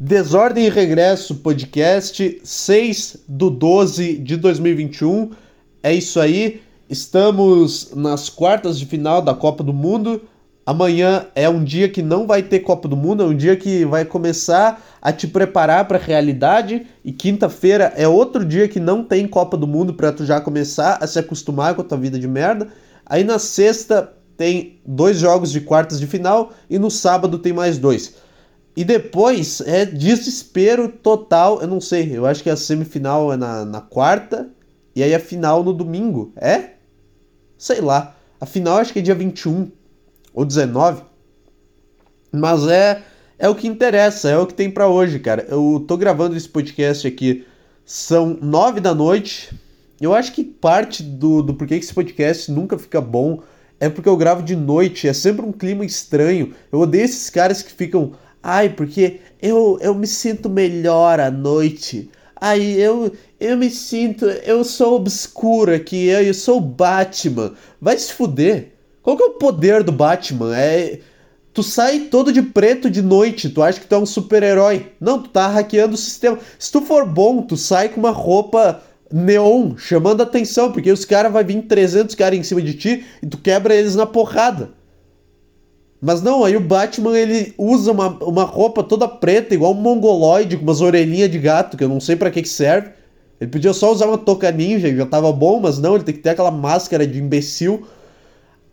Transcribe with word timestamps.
Desordem 0.00 0.66
e 0.66 0.68
Regresso 0.68 1.36
Podcast 1.36 2.40
6 2.42 3.18
do 3.28 3.48
12 3.48 4.18
de 4.18 4.36
2021. 4.36 5.30
É 5.82 5.94
isso 5.94 6.18
aí. 6.18 6.62
Estamos 6.90 7.92
nas 7.94 8.28
quartas 8.28 8.76
de 8.76 8.86
final 8.86 9.22
da 9.22 9.32
Copa 9.34 9.62
do 9.62 9.72
Mundo. 9.72 10.22
Amanhã 10.66 11.26
é 11.34 11.48
um 11.48 11.62
dia 11.62 11.88
que 11.88 12.02
não 12.02 12.26
vai 12.26 12.42
ter 12.42 12.60
Copa 12.60 12.88
do 12.88 12.96
Mundo, 12.96 13.22
é 13.22 13.26
um 13.26 13.36
dia 13.36 13.54
que 13.54 13.84
vai 13.84 14.04
começar 14.04 14.82
a 15.00 15.12
te 15.12 15.28
preparar 15.28 15.86
para 15.86 15.96
a 15.96 16.00
realidade. 16.00 16.86
E 17.04 17.12
quinta-feira 17.12 17.92
é 17.96 18.08
outro 18.08 18.44
dia 18.44 18.66
que 18.66 18.80
não 18.80 19.04
tem 19.04 19.28
Copa 19.28 19.56
do 19.56 19.66
Mundo 19.66 19.94
para 19.94 20.12
tu 20.12 20.26
já 20.26 20.40
começar 20.40 20.98
a 21.00 21.06
se 21.06 21.20
acostumar 21.20 21.74
com 21.74 21.82
a 21.82 21.84
tua 21.84 21.98
vida 21.98 22.18
de 22.18 22.26
merda. 22.26 22.66
Aí 23.06 23.22
na 23.22 23.38
sexta 23.38 24.12
tem 24.36 24.80
dois 24.84 25.18
jogos 25.18 25.52
de 25.52 25.60
quartas 25.60 26.00
de 26.00 26.06
final 26.08 26.52
e 26.68 26.80
no 26.80 26.90
sábado 26.90 27.38
tem 27.38 27.52
mais 27.52 27.78
dois. 27.78 28.23
E 28.76 28.84
depois 28.84 29.60
é 29.60 29.84
desespero 29.84 30.88
total. 30.88 31.60
Eu 31.60 31.68
não 31.68 31.80
sei, 31.80 32.16
eu 32.16 32.26
acho 32.26 32.42
que 32.42 32.50
a 32.50 32.56
semifinal 32.56 33.32
é 33.32 33.36
na, 33.36 33.64
na 33.64 33.80
quarta 33.80 34.50
e 34.94 35.02
aí 35.02 35.14
a 35.14 35.20
final 35.20 35.62
no 35.62 35.72
domingo. 35.72 36.32
É? 36.36 36.70
Sei 37.56 37.80
lá. 37.80 38.16
A 38.40 38.46
final 38.46 38.78
acho 38.78 38.92
que 38.92 38.98
é 38.98 39.02
dia 39.02 39.14
21 39.14 39.70
ou 40.32 40.44
19. 40.44 41.02
Mas 42.32 42.66
é 42.66 43.02
é 43.38 43.48
o 43.48 43.54
que 43.54 43.66
interessa, 43.66 44.30
é 44.30 44.38
o 44.38 44.46
que 44.46 44.54
tem 44.54 44.70
para 44.70 44.88
hoje, 44.88 45.18
cara. 45.18 45.44
Eu 45.48 45.84
tô 45.86 45.96
gravando 45.96 46.36
esse 46.36 46.48
podcast 46.48 47.06
aqui, 47.06 47.44
são 47.84 48.38
nove 48.40 48.80
da 48.80 48.94
noite. 48.94 49.52
Eu 50.00 50.14
acho 50.14 50.32
que 50.32 50.44
parte 50.44 51.02
do, 51.02 51.42
do 51.42 51.54
porquê 51.54 51.78
que 51.78 51.84
esse 51.84 51.94
podcast 51.94 52.50
nunca 52.50 52.78
fica 52.78 53.00
bom 53.00 53.42
é 53.80 53.88
porque 53.88 54.08
eu 54.08 54.16
gravo 54.16 54.42
de 54.42 54.54
noite, 54.54 55.08
é 55.08 55.12
sempre 55.12 55.44
um 55.44 55.52
clima 55.52 55.84
estranho. 55.84 56.54
Eu 56.70 56.80
odeio 56.80 57.04
esses 57.04 57.28
caras 57.28 57.60
que 57.60 57.72
ficam, 57.72 58.12
ai, 58.44 58.68
porque 58.68 59.20
eu, 59.40 59.78
eu 59.80 59.94
me 59.94 60.06
sinto 60.06 60.50
melhor 60.50 61.18
à 61.18 61.30
noite. 61.30 62.10
Ai, 62.40 62.62
eu, 62.72 63.10
eu 63.40 63.56
me 63.56 63.70
sinto, 63.70 64.26
eu 64.26 64.62
sou 64.62 64.94
obscuro 64.94 65.74
aqui, 65.74 66.06
eu, 66.06 66.22
eu 66.22 66.34
sou 66.34 66.60
Batman. 66.60 67.54
Vai 67.80 67.98
se 67.98 68.12
fuder. 68.12 68.72
Qual 69.02 69.16
que 69.16 69.22
é 69.22 69.26
o 69.26 69.38
poder 69.38 69.82
do 69.82 69.92
Batman? 69.92 70.56
É 70.56 71.00
Tu 71.54 71.62
sai 71.62 72.00
todo 72.10 72.32
de 72.32 72.42
preto 72.42 72.90
de 72.90 73.00
noite, 73.00 73.48
tu 73.48 73.62
acha 73.62 73.78
que 73.78 73.86
tu 73.86 73.94
é 73.94 73.98
um 73.98 74.04
super-herói. 74.04 74.92
Não, 75.00 75.22
tu 75.22 75.28
tá 75.28 75.46
hackeando 75.46 75.94
o 75.94 75.96
sistema. 75.96 76.36
Se 76.58 76.72
tu 76.72 76.80
for 76.80 77.06
bom, 77.06 77.42
tu 77.42 77.56
sai 77.56 77.88
com 77.88 78.00
uma 78.00 78.10
roupa 78.10 78.82
neon, 79.12 79.76
chamando 79.76 80.20
atenção, 80.20 80.72
porque 80.72 80.90
os 80.90 81.04
caras 81.04 81.32
vai 81.32 81.44
vir 81.44 81.62
300 81.62 82.16
caras 82.16 82.36
em 82.36 82.42
cima 82.42 82.60
de 82.60 82.74
ti 82.74 83.04
e 83.22 83.26
tu 83.28 83.38
quebra 83.38 83.72
eles 83.72 83.94
na 83.94 84.04
porrada. 84.04 84.70
Mas 86.04 86.20
não, 86.20 86.44
aí 86.44 86.54
o 86.54 86.60
Batman 86.60 87.16
ele 87.16 87.54
usa 87.56 87.90
uma, 87.90 88.08
uma 88.22 88.44
roupa 88.44 88.82
toda 88.82 89.08
preta, 89.08 89.54
igual 89.54 89.72
um 89.72 89.80
mongoloide, 89.80 90.58
com 90.58 90.62
umas 90.62 90.82
orelhinhas 90.82 91.30
de 91.30 91.38
gato, 91.38 91.78
que 91.78 91.84
eu 91.84 91.88
não 91.88 91.98
sei 91.98 92.14
para 92.14 92.30
que, 92.30 92.42
que 92.42 92.48
serve. 92.48 92.90
Ele 93.40 93.50
podia 93.50 93.72
só 93.72 93.90
usar 93.90 94.06
uma 94.06 94.18
touca 94.18 94.52
ninja, 94.52 94.94
já 94.94 95.06
tava 95.06 95.32
bom, 95.32 95.60
mas 95.60 95.78
não, 95.78 95.94
ele 95.94 96.04
tem 96.04 96.14
que 96.14 96.20
ter 96.20 96.30
aquela 96.30 96.50
máscara 96.50 97.06
de 97.06 97.18
imbecil 97.18 97.86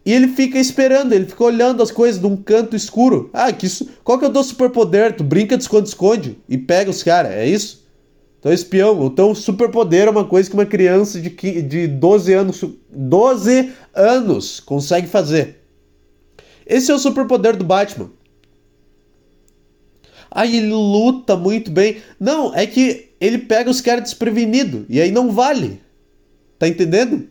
e 0.05 0.11
ele 0.11 0.27
fica 0.27 0.59
esperando, 0.59 1.13
ele 1.13 1.25
fica 1.25 1.43
olhando 1.43 1.81
as 1.81 1.89
coisas 1.89 2.19
de 2.19 2.27
um 2.27 2.35
canto 2.35 2.75
escuro. 2.75 3.29
Ah, 3.31 3.53
que 3.53 3.65
isso. 3.65 3.87
Qual 4.03 4.19
que 4.19 4.25
é 4.25 4.27
o 4.27 4.33
teu 4.33 4.43
superpoder? 4.43 5.15
Tu 5.15 5.23
brinca 5.23 5.55
de 5.55 5.63
esconde-esconde 5.63 6.37
e 6.49 6.57
pega 6.57 6.89
os 6.89 7.01
caras, 7.01 7.31
é 7.31 7.47
isso? 7.47 7.85
Então, 8.39 8.51
espião, 8.51 8.99
o 8.99 9.09
teu 9.09 9.33
superpoder 9.35 10.07
é 10.07 10.11
uma 10.11 10.25
coisa 10.25 10.49
que 10.49 10.55
uma 10.55 10.65
criança 10.65 11.21
de, 11.21 11.29
de 11.61 11.87
12 11.87 12.33
anos, 12.33 12.65
12 12.91 13.71
anos 13.93 14.59
consegue 14.59 15.07
fazer. 15.07 15.60
Esse 16.71 16.89
é 16.89 16.95
o 16.95 16.99
superpoder 16.99 17.57
do 17.57 17.65
Batman. 17.65 18.09
Aí 20.31 20.55
ele 20.55 20.71
luta 20.71 21.35
muito 21.35 21.69
bem. 21.69 21.97
Não, 22.17 22.55
é 22.55 22.65
que 22.65 23.09
ele 23.19 23.39
pega 23.39 23.69
os 23.69 23.81
caras 23.81 24.05
desprevenido 24.05 24.85
e 24.87 25.01
aí 25.01 25.11
não 25.11 25.33
vale. 25.33 25.81
Tá 26.57 26.69
entendendo? 26.69 27.27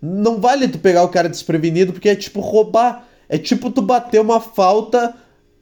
Não 0.00 0.40
vale 0.40 0.68
tu 0.68 0.78
pegar 0.78 1.02
o 1.02 1.08
cara 1.08 1.28
desprevenido 1.28 1.92
porque 1.92 2.08
é 2.08 2.14
tipo 2.14 2.38
roubar. 2.38 3.08
É 3.28 3.36
tipo 3.36 3.68
tu 3.68 3.82
bater 3.82 4.20
uma 4.20 4.38
falta 4.38 5.12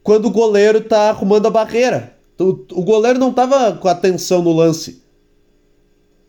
quando 0.02 0.26
o 0.26 0.30
goleiro 0.30 0.82
tá 0.82 1.08
arrumando 1.08 1.46
a 1.46 1.50
barreira. 1.50 2.14
O 2.38 2.82
goleiro 2.82 3.18
não 3.18 3.32
tava 3.32 3.72
com 3.78 3.88
atenção 3.88 4.42
no 4.42 4.52
lance. 4.52 5.02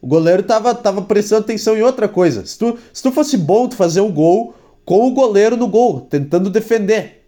O 0.01 0.07
goleiro 0.07 0.43
tava, 0.43 0.73
tava 0.73 1.01
prestando 1.01 1.41
atenção 1.41 1.75
em 1.75 1.81
outra 1.81 2.07
coisa. 2.07 2.45
Se 2.45 2.57
tu, 2.57 2.77
se 2.93 3.03
tu 3.03 3.11
fosse 3.11 3.35
bom 3.35 3.67
tu 3.67 3.75
fazer 3.75 3.99
um 3.99 4.11
gol 4.11 4.53
com 4.85 5.07
o 5.07 5.11
goleiro 5.11 5.55
no 5.55 5.67
gol, 5.67 6.01
tentando 6.01 6.49
defender. 6.49 7.23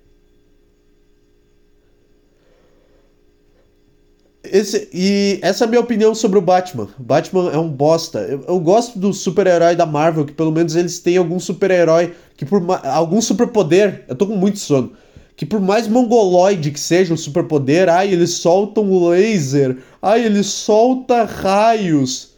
Esse, 4.43 4.89
e 4.93 5.39
essa 5.41 5.63
é 5.63 5.67
a 5.67 5.69
minha 5.69 5.81
opinião 5.81 6.13
sobre 6.13 6.37
o 6.37 6.41
Batman. 6.41 6.87
Batman 6.97 7.51
é 7.51 7.57
um 7.57 7.69
bosta. 7.69 8.19
Eu, 8.19 8.43
eu 8.47 8.59
gosto 8.59 8.99
do 8.99 9.13
super-herói 9.13 9.75
da 9.75 9.85
Marvel, 9.85 10.25
que 10.25 10.33
pelo 10.33 10.51
menos 10.51 10.75
eles 10.75 10.99
têm 10.99 11.17
algum 11.17 11.39
super-herói 11.39 12.13
que 12.37 12.45
por 12.45 12.61
algum 12.83 13.21
superpoder. 13.21 14.05
Eu 14.07 14.15
tô 14.15 14.27
com 14.27 14.35
muito 14.35 14.59
sono. 14.59 14.93
Que 15.35 15.45
por 15.45 15.59
mais 15.59 15.87
mongoloide 15.87 16.71
que 16.71 16.79
seja 16.79 17.13
o 17.13 17.17
superpoder, 17.17 17.89
ai, 17.89 18.13
eles 18.13 18.35
soltam 18.35 19.09
laser, 19.09 19.77
ai, 20.01 20.25
ele 20.25 20.43
solta 20.43 21.23
raios. 21.23 22.35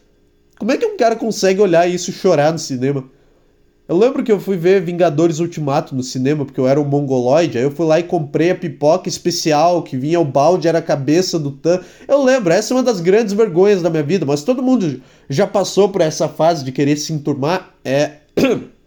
Como 0.57 0.71
é 0.71 0.77
que 0.77 0.85
um 0.85 0.97
cara 0.97 1.15
consegue 1.15 1.61
olhar 1.61 1.87
isso 1.87 2.09
e 2.09 2.13
chorar 2.13 2.51
no 2.51 2.57
cinema? 2.57 3.03
Eu 3.87 3.97
lembro 3.97 4.21
que 4.21 4.31
eu 4.31 4.39
fui 4.39 4.57
ver 4.57 4.83
Vingadores 4.83 5.39
Ultimato 5.39 5.95
no 5.95 6.03
cinema, 6.03 6.43
porque 6.43 6.59
eu 6.59 6.67
era 6.67 6.79
um 6.79 6.83
mongoloide, 6.83 7.57
aí 7.57 7.63
eu 7.63 7.71
fui 7.71 7.85
lá 7.85 7.97
e 7.97 8.03
comprei 8.03 8.51
a 8.51 8.55
pipoca 8.55 9.07
especial, 9.07 9.81
que 9.81 9.95
vinha 9.95 10.19
o 10.19 10.25
balde, 10.25 10.67
era 10.67 10.79
a 10.79 10.81
cabeça 10.81 11.39
do 11.39 11.51
Tan. 11.51 11.79
Eu 12.05 12.21
lembro, 12.21 12.51
essa 12.51 12.73
é 12.73 12.77
uma 12.77 12.83
das 12.83 12.99
grandes 12.99 13.33
vergonhas 13.33 13.81
da 13.81 13.89
minha 13.89 14.03
vida, 14.03 14.25
mas 14.25 14.43
todo 14.43 14.61
mundo 14.61 15.01
já 15.29 15.47
passou 15.47 15.87
por 15.87 16.01
essa 16.01 16.27
fase 16.27 16.65
de 16.65 16.73
querer 16.73 16.97
se 16.97 17.13
enturmar. 17.13 17.73
É. 17.83 18.17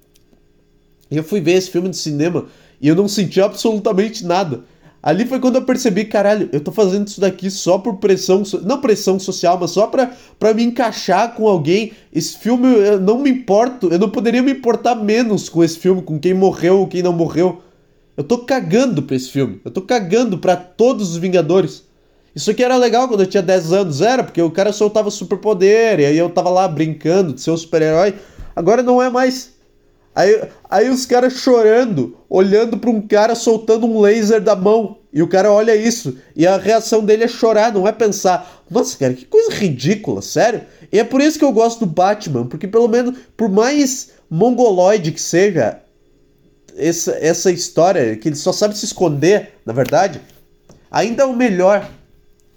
Eu 1.10 1.24
fui 1.24 1.40
ver 1.40 1.54
esse 1.54 1.68
filme 1.68 1.88
no 1.88 1.94
cinema 1.94 2.46
e 2.80 2.86
eu 2.86 2.94
não 2.94 3.08
senti 3.08 3.40
absolutamente 3.40 4.24
nada. 4.24 4.60
Ali 5.02 5.24
foi 5.24 5.40
quando 5.40 5.56
eu 5.56 5.62
percebi, 5.62 6.04
caralho, 6.04 6.50
eu 6.52 6.60
tô 6.60 6.70
fazendo 6.70 7.08
isso 7.08 7.20
daqui 7.20 7.50
só 7.50 7.78
por 7.78 7.96
pressão, 7.96 8.42
não 8.62 8.82
pressão 8.82 9.18
social, 9.18 9.56
mas 9.58 9.70
só 9.70 9.86
pra, 9.86 10.12
pra 10.38 10.52
me 10.52 10.62
encaixar 10.62 11.34
com 11.34 11.48
alguém. 11.48 11.92
Esse 12.12 12.36
filme, 12.36 12.68
eu 12.68 13.00
não 13.00 13.18
me 13.18 13.30
importo, 13.30 13.88
eu 13.90 13.98
não 13.98 14.10
poderia 14.10 14.42
me 14.42 14.52
importar 14.52 14.94
menos 14.94 15.48
com 15.48 15.64
esse 15.64 15.78
filme, 15.78 16.02
com 16.02 16.18
quem 16.18 16.34
morreu 16.34 16.80
ou 16.80 16.86
quem 16.86 17.02
não 17.02 17.14
morreu. 17.14 17.62
Eu 18.14 18.24
tô 18.24 18.38
cagando 18.38 19.02
pra 19.02 19.16
esse 19.16 19.30
filme, 19.30 19.58
eu 19.64 19.70
tô 19.70 19.80
cagando 19.80 20.36
pra 20.36 20.54
todos 20.54 21.12
os 21.12 21.16
Vingadores. 21.16 21.84
Isso 22.34 22.50
aqui 22.50 22.62
era 22.62 22.76
legal 22.76 23.08
quando 23.08 23.20
eu 23.20 23.26
tinha 23.26 23.42
10 23.42 23.72
anos, 23.72 24.00
era, 24.02 24.22
porque 24.22 24.40
o 24.42 24.50
cara 24.50 24.72
soltava 24.72 25.10
superpoder, 25.10 25.98
e 25.98 26.04
aí 26.04 26.18
eu 26.18 26.28
tava 26.28 26.50
lá 26.50 26.68
brincando 26.68 27.32
de 27.32 27.40
ser 27.40 27.50
um 27.50 27.56
super-herói. 27.56 28.14
Agora 28.54 28.82
não 28.82 29.02
é 29.02 29.08
mais. 29.08 29.54
Aí, 30.14 30.42
aí 30.68 30.90
os 30.90 31.06
caras 31.06 31.34
chorando, 31.34 32.16
olhando 32.28 32.76
para 32.78 32.90
um 32.90 33.00
cara 33.00 33.34
soltando 33.34 33.86
um 33.86 34.00
laser 34.00 34.40
da 34.40 34.56
mão. 34.56 34.98
E 35.12 35.22
o 35.22 35.28
cara 35.28 35.52
olha 35.52 35.74
isso. 35.74 36.16
E 36.36 36.46
a 36.46 36.56
reação 36.56 37.04
dele 37.04 37.24
é 37.24 37.28
chorar, 37.28 37.72
não 37.72 37.86
é 37.86 37.92
pensar. 37.92 38.62
Nossa, 38.70 38.96
cara, 38.96 39.14
que 39.14 39.24
coisa 39.24 39.52
ridícula, 39.52 40.22
sério. 40.22 40.62
E 40.92 40.98
é 40.98 41.04
por 41.04 41.20
isso 41.20 41.38
que 41.38 41.44
eu 41.44 41.52
gosto 41.52 41.80
do 41.80 41.86
Batman. 41.86 42.46
Porque 42.46 42.66
pelo 42.66 42.88
menos, 42.88 43.18
por 43.36 43.48
mais 43.48 44.10
mongoloide 44.28 45.12
que 45.12 45.20
seja 45.20 45.80
essa, 46.76 47.12
essa 47.20 47.50
história, 47.50 48.16
que 48.16 48.28
ele 48.28 48.36
só 48.36 48.52
sabe 48.52 48.76
se 48.76 48.84
esconder, 48.84 49.54
na 49.66 49.72
verdade, 49.72 50.20
ainda 50.90 51.24
é 51.24 51.26
o 51.26 51.36
melhor 51.36 51.88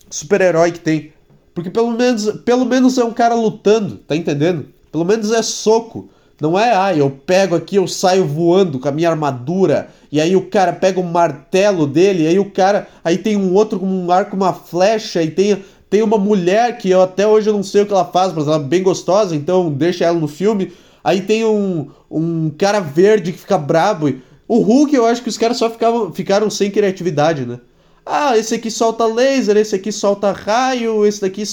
super-herói 0.09 0.71
que 0.71 0.79
tem. 0.79 1.13
Porque 1.53 1.69
pelo 1.69 1.91
menos, 1.91 2.31
pelo 2.43 2.65
menos 2.65 2.97
é 2.97 3.03
um 3.03 3.13
cara 3.13 3.35
lutando, 3.35 3.97
tá 3.97 4.15
entendendo? 4.15 4.67
Pelo 4.91 5.05
menos 5.05 5.31
é 5.31 5.41
soco. 5.41 6.09
Não 6.43 6.59
é, 6.59 6.75
ah, 6.75 6.93
eu 6.93 7.09
pego 7.09 7.55
aqui, 7.55 7.77
eu 7.77 7.87
saio 7.87 8.27
voando 8.27 8.77
com 8.77 8.89
a 8.89 8.91
minha 8.91 9.09
armadura, 9.09 9.87
e 10.11 10.19
aí 10.19 10.35
o 10.35 10.47
cara 10.47 10.73
pega 10.73 10.99
o 10.99 11.03
martelo 11.03 11.87
dele, 11.87 12.23
e 12.23 12.27
aí 12.27 12.37
o 12.37 12.51
cara. 12.51 12.85
Aí 13.01 13.17
tem 13.17 13.37
um 13.37 13.53
outro 13.53 13.79
com 13.79 13.85
um 13.85 14.11
arco, 14.11 14.35
uma 14.35 14.51
flecha, 14.51 15.23
e 15.23 15.31
tem, 15.31 15.63
tem 15.89 16.03
uma 16.03 16.17
mulher 16.17 16.77
que 16.77 16.89
eu 16.89 17.01
até 17.01 17.25
hoje 17.25 17.49
eu 17.49 17.53
não 17.53 17.63
sei 17.63 17.83
o 17.83 17.85
que 17.85 17.93
ela 17.93 18.03
faz, 18.03 18.33
mas 18.33 18.45
ela 18.45 18.57
é 18.57 18.59
bem 18.59 18.83
gostosa, 18.83 19.33
então 19.33 19.71
deixa 19.71 20.03
ela 20.03 20.19
no 20.19 20.27
filme. 20.27 20.73
Aí 21.01 21.21
tem 21.21 21.45
um, 21.45 21.89
um 22.11 22.49
cara 22.49 22.81
verde 22.81 23.31
que 23.31 23.39
fica 23.39 23.57
brabo. 23.57 24.13
O 24.45 24.59
Hulk, 24.59 24.93
eu 24.93 25.05
acho 25.05 25.23
que 25.23 25.29
os 25.29 25.37
caras 25.37 25.55
só 25.55 25.69
ficavam, 25.69 26.11
ficaram 26.11 26.49
sem 26.49 26.69
criatividade, 26.69 27.45
né? 27.45 27.61
Ah, 28.05 28.37
esse 28.37 28.55
aqui 28.55 28.69
solta 28.69 29.05
laser, 29.05 29.55
esse 29.55 29.75
aqui 29.75 29.89
solta 29.89 30.33
raio, 30.33 31.05
esse 31.05 31.21
daqui 31.21 31.43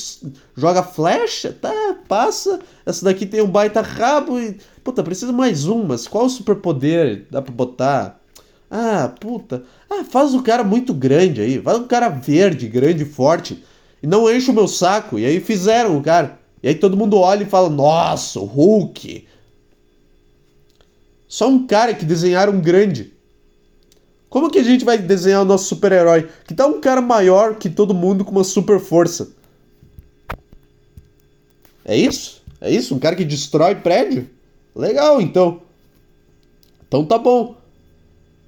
joga 0.57 0.83
flecha, 0.83 1.53
tá, 1.53 1.97
passa. 2.09 2.59
Essa 2.85 3.05
daqui 3.05 3.25
tem 3.25 3.41
um 3.41 3.47
baita 3.47 3.81
rabo 3.81 4.39
e. 4.41 4.57
Puta, 4.83 5.03
precisa 5.03 5.33
mais 5.33 5.67
um, 5.67 5.85
mas 5.85 6.09
qual 6.09 6.29
superpoder 6.29 7.27
dá 7.31 7.43
pra 7.43 7.53
botar? 7.53 8.21
Ah, 8.71 9.13
puta. 9.21 9.65
Ah, 9.91 10.05
faz 10.05 10.33
o 10.33 10.43
cara 10.43 10.63
muito 10.63 10.95
grande 10.95 11.41
aí. 11.41 11.61
Faz 11.61 11.79
um 11.79 11.87
cara 11.87 12.09
verde, 12.09 12.69
grande, 12.69 13.05
forte. 13.05 13.63
E 14.03 14.07
não 14.07 14.31
enche 14.31 14.51
o 14.51 14.55
meu 14.55 14.69
saco. 14.69 15.19
E 15.19 15.27
aí 15.27 15.41
fizeram 15.41 15.99
o 15.99 16.03
cara. 16.03 16.39
E 16.63 16.69
aí 16.69 16.75
todo 16.75 16.97
mundo 16.97 17.19
olha 17.19 17.43
e 17.43 17.49
fala: 17.49 17.69
Nossa, 17.69 18.39
o 18.39 18.45
Hulk. 18.45 19.27
Só 21.29 21.49
um 21.49 21.67
cara 21.67 21.95
que 21.95 22.05
desenharam 22.05 22.61
grande. 22.61 23.13
Como 24.29 24.51
que 24.51 24.61
a 24.61 24.63
gente 24.63 24.85
vai 24.85 24.97
desenhar 24.97 25.43
o 25.43 25.45
nosso 25.45 25.65
super-herói? 25.65 26.29
Que 26.47 26.55
tá 26.55 26.67
um 26.67 26.81
cara 26.81 27.01
maior 27.01 27.57
que 27.57 27.69
todo 27.69 27.93
mundo 27.93 28.25
com 28.25 28.31
uma 28.31 28.45
super 28.45 28.79
força. 28.79 29.33
É 31.85 31.97
isso? 31.97 32.41
É 32.61 32.71
isso? 32.71 32.95
Um 32.95 32.99
cara 33.01 33.17
que 33.17 33.25
destrói 33.25 33.75
prédio? 33.75 34.31
Legal, 34.75 35.21
então. 35.21 35.63
Então 36.87 37.05
tá 37.05 37.19
bom. 37.19 37.57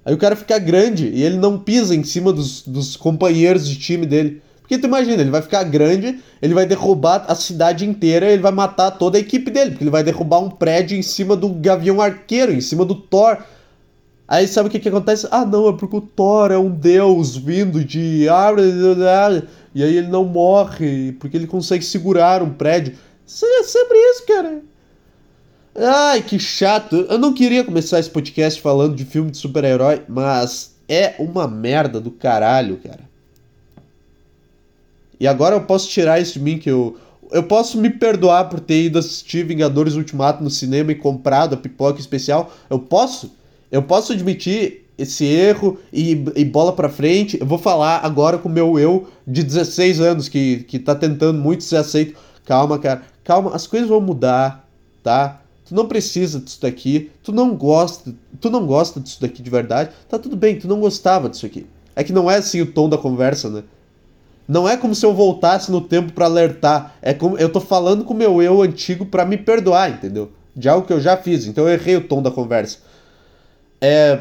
Aí 0.05 0.13
o 0.13 0.17
cara 0.17 0.35
fica 0.35 0.59
grande 0.59 1.07
e 1.07 1.23
ele 1.23 1.37
não 1.37 1.57
pisa 1.57 1.95
em 1.95 2.03
cima 2.03 2.33
dos, 2.33 2.61
dos 2.61 2.97
companheiros 2.97 3.67
de 3.67 3.77
time 3.77 4.05
dele. 4.05 4.41
Porque 4.59 4.77
tu 4.77 4.87
imagina, 4.87 5.21
ele 5.21 5.29
vai 5.29 5.41
ficar 5.41 5.63
grande, 5.63 6.19
ele 6.41 6.53
vai 6.53 6.65
derrubar 6.65 7.25
a 7.27 7.35
cidade 7.35 7.85
inteira, 7.85 8.31
ele 8.31 8.41
vai 8.41 8.51
matar 8.51 8.91
toda 8.91 9.17
a 9.17 9.21
equipe 9.21 9.51
dele, 9.51 9.71
porque 9.71 9.83
ele 9.83 9.91
vai 9.91 10.03
derrubar 10.03 10.39
um 10.39 10.49
prédio 10.49 10.97
em 10.97 11.01
cima 11.01 11.35
do 11.35 11.49
Gavião 11.49 12.01
Arqueiro, 12.01 12.51
em 12.51 12.61
cima 12.61 12.85
do 12.85 12.95
Thor. 12.95 13.37
Aí 14.27 14.47
sabe 14.47 14.67
o 14.69 14.71
que, 14.71 14.79
que 14.79 14.89
acontece? 14.89 15.27
Ah, 15.31 15.45
não, 15.45 15.69
é 15.69 15.73
porque 15.73 15.97
o 15.97 16.01
Thor 16.01 16.51
é 16.51 16.57
um 16.57 16.69
deus 16.69 17.35
vindo 17.35 17.83
de. 17.83 18.25
E 19.75 19.83
aí 19.83 19.97
ele 19.97 20.07
não 20.07 20.23
morre, 20.23 21.11
porque 21.13 21.35
ele 21.35 21.47
consegue 21.47 21.83
segurar 21.83 22.41
um 22.41 22.53
prédio. 22.53 22.93
É 23.25 23.63
sempre 23.63 23.97
isso, 23.97 24.25
cara. 24.25 24.61
Ai, 25.75 26.21
que 26.21 26.37
chato. 26.37 26.95
Eu 27.09 27.17
não 27.17 27.33
queria 27.33 27.63
começar 27.63 27.99
esse 27.99 28.09
podcast 28.09 28.61
falando 28.61 28.95
de 28.95 29.05
filme 29.05 29.31
de 29.31 29.37
super-herói, 29.37 30.03
mas 30.07 30.75
é 30.87 31.15
uma 31.17 31.47
merda 31.47 31.99
do 31.99 32.11
caralho, 32.11 32.77
cara. 32.77 33.01
E 35.19 35.27
agora 35.27 35.55
eu 35.55 35.61
posso 35.61 35.89
tirar 35.89 36.19
isso 36.19 36.33
de 36.33 36.39
mim 36.39 36.57
que 36.57 36.69
eu. 36.69 36.97
Eu 37.31 37.43
posso 37.43 37.79
me 37.79 37.89
perdoar 37.89 38.49
por 38.49 38.59
ter 38.59 38.83
ido 38.83 38.99
assistir 38.99 39.43
Vingadores 39.45 39.95
Ultimato 39.95 40.43
no 40.43 40.49
cinema 40.51 40.91
e 40.91 40.95
comprado 40.95 41.55
a 41.55 41.57
pipoca 41.57 41.99
especial. 41.99 42.53
Eu 42.69 42.77
posso? 42.77 43.31
Eu 43.71 43.81
posso 43.81 44.13
admitir 44.13 44.85
esse 44.95 45.25
erro 45.25 45.79
e, 45.91 46.23
e 46.35 46.45
bola 46.45 46.73
pra 46.73 46.89
frente. 46.89 47.39
Eu 47.39 47.47
vou 47.47 47.57
falar 47.57 48.01
agora 48.03 48.37
com 48.37 48.47
o 48.47 48.51
meu 48.51 48.77
eu 48.77 49.07
de 49.25 49.41
16 49.41 49.99
anos 49.99 50.29
que, 50.29 50.63
que 50.67 50.77
tá 50.77 50.93
tentando 50.93 51.39
muito 51.39 51.63
ser 51.63 51.77
aceito. 51.77 52.15
Calma, 52.45 52.77
cara. 52.77 53.01
Calma, 53.23 53.55
as 53.55 53.65
coisas 53.65 53.89
vão 53.89 54.01
mudar, 54.01 54.69
tá? 55.01 55.42
Tu 55.73 55.75
não 55.75 55.87
precisa 55.87 56.39
disso 56.39 56.61
daqui, 56.61 57.09
tu 57.23 57.31
não 57.31 57.55
gosta, 57.55 58.13
tu 58.39 58.47
não 58.51 58.67
gosta 58.67 58.99
disso 58.99 59.19
daqui 59.19 59.41
de 59.41 59.49
verdade, 59.49 59.89
tá 60.07 60.19
tudo 60.19 60.35
bem, 60.35 60.59
tu 60.59 60.67
não 60.67 60.79
gostava 60.79 61.27
disso 61.27 61.47
aqui. 61.47 61.65
É 61.95 62.03
que 62.03 62.13
não 62.13 62.29
é 62.29 62.35
assim 62.35 62.61
o 62.61 62.71
tom 62.71 62.87
da 62.87 62.95
conversa, 62.95 63.49
né? 63.49 63.63
Não 64.47 64.69
é 64.69 64.77
como 64.77 64.93
se 64.93 65.03
eu 65.03 65.15
voltasse 65.15 65.71
no 65.71 65.81
tempo 65.81 66.13
para 66.13 66.25
alertar, 66.25 66.95
é 67.01 67.11
como 67.11 67.39
eu 67.39 67.51
tô 67.51 67.59
falando 67.59 68.05
com 68.05 68.13
o 68.13 68.15
meu 68.15 68.39
eu 68.39 68.61
antigo 68.61 69.03
para 69.03 69.25
me 69.25 69.35
perdoar, 69.35 69.89
entendeu? 69.89 70.31
De 70.55 70.69
algo 70.69 70.85
que 70.85 70.93
eu 70.93 71.01
já 71.01 71.17
fiz, 71.17 71.47
então 71.47 71.67
eu 71.67 71.73
errei 71.73 71.95
o 71.95 72.07
tom 72.07 72.21
da 72.21 72.29
conversa. 72.29 72.77
É, 73.81 74.19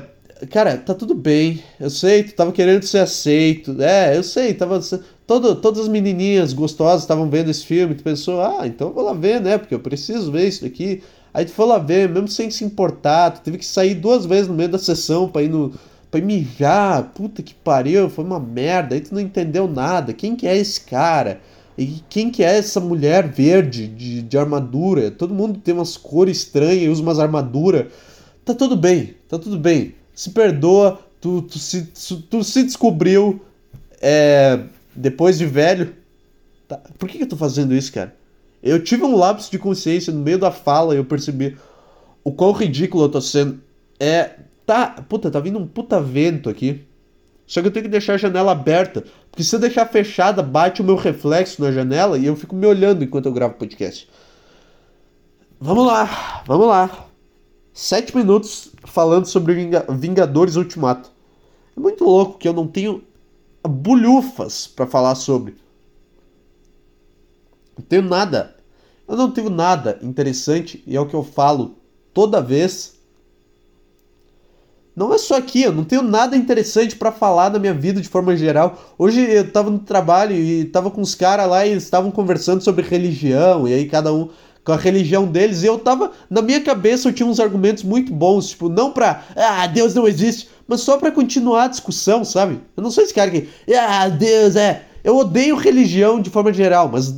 cara, 0.51 0.77
tá 0.79 0.95
tudo 0.95 1.15
bem. 1.15 1.63
Eu 1.79 1.91
sei, 1.91 2.25
tu 2.25 2.35
tava 2.35 2.53
querendo 2.53 2.83
ser 2.85 2.99
aceito. 2.99 3.81
É, 3.83 4.17
eu 4.17 4.23
sei, 4.23 4.55
tava 4.55 4.81
todo, 5.27 5.55
todas 5.57 5.83
as 5.83 5.89
menininhas 5.89 6.53
gostosas 6.53 7.03
estavam 7.03 7.29
vendo 7.31 7.51
esse 7.51 7.65
filme, 7.65 7.95
tu 7.95 8.03
pensou: 8.03 8.41
"Ah, 8.41 8.67
então 8.67 8.89
eu 8.89 8.95
vou 8.95 9.05
lá 9.05 9.13
ver, 9.13 9.41
né? 9.41 9.59
Porque 9.59 9.75
eu 9.75 9.81
preciso 9.81 10.31
ver 10.33 10.49
isso 10.49 10.63
daqui". 10.63 11.03
Aí 11.35 11.45
tu 11.45 11.53
foi 11.53 11.67
lá 11.67 11.79
ver, 11.79 12.09
mesmo 12.09 12.29
sem 12.29 12.51
se 12.51 12.65
importar, 12.65 13.31
tu 13.31 13.41
teve 13.43 13.59
que 13.59 13.65
sair 13.65 13.95
duas 13.95 14.27
vezes 14.27 14.49
no 14.49 14.55
meio 14.55 14.69
da 14.69 14.79
sessão 14.79 15.29
pra 15.29 15.43
ir 15.43 15.49
no. 15.49 15.73
pra 16.11 16.21
ir 16.21 16.25
mijar, 16.25 17.13
puta 17.15 17.43
que 17.43 17.55
pariu, 17.55 18.11
foi 18.11 18.25
uma 18.25 18.39
merda, 18.41 18.95
aí 18.95 19.01
tu 19.01 19.15
não 19.15 19.21
entendeu 19.21 19.67
nada. 19.69 20.13
Quem 20.13 20.37
que 20.37 20.47
é 20.47 20.57
esse 20.57 20.81
cara? 20.83 21.41
E 21.77 22.03
quem 22.09 22.31
que 22.31 22.43
é 22.45 22.59
essa 22.59 22.81
mulher 22.81 23.27
verde 23.29 23.87
de, 23.89 24.23
de 24.23 24.39
armadura? 24.39 25.11
Todo 25.11 25.35
mundo 25.35 25.59
tem 25.59 25.73
umas 25.75 25.97
cores 25.97 26.39
estranhas 26.39 26.83
e 26.83 26.89
usa 26.89 27.03
umas 27.03 27.19
armaduras. 27.19 27.87
Tá 28.45 28.55
tudo 28.55 28.77
bem, 28.77 29.15
tá 29.29 29.39
tudo 29.39 29.59
bem. 29.59 29.95
Se 30.15 30.31
perdoa, 30.31 31.01
tu, 31.21 31.43
tu, 31.43 31.59
se, 31.59 31.85
tu 32.29 32.45
se 32.45 32.63
descobriu 32.63 33.41
é, 34.01 34.61
depois 34.95 35.39
de 35.39 35.47
velho. 35.47 35.95
Tá. 36.69 36.81
Por 36.99 37.09
que, 37.09 37.19
que 37.19 37.25
eu 37.25 37.29
tô 37.29 37.37
fazendo 37.37 37.75
isso, 37.75 37.93
cara? 37.93 38.15
Eu 38.63 38.83
tive 38.83 39.05
um 39.05 39.17
lapso 39.17 39.51
de 39.51 39.59
consciência 39.59 40.13
no 40.13 40.21
meio 40.21 40.39
da 40.39 40.51
fala 40.51 40.95
e 40.95 40.99
eu 40.99 41.05
percebi 41.05 41.57
o 42.23 42.33
quão 42.33 42.53
ridículo 42.53 43.05
eu 43.05 43.09
tô 43.09 43.21
sendo. 43.21 43.61
É. 43.99 44.31
Tá. 44.67 45.05
Puta, 45.09 45.31
tá 45.31 45.41
vindo 45.41 45.59
um 45.59 45.67
puta 45.67 46.01
vento 46.01 46.51
aqui. 46.51 46.85
Só 47.47 47.61
que 47.61 47.69
eu 47.69 47.73
tenho 47.73 47.85
que 47.85 47.91
deixar 47.91 48.15
a 48.15 48.19
janela 48.19 48.53
aberta. 48.53 49.05
Porque 49.31 49.43
se 49.43 49.55
eu 49.55 49.61
deixar 49.61 49.87
fechada, 49.87 50.43
bate 50.43 50.81
o 50.81 50.85
meu 50.85 50.97
reflexo 50.97 51.63
na 51.63 51.73
janela 51.73 52.19
e 52.19 52.27
eu 52.27 52.37
fico 52.37 52.55
me 52.55 52.67
olhando 52.67 53.03
enquanto 53.03 53.27
eu 53.27 53.33
gravo 53.33 53.55
podcast. 53.55 54.09
Vamos 55.61 55.87
lá, 55.87 56.43
vamos 56.47 56.67
lá. 56.67 57.12
Sete 57.75 58.15
minutos 58.15 58.71
falando 58.85 59.27
sobre 59.27 59.71
Vingadores 59.99 60.57
Ultimato. 60.57 61.11
É 61.77 61.81
muito 61.81 62.05
louco 62.05 62.39
que 62.39 62.47
eu 62.47 62.53
não 62.53 62.67
tenho 62.67 63.03
bulhufas 63.67 64.67
para 64.67 64.87
falar 64.87 65.15
sobre. 65.15 65.57
Não 67.77 67.85
tenho 67.85 68.03
nada. 68.03 68.57
Eu 69.09 69.17
não 69.17 69.31
tenho 69.31 69.49
nada 69.49 69.99
interessante 70.03 70.83
e 70.87 70.97
é 70.97 71.01
o 71.01 71.07
que 71.07 71.15
eu 71.15 71.25
falo 71.25 71.77
toda 72.13 72.43
vez. 72.43 72.95
Não 74.95 75.15
é 75.15 75.17
só 75.17 75.39
aqui, 75.39 75.63
eu 75.63 75.73
não 75.73 75.85
tenho 75.85 76.03
nada 76.03 76.37
interessante 76.37 76.95
para 76.97 77.11
falar 77.11 77.51
na 77.51 77.59
minha 77.59 77.73
vida 77.73 78.03
de 78.03 78.09
forma 78.09 78.37
geral. 78.37 78.95
Hoje 78.99 79.23
eu 79.23 79.51
tava 79.51 79.71
no 79.71 79.79
trabalho 79.79 80.37
e 80.37 80.67
tava 80.67 80.91
com 80.91 81.01
os 81.01 81.15
caras 81.15 81.49
lá 81.49 81.67
e 81.67 81.71
eles 81.71 81.85
estavam 81.85 82.11
conversando 82.11 82.63
sobre 82.63 82.87
religião, 82.87 83.67
e 83.67 83.73
aí 83.73 83.89
cada 83.89 84.13
um 84.13 84.29
com 84.65 84.73
a 84.73 84.77
religião 84.77 85.27
deles, 85.27 85.63
e 85.63 85.67
eu 85.67 85.79
tava, 85.79 86.13
na 86.31 86.41
minha 86.41 86.61
cabeça 86.61 87.09
eu 87.09 87.13
tinha 87.13 87.27
uns 87.27 87.41
argumentos 87.41 87.83
muito 87.83 88.13
bons, 88.13 88.51
tipo, 88.51 88.69
não 88.69 88.93
pra, 88.93 89.25
ah, 89.35 89.67
Deus 89.67 89.95
não 89.95 90.07
existe, 90.07 90.49
mas 90.69 90.83
só 90.83 90.97
para 90.99 91.11
continuar 91.11 91.65
a 91.65 91.69
discussão, 91.69 92.25
sabe? 92.25 92.61
Eu 92.77 92.83
não 92.83 92.91
sou 92.91 93.03
esse 93.03 93.13
cara 93.13 93.31
que, 93.31 93.49
ah, 93.77 94.09
Deus 94.09 94.55
é, 94.55 94.85
eu 95.03 95.17
odeio 95.17 95.57
religião 95.57 96.21
de 96.21 96.31
forma 96.31 96.53
geral, 96.53 96.89
mas 96.89 97.13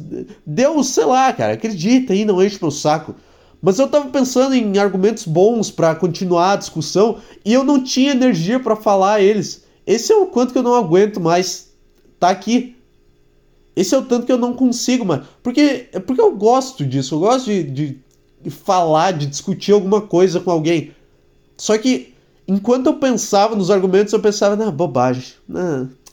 Deus, 0.47 0.89
sei 0.89 1.05
lá, 1.05 1.33
cara, 1.33 1.53
acredita 1.53 2.13
aí, 2.13 2.25
não 2.25 2.43
enche 2.43 2.59
meu 2.61 2.71
saco. 2.71 3.15
Mas 3.61 3.79
eu 3.79 3.89
tava 3.89 4.11
pensando 4.11 4.55
em 4.55 4.77
argumentos 4.79 5.25
bons 5.25 5.71
para 5.71 5.95
continuar 5.95 6.53
a 6.53 6.57
discussão 6.57 7.19
e 7.45 7.53
eu 7.53 7.65
não 7.65 7.83
tinha 7.83 8.11
energia 8.11 8.61
para 8.61 8.77
falar 8.77 9.23
eles. 9.23 9.65
Esse 9.87 10.13
é 10.13 10.17
o 10.17 10.27
quanto 10.27 10.53
que 10.53 10.59
eu 10.59 10.63
não 10.63 10.75
aguento 10.75 11.19
mais 11.19 11.71
tá 12.21 12.29
aqui. 12.29 12.77
Esse 13.77 13.95
é 13.95 13.99
o 13.99 14.03
tanto 14.03 14.27
que 14.27 14.33
eu 14.33 14.39
não 14.39 14.55
consigo, 14.55 15.05
mano. 15.05 15.27
Porque, 15.43 15.89
porque 16.07 16.21
eu 16.21 16.35
gosto 16.37 16.85
disso, 16.85 17.17
eu 17.17 17.21
gosto 17.21 17.47
de, 17.47 17.99
de, 18.41 18.51
falar, 18.51 19.13
de 19.13 19.27
discutir 19.27 19.73
alguma 19.73 20.01
coisa 20.01 20.39
com 20.41 20.51
alguém. 20.51 20.93
Só 21.57 21.77
que 21.77 22.15
enquanto 22.47 22.87
eu 22.87 22.95
pensava 22.95 23.57
nos 23.57 23.71
argumentos, 23.71 24.13
eu 24.13 24.21
pensava, 24.21 24.55
não, 24.55 24.71
bobagem. 24.71 25.25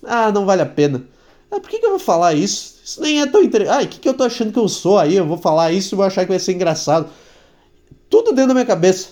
Ah, 0.03 0.31
não 0.31 0.45
vale 0.45 0.61
a 0.61 0.65
pena. 0.65 1.03
Ah, 1.51 1.59
por 1.59 1.69
que, 1.69 1.79
que 1.79 1.85
eu 1.85 1.91
vou 1.91 1.99
falar 1.99 2.33
isso? 2.33 2.79
Isso 2.83 3.01
nem 3.01 3.21
é 3.21 3.27
tão 3.27 3.43
interessante. 3.43 3.77
Ah, 3.77 3.83
o 3.83 3.87
que, 3.87 3.99
que 3.99 4.09
eu 4.09 4.13
tô 4.13 4.23
achando 4.23 4.51
que 4.51 4.59
eu 4.59 4.67
sou 4.69 4.97
aí? 4.97 5.15
Eu 5.15 5.27
vou 5.27 5.37
falar 5.37 5.71
isso 5.71 5.93
e 5.93 5.97
vou 5.97 6.05
achar 6.05 6.23
que 6.23 6.31
vai 6.31 6.39
ser 6.39 6.53
engraçado. 6.53 7.09
Tudo 8.09 8.31
dentro 8.31 8.49
da 8.49 8.53
minha 8.53 8.65
cabeça. 8.65 9.09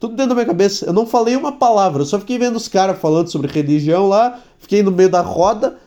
Tudo 0.00 0.16
dentro 0.16 0.30
da 0.30 0.34
minha 0.34 0.46
cabeça. 0.46 0.86
Eu 0.86 0.92
não 0.92 1.06
falei 1.06 1.36
uma 1.36 1.52
palavra. 1.52 2.02
Eu 2.02 2.06
só 2.06 2.18
fiquei 2.18 2.38
vendo 2.38 2.56
os 2.56 2.68
caras 2.68 2.98
falando 2.98 3.30
sobre 3.30 3.52
religião 3.52 4.08
lá. 4.08 4.40
Fiquei 4.58 4.82
no 4.82 4.90
meio 4.90 5.10
da 5.10 5.20
roda. 5.20 5.78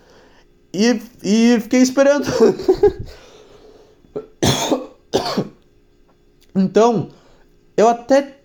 E, 0.74 1.02
e 1.24 1.60
fiquei 1.62 1.82
esperando. 1.82 2.26
então, 6.56 7.10
eu 7.76 7.88
até. 7.88 8.38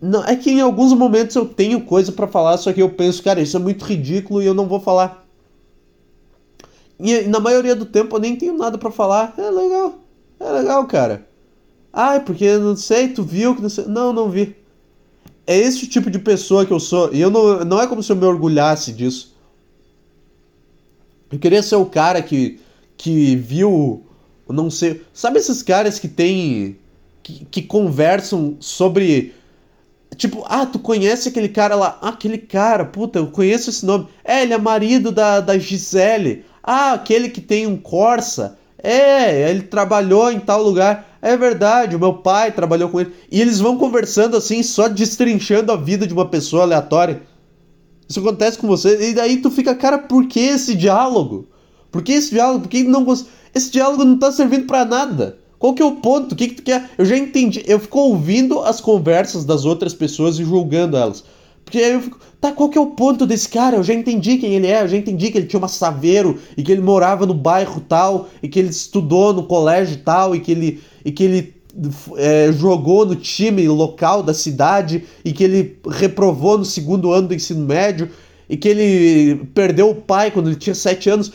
Não, 0.00 0.24
é 0.24 0.34
que 0.34 0.50
em 0.50 0.60
alguns 0.60 0.92
momentos 0.92 1.36
eu 1.36 1.46
tenho 1.46 1.82
coisa 1.82 2.10
para 2.12 2.26
falar, 2.26 2.56
só 2.56 2.72
que 2.72 2.80
eu 2.80 2.90
penso, 2.90 3.22
cara, 3.22 3.40
isso 3.40 3.56
é 3.56 3.60
muito 3.60 3.84
ridículo 3.84 4.42
e 4.42 4.46
eu 4.46 4.54
não 4.54 4.66
vou 4.66 4.80
falar. 4.80 5.26
E 6.98 7.22
na 7.22 7.40
maioria 7.40 7.74
do 7.74 7.86
tempo 7.86 8.16
eu 8.16 8.20
nem 8.20 8.36
tenho 8.36 8.56
nada 8.56 8.76
para 8.76 8.90
falar. 8.90 9.34
É 9.38 9.50
legal. 9.50 9.98
É 10.38 10.50
legal, 10.50 10.86
cara. 10.86 11.26
Ah, 11.92 12.20
porque 12.20 12.56
não 12.56 12.76
sei, 12.76 13.08
tu 13.08 13.22
viu 13.22 13.54
que 13.54 13.62
não 13.62 13.68
sei. 13.68 13.86
Não, 13.86 14.12
não 14.12 14.30
vi. 14.30 14.56
É 15.46 15.56
esse 15.56 15.86
tipo 15.86 16.10
de 16.10 16.18
pessoa 16.18 16.64
que 16.64 16.72
eu 16.72 16.80
sou. 16.80 17.12
E 17.12 17.20
eu 17.20 17.30
não, 17.30 17.64
não 17.64 17.80
é 17.80 17.86
como 17.86 18.02
se 18.02 18.12
eu 18.12 18.16
me 18.16 18.24
orgulhasse 18.24 18.92
disso. 18.92 19.34
Eu 21.32 21.38
queria 21.38 21.62
ser 21.62 21.76
o 21.76 21.86
cara 21.86 22.20
que, 22.22 22.60
que 22.96 23.36
viu. 23.36 24.04
Não 24.48 24.70
sei. 24.70 25.02
Sabe 25.12 25.38
esses 25.38 25.62
caras 25.62 25.98
que 25.98 26.08
tem. 26.08 26.76
Que, 27.22 27.44
que 27.44 27.62
conversam 27.62 28.56
sobre. 28.58 29.34
Tipo, 30.16 30.44
ah, 30.48 30.66
tu 30.66 30.78
conhece 30.78 31.28
aquele 31.28 31.48
cara 31.48 31.76
lá? 31.76 31.98
Ah, 32.02 32.08
aquele 32.08 32.36
cara, 32.36 32.84
puta, 32.84 33.20
eu 33.20 33.28
conheço 33.28 33.70
esse 33.70 33.86
nome. 33.86 34.08
É, 34.24 34.42
ele 34.42 34.52
é 34.52 34.58
marido 34.58 35.12
da, 35.12 35.40
da 35.40 35.56
Gisele. 35.56 36.44
Ah, 36.62 36.92
aquele 36.92 37.28
que 37.28 37.40
tem 37.40 37.66
um 37.66 37.76
Corsa. 37.76 38.58
É, 38.82 39.50
ele 39.50 39.62
trabalhou 39.62 40.32
em 40.32 40.40
tal 40.40 40.62
lugar. 40.62 41.18
É 41.22 41.36
verdade, 41.36 41.94
o 41.94 42.00
meu 42.00 42.14
pai 42.14 42.50
trabalhou 42.50 42.88
com 42.88 43.00
ele. 43.00 43.12
E 43.30 43.40
eles 43.40 43.60
vão 43.60 43.76
conversando 43.76 44.36
assim, 44.36 44.62
só 44.62 44.88
destrinchando 44.88 45.70
a 45.70 45.76
vida 45.76 46.06
de 46.06 46.14
uma 46.14 46.26
pessoa 46.26 46.62
aleatória. 46.62 47.22
Isso 48.10 48.18
acontece 48.18 48.58
com 48.58 48.66
você. 48.66 49.10
E 49.10 49.14
daí 49.14 49.36
tu 49.36 49.52
fica, 49.52 49.72
cara, 49.72 49.96
por 49.96 50.26
que 50.26 50.40
esse 50.40 50.74
diálogo? 50.74 51.46
Por 51.92 52.02
que 52.02 52.10
esse 52.10 52.32
diálogo? 52.32 52.62
Por 52.62 52.68
que 52.68 52.82
não 52.82 53.06
Esse 53.54 53.70
diálogo 53.70 54.04
não 54.04 54.18
tá 54.18 54.32
servindo 54.32 54.66
para 54.66 54.84
nada. 54.84 55.38
Qual 55.60 55.74
que 55.74 55.80
é 55.80 55.84
o 55.84 55.92
ponto? 55.92 56.32
O 56.32 56.36
que, 56.36 56.48
que 56.48 56.54
tu 56.54 56.62
quer? 56.64 56.90
Eu 56.98 57.04
já 57.04 57.16
entendi. 57.16 57.62
Eu 57.66 57.78
fico 57.78 58.00
ouvindo 58.00 58.58
as 58.62 58.80
conversas 58.80 59.44
das 59.44 59.64
outras 59.64 59.94
pessoas 59.94 60.40
e 60.40 60.44
julgando 60.44 60.96
elas. 60.96 61.22
Porque 61.64 61.78
aí 61.78 61.92
eu 61.92 62.00
fico, 62.00 62.18
tá, 62.40 62.50
qual 62.50 62.68
que 62.68 62.76
é 62.76 62.80
o 62.80 62.88
ponto 62.88 63.24
desse 63.24 63.48
cara? 63.48 63.76
Eu 63.76 63.84
já 63.84 63.94
entendi 63.94 64.38
quem 64.38 64.54
ele 64.54 64.66
é, 64.66 64.82
eu 64.82 64.88
já 64.88 64.96
entendi 64.96 65.30
que 65.30 65.38
ele 65.38 65.46
tinha 65.46 65.60
uma 65.60 65.68
saveiro 65.68 66.36
e 66.56 66.64
que 66.64 66.72
ele 66.72 66.80
morava 66.80 67.26
no 67.26 67.34
bairro 67.34 67.80
tal 67.80 68.28
e 68.42 68.48
que 68.48 68.58
ele 68.58 68.70
estudou 68.70 69.32
no 69.32 69.44
colégio 69.44 69.98
tal 69.98 70.34
e 70.34 70.40
que 70.40 70.50
ele 70.50 70.82
e 71.04 71.12
que 71.12 71.22
ele 71.22 71.59
é, 72.16 72.52
jogou 72.52 73.06
no 73.06 73.16
time 73.16 73.66
local 73.68 74.22
da 74.22 74.34
cidade 74.34 75.04
e 75.24 75.32
que 75.32 75.44
ele 75.44 75.78
reprovou 75.88 76.58
no 76.58 76.64
segundo 76.64 77.12
ano 77.12 77.28
do 77.28 77.34
ensino 77.34 77.64
médio 77.64 78.10
e 78.48 78.56
que 78.56 78.68
ele 78.68 79.44
perdeu 79.54 79.90
o 79.90 79.94
pai 79.94 80.30
quando 80.30 80.48
ele 80.48 80.56
tinha 80.56 80.74
sete 80.74 81.08
anos. 81.08 81.32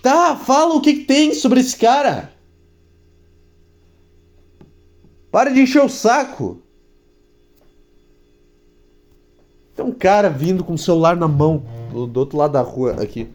Tá, 0.00 0.36
fala 0.36 0.74
o 0.74 0.80
que, 0.80 1.04
tem 1.04 1.34
sobre 1.34 1.60
esse 1.60 1.76
cara. 1.76 2.32
Para 5.30 5.50
de 5.50 5.60
encher 5.60 5.82
o 5.82 5.88
saco. 5.88 6.62
Tem 9.74 9.84
um 9.84 9.92
cara 9.92 10.28
vindo 10.28 10.62
com 10.62 10.74
o 10.74 10.78
celular 10.78 11.16
na 11.16 11.26
mão 11.26 11.64
do, 11.90 12.06
do 12.06 12.20
outro 12.20 12.38
lado 12.38 12.52
da 12.52 12.60
rua 12.60 13.02
aqui. 13.02 13.28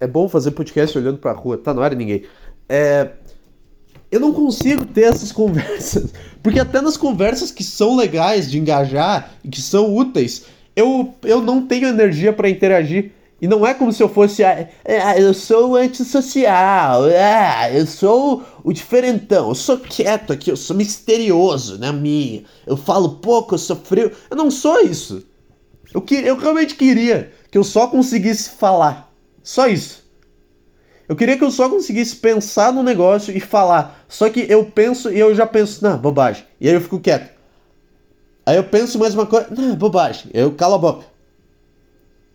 É 0.00 0.06
bom 0.06 0.28
fazer 0.28 0.50
podcast 0.50 0.96
olhando 0.96 1.18
pra 1.18 1.32
rua, 1.32 1.56
tá? 1.56 1.72
Não 1.72 1.84
era 1.84 1.94
ninguém. 1.94 2.24
É. 2.68 3.12
Eu 4.10 4.20
não 4.20 4.32
consigo 4.32 4.84
ter 4.84 5.02
essas 5.02 5.30
conversas. 5.32 6.12
Porque 6.42 6.60
até 6.60 6.80
nas 6.80 6.96
conversas 6.96 7.50
que 7.50 7.64
são 7.64 7.96
legais 7.96 8.50
de 8.50 8.58
engajar 8.58 9.34
e 9.42 9.48
que 9.48 9.60
são 9.60 9.94
úteis, 9.94 10.44
eu, 10.74 11.14
eu 11.22 11.40
não 11.40 11.66
tenho 11.66 11.88
energia 11.88 12.32
para 12.32 12.50
interagir. 12.50 13.12
E 13.40 13.46
não 13.46 13.66
é 13.66 13.74
como 13.74 13.92
se 13.92 14.02
eu 14.02 14.08
fosse. 14.08 14.42
Ah, 14.42 14.68
eu 15.18 15.34
sou 15.34 15.76
antissocial. 15.76 17.02
Ah, 17.04 17.70
eu 17.70 17.86
sou 17.86 18.42
o 18.64 18.72
diferentão. 18.72 19.50
Eu 19.50 19.54
sou 19.54 19.78
quieto 19.78 20.32
aqui, 20.32 20.50
eu 20.50 20.56
sou 20.56 20.74
misterioso 20.74 21.78
né, 21.78 21.92
minha. 21.92 22.44
Eu 22.66 22.76
falo 22.76 23.16
pouco, 23.16 23.54
eu 23.54 23.58
sou 23.58 23.76
frio. 23.76 24.10
Eu 24.30 24.36
não 24.36 24.50
sou 24.50 24.80
isso. 24.80 25.22
Eu, 25.92 26.00
que, 26.00 26.14
eu 26.14 26.36
realmente 26.36 26.74
queria 26.74 27.32
que 27.50 27.58
eu 27.58 27.64
só 27.64 27.86
conseguisse 27.88 28.50
falar. 28.50 29.12
Só 29.42 29.66
isso. 29.66 30.05
Eu 31.08 31.14
queria 31.14 31.36
que 31.36 31.44
eu 31.44 31.50
só 31.50 31.68
conseguisse 31.68 32.16
pensar 32.16 32.72
no 32.72 32.82
negócio 32.82 33.36
e 33.36 33.40
falar. 33.40 34.04
Só 34.08 34.28
que 34.28 34.40
eu 34.48 34.64
penso 34.64 35.10
e 35.12 35.18
eu 35.18 35.34
já 35.34 35.46
penso, 35.46 35.82
não, 35.82 35.96
bobagem. 35.96 36.44
E 36.60 36.68
aí 36.68 36.74
eu 36.74 36.80
fico 36.80 36.98
quieto. 36.98 37.30
Aí 38.44 38.56
eu 38.56 38.64
penso 38.64 38.98
mais 38.98 39.14
uma 39.14 39.26
coisa, 39.26 39.48
não, 39.50 39.74
bobagem. 39.76 40.30
Eu 40.34 40.52
calo 40.52 40.74
a 40.74 40.78
boca. 40.78 41.06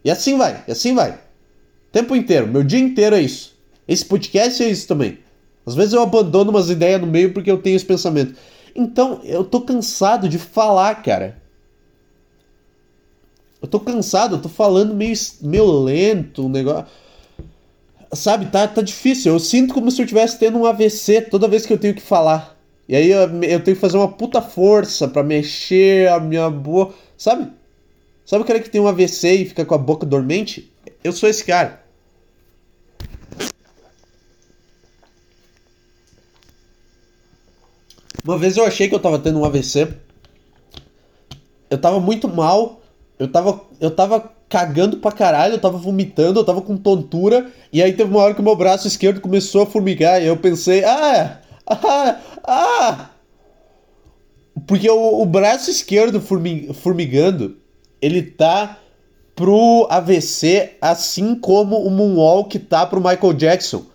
E 0.03 0.09
assim 0.09 0.37
vai, 0.37 0.63
e 0.67 0.71
assim 0.71 0.95
vai. 0.95 1.19
Tempo 1.91 2.15
inteiro, 2.15 2.47
meu 2.47 2.63
dia 2.63 2.79
inteiro 2.79 3.15
é 3.15 3.21
isso. 3.21 3.55
Esse 3.87 4.05
podcast 4.05 4.63
é 4.63 4.69
isso 4.69 4.87
também. 4.87 5.19
Às 5.65 5.75
vezes 5.75 5.93
eu 5.93 6.01
abandono 6.01 6.49
umas 6.49 6.69
ideias 6.69 6.99
no 6.99 7.07
meio 7.07 7.33
porque 7.33 7.51
eu 7.51 7.61
tenho 7.61 7.75
esse 7.75 7.85
pensamento. 7.85 8.35
Então, 8.75 9.19
eu 9.23 9.43
tô 9.43 9.61
cansado 9.61 10.29
de 10.29 10.39
falar, 10.39 11.03
cara. 11.03 11.41
Eu 13.61 13.67
tô 13.67 13.79
cansado, 13.79 14.35
eu 14.35 14.41
tô 14.41 14.49
falando 14.49 14.95
meio, 14.95 15.13
meio 15.41 15.83
lento, 15.83 16.45
um 16.45 16.49
negócio. 16.49 16.85
Sabe, 18.13 18.47
tá, 18.47 18.67
tá 18.67 18.81
difícil. 18.81 19.31
Eu 19.33 19.39
sinto 19.39 19.73
como 19.73 19.89
se 19.89 20.01
eu 20.01 20.05
estivesse 20.05 20.37
tendo 20.37 20.57
um 20.57 20.65
AVC 20.65 21.21
toda 21.21 21.47
vez 21.47 21.65
que 21.65 21.71
eu 21.71 21.77
tenho 21.77 21.95
que 21.95 22.01
falar. 22.01 22.57
E 22.87 22.95
aí 22.95 23.09
eu, 23.09 23.21
eu 23.21 23.63
tenho 23.63 23.75
que 23.75 23.75
fazer 23.75 23.97
uma 23.97 24.11
puta 24.11 24.41
força 24.41 25.07
para 25.07 25.23
mexer 25.23 26.09
a 26.09 26.19
minha 26.19 26.49
boca. 26.49 26.93
Sabe? 27.17 27.49
Sabe 28.25 28.43
o 28.43 28.45
cara 28.45 28.59
que 28.59 28.69
tem 28.69 28.81
um 28.81 28.87
AVC 28.87 29.33
e 29.33 29.45
fica 29.45 29.65
com 29.65 29.75
a 29.75 29.77
boca 29.77 30.05
dormente? 30.05 30.71
Eu 31.03 31.13
sou 31.13 31.29
esse 31.29 31.43
cara. 31.45 31.81
Uma 38.23 38.37
vez 38.37 38.57
eu 38.57 38.65
achei 38.65 38.89
que 38.89 38.93
eu 38.93 38.99
tava 38.99 39.19
tendo 39.19 39.39
um 39.39 39.45
AVC. 39.45 39.87
Eu 41.69 41.79
tava 41.79 41.99
muito 41.99 42.27
mal. 42.27 42.81
Eu 43.17 43.31
tava, 43.31 43.61
eu 43.79 43.89
tava 43.89 44.31
cagando 44.51 44.97
pra 44.97 45.13
caralho, 45.13 45.53
eu 45.53 45.61
tava 45.61 45.77
vomitando, 45.77 46.41
eu 46.41 46.43
tava 46.43 46.61
com 46.61 46.75
tontura. 46.75 47.49
E 47.71 47.81
aí 47.81 47.93
teve 47.93 48.11
uma 48.11 48.19
hora 48.19 48.33
que 48.33 48.41
o 48.41 48.43
meu 48.43 48.55
braço 48.55 48.85
esquerdo 48.85 49.21
começou 49.21 49.63
a 49.63 49.65
formigar. 49.65 50.21
E 50.21 50.27
eu 50.27 50.35
pensei, 50.35 50.83
ah, 50.83 51.39
ah, 51.65 52.19
ah. 52.43 53.09
Porque 54.67 54.89
o, 54.89 55.21
o 55.21 55.25
braço 55.25 55.71
esquerdo 55.71 56.19
formigando 56.73 57.57
ele 58.01 58.21
tá 58.21 58.77
pro 59.33 59.87
AVC, 59.89 60.71
assim 60.81 61.33
como 61.33 61.77
o 61.77 61.89
Moonwalk 61.89 62.59
tá 62.59 62.85
pro 62.85 62.99
Michael 62.99 63.33
Jackson. 63.33 63.85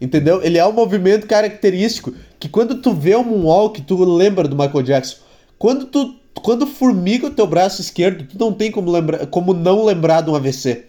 Entendeu? 0.00 0.40
Ele 0.40 0.56
é 0.56 0.64
um 0.64 0.72
movimento 0.72 1.26
característico 1.26 2.14
que 2.38 2.48
quando 2.48 2.80
tu 2.80 2.92
vê 2.92 3.16
o 3.16 3.24
Moonwalk, 3.24 3.82
tu 3.82 4.04
lembra 4.04 4.46
do 4.46 4.54
Michael 4.54 4.82
Jackson. 4.82 5.16
Quando 5.58 5.86
tu 5.86 6.14
quando 6.40 6.66
formiga 6.66 7.26
o 7.26 7.30
teu 7.30 7.46
braço 7.46 7.80
esquerdo, 7.80 8.26
tu 8.26 8.38
não 8.38 8.52
tem 8.52 8.70
como, 8.70 8.90
lembra, 8.90 9.26
como 9.26 9.52
não 9.52 9.84
lembrar 9.84 10.20
de 10.20 10.30
um 10.30 10.34
AVC. 10.34 10.86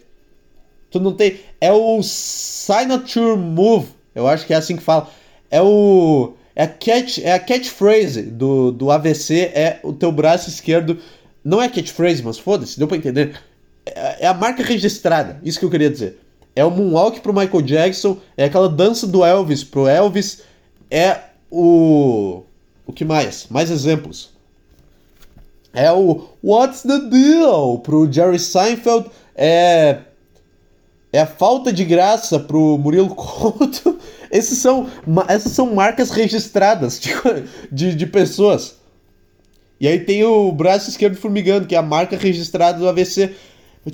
Tu 0.90 1.00
não 1.00 1.12
tem. 1.12 1.38
É 1.60 1.72
o 1.72 2.02
signature 2.02 3.36
move. 3.36 3.88
Eu 4.14 4.26
acho 4.26 4.46
que 4.46 4.54
é 4.54 4.56
assim 4.56 4.76
que 4.76 4.82
fala. 4.82 5.08
É 5.50 5.60
o. 5.60 6.34
É 6.56 6.64
a, 6.64 6.68
catch, 6.68 7.18
é 7.18 7.32
a 7.32 7.38
catchphrase 7.38 8.22
do, 8.22 8.72
do 8.72 8.90
AVC, 8.90 9.52
é 9.54 9.78
o 9.84 9.92
teu 9.92 10.10
braço 10.10 10.48
esquerdo 10.48 10.98
não 11.44 11.62
é 11.62 11.68
catchphrase, 11.68 12.22
mas 12.22 12.38
foda-se, 12.38 12.78
deu 12.78 12.86
pra 12.86 12.96
entender. 12.96 13.40
É, 13.86 14.24
é 14.24 14.26
a 14.26 14.34
marca 14.34 14.62
registrada, 14.62 15.40
isso 15.42 15.58
que 15.58 15.64
eu 15.64 15.70
queria 15.70 15.88
dizer. 15.88 16.18
É 16.54 16.64
o 16.64 16.70
Moonwalk 16.70 17.20
pro 17.20 17.32
Michael 17.32 17.62
Jackson, 17.62 18.18
é 18.36 18.44
aquela 18.44 18.68
dança 18.68 19.06
do 19.06 19.24
Elvis 19.24 19.64
pro 19.64 19.88
Elvis, 19.88 20.42
é 20.90 21.18
o. 21.50 22.42
O 22.84 22.92
que 22.92 23.04
mais? 23.04 23.46
Mais 23.48 23.70
exemplos. 23.70 24.30
É 25.72 25.92
o 25.92 26.28
What's 26.42 26.82
the 26.82 26.98
Deal 27.10 27.78
pro 27.78 28.10
Jerry 28.10 28.38
Seinfeld, 28.38 29.08
é. 29.34 29.98
É 31.10 31.20
a 31.20 31.26
falta 31.26 31.72
de 31.72 31.84
graça 31.86 32.38
pro 32.38 32.76
Murilo 32.76 33.08
Couto. 33.16 33.98
Esses 34.30 34.58
são, 34.58 34.86
essas 35.26 35.52
são 35.52 35.74
marcas 35.74 36.10
registradas 36.10 37.00
de, 37.00 37.12
de, 37.72 37.94
de 37.94 38.06
pessoas. 38.06 38.76
E 39.80 39.88
aí 39.88 40.00
tem 40.00 40.24
o 40.24 40.52
braço 40.52 40.90
esquerdo 40.90 41.16
formigando, 41.16 41.66
que 41.66 41.74
é 41.74 41.78
a 41.78 41.82
marca 41.82 42.16
registrada 42.16 42.78
do 42.78 42.88
AVC. 42.88 43.34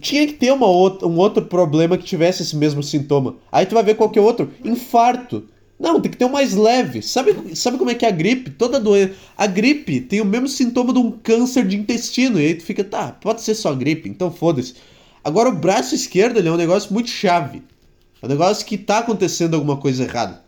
Tinha 0.00 0.26
que 0.26 0.32
ter 0.32 0.50
uma 0.52 0.66
outra, 0.66 1.06
um 1.06 1.16
outro 1.18 1.44
problema 1.44 1.96
que 1.96 2.04
tivesse 2.04 2.42
esse 2.42 2.56
mesmo 2.56 2.82
sintoma. 2.82 3.36
Aí 3.52 3.64
tu 3.64 3.74
vai 3.74 3.84
ver 3.84 3.94
qual 3.94 4.10
é 4.14 4.20
o 4.20 4.24
outro. 4.24 4.50
Infarto. 4.64 5.44
Não, 5.78 6.00
tem 6.00 6.10
que 6.10 6.16
ter 6.16 6.24
um 6.24 6.30
mais 6.30 6.54
leve. 6.54 7.02
Sabe, 7.02 7.56
sabe 7.56 7.78
como 7.78 7.90
é 7.90 7.94
que 7.94 8.06
é 8.06 8.08
a 8.08 8.12
gripe? 8.12 8.50
Toda 8.50 8.78
doença. 8.78 9.14
A 9.36 9.46
gripe 9.46 10.00
tem 10.00 10.20
o 10.20 10.24
mesmo 10.24 10.48
sintoma 10.48 10.92
de 10.92 10.98
um 10.98 11.10
câncer 11.10 11.66
de 11.66 11.76
intestino. 11.76 12.40
E 12.40 12.46
aí 12.46 12.54
tu 12.54 12.64
fica, 12.64 12.84
tá, 12.84 13.12
pode 13.12 13.42
ser 13.42 13.54
só 13.54 13.74
gripe, 13.74 14.08
então 14.08 14.30
foda-se. 14.30 14.74
Agora 15.22 15.48
o 15.48 15.56
braço 15.56 15.94
esquerdo 15.94 16.38
ele 16.38 16.48
é 16.48 16.52
um 16.52 16.56
negócio 16.56 16.92
muito 16.92 17.10
chave. 17.10 17.62
É 18.22 18.26
um 18.26 18.28
negócio 18.28 18.64
que 18.64 18.78
tá 18.78 18.98
acontecendo 18.98 19.54
alguma 19.54 19.76
coisa 19.76 20.04
errada. 20.04 20.44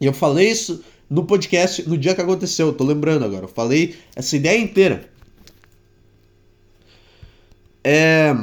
E 0.00 0.06
eu 0.06 0.12
falei 0.12 0.50
isso 0.50 0.82
no 1.08 1.24
podcast 1.24 1.88
no 1.88 1.96
dia 1.96 2.14
que 2.14 2.20
aconteceu. 2.20 2.72
tô 2.72 2.84
lembrando 2.84 3.24
agora. 3.24 3.44
Eu 3.44 3.48
falei 3.48 3.96
essa 4.14 4.36
ideia 4.36 4.58
inteira. 4.58 5.08
É. 7.84 8.34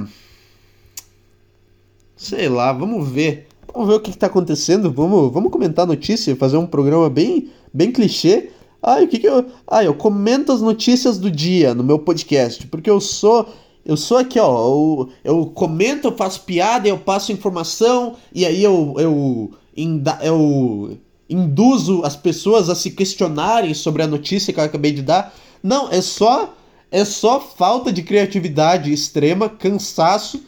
Sei 2.15 2.47
lá, 2.47 2.71
vamos 2.71 3.09
ver. 3.09 3.47
Vamos 3.73 3.87
ver 3.87 3.95
o 3.95 3.99
que, 3.99 4.11
está 4.11 4.27
acontecendo. 4.27 4.91
Vamos, 4.91 5.33
vamos 5.33 5.51
comentar 5.51 5.83
a 5.83 5.87
notícia, 5.87 6.35
fazer 6.35 6.57
um 6.57 6.67
programa 6.67 7.09
bem, 7.09 7.49
bem 7.73 7.91
clichê. 7.91 8.51
Ah, 8.81 9.01
o 9.01 9.07
que, 9.07 9.17
que 9.17 9.27
eu. 9.27 9.45
Ah, 9.67 9.83
eu 9.83 9.93
comento 9.93 10.51
as 10.51 10.61
notícias 10.61 11.17
do 11.17 11.31
dia 11.31 11.73
no 11.73 11.83
meu 11.83 11.97
podcast. 11.97 12.67
Porque 12.67 12.89
eu 12.89 13.01
sou. 13.01 13.47
Eu 13.85 13.97
sou 13.97 14.17
aqui, 14.17 14.39
ó. 14.39 14.45
Eu, 14.45 15.09
eu 15.23 15.45
comento, 15.47 16.07
eu 16.07 16.15
faço 16.15 16.41
piada, 16.41 16.87
eu 16.87 16.97
passo 16.97 17.31
informação, 17.31 18.15
e 18.33 18.45
aí 18.45 18.63
eu. 18.63 18.93
Eu, 18.97 19.51
eu, 19.75 20.17
eu 20.21 20.97
induzo 21.29 22.03
as 22.03 22.15
pessoas 22.15 22.69
a 22.69 22.75
se 22.75 22.91
questionarem 22.91 23.73
sobre 23.73 24.03
a 24.03 24.07
notícia 24.07 24.53
que 24.53 24.59
eu 24.59 24.63
acabei 24.63 24.91
de 24.91 25.01
dar. 25.01 25.33
Não, 25.63 25.89
é 25.89 26.01
só 26.01 26.53
é 26.93 27.03
só 27.03 27.39
falta 27.39 27.91
de 27.91 28.03
criatividade 28.03 28.93
extrema, 28.93 29.49
cansaço. 29.49 30.43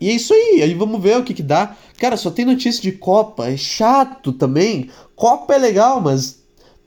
E 0.00 0.10
é 0.10 0.12
isso 0.12 0.32
aí, 0.34 0.62
aí 0.62 0.74
vamos 0.74 1.02
ver 1.02 1.18
o 1.18 1.24
que 1.24 1.34
que 1.34 1.42
dá. 1.42 1.76
Cara, 1.98 2.16
só 2.16 2.30
tem 2.30 2.44
notícia 2.44 2.82
de 2.82 2.92
Copa, 2.92 3.46
é 3.46 3.56
chato 3.56 4.32
também. 4.32 4.90
Copa 5.14 5.54
é 5.54 5.58
legal, 5.58 6.00
mas 6.00 6.42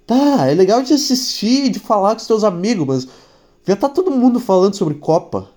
tá, 0.05 0.47
é 0.47 0.53
legal 0.53 0.81
de 0.83 0.93
assistir, 0.93 1.69
de 1.69 1.79
falar 1.79 2.13
com 2.13 2.19
seus 2.19 2.43
amigos, 2.43 2.85
mas 2.85 3.07
já 3.67 3.75
tá 3.75 3.89
todo 3.89 4.11
mundo 4.11 4.39
falando 4.39 4.75
sobre 4.75 4.95
Copa. 4.95 5.49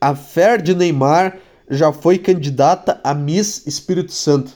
A 0.00 0.14
Fer 0.14 0.62
de 0.62 0.74
Neymar 0.74 1.38
já 1.68 1.92
foi 1.92 2.18
candidata 2.18 3.00
a 3.02 3.12
Miss 3.14 3.66
Espírito 3.66 4.12
Santo. 4.12 4.52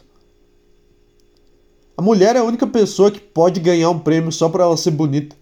A 1.96 2.02
mulher 2.02 2.36
é 2.36 2.38
a 2.38 2.44
única 2.44 2.66
pessoa 2.66 3.10
que 3.10 3.20
pode 3.20 3.60
ganhar 3.60 3.90
um 3.90 3.98
prêmio 3.98 4.32
só 4.32 4.48
por 4.48 4.60
ela 4.60 4.76
ser 4.76 4.92
bonita. 4.92 5.36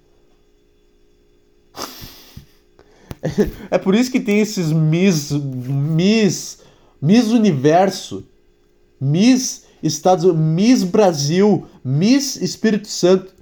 É, 3.71 3.79
por 3.79 3.95
isso 3.95 4.11
que 4.11 4.21
tem 4.21 4.41
esses 4.41 4.73
Miss. 4.73 5.31
Miss. 5.33 6.59
Miss 7.01 7.29
Universo. 7.29 8.25
Miss 9.01 9.65
Estados 9.83 10.25
Unidos. 10.25 10.41
Miss 10.41 10.85
Brasil. 10.85 11.67
Miss 11.85 12.37
Espírito 12.37 12.89
Santo. 12.89 13.35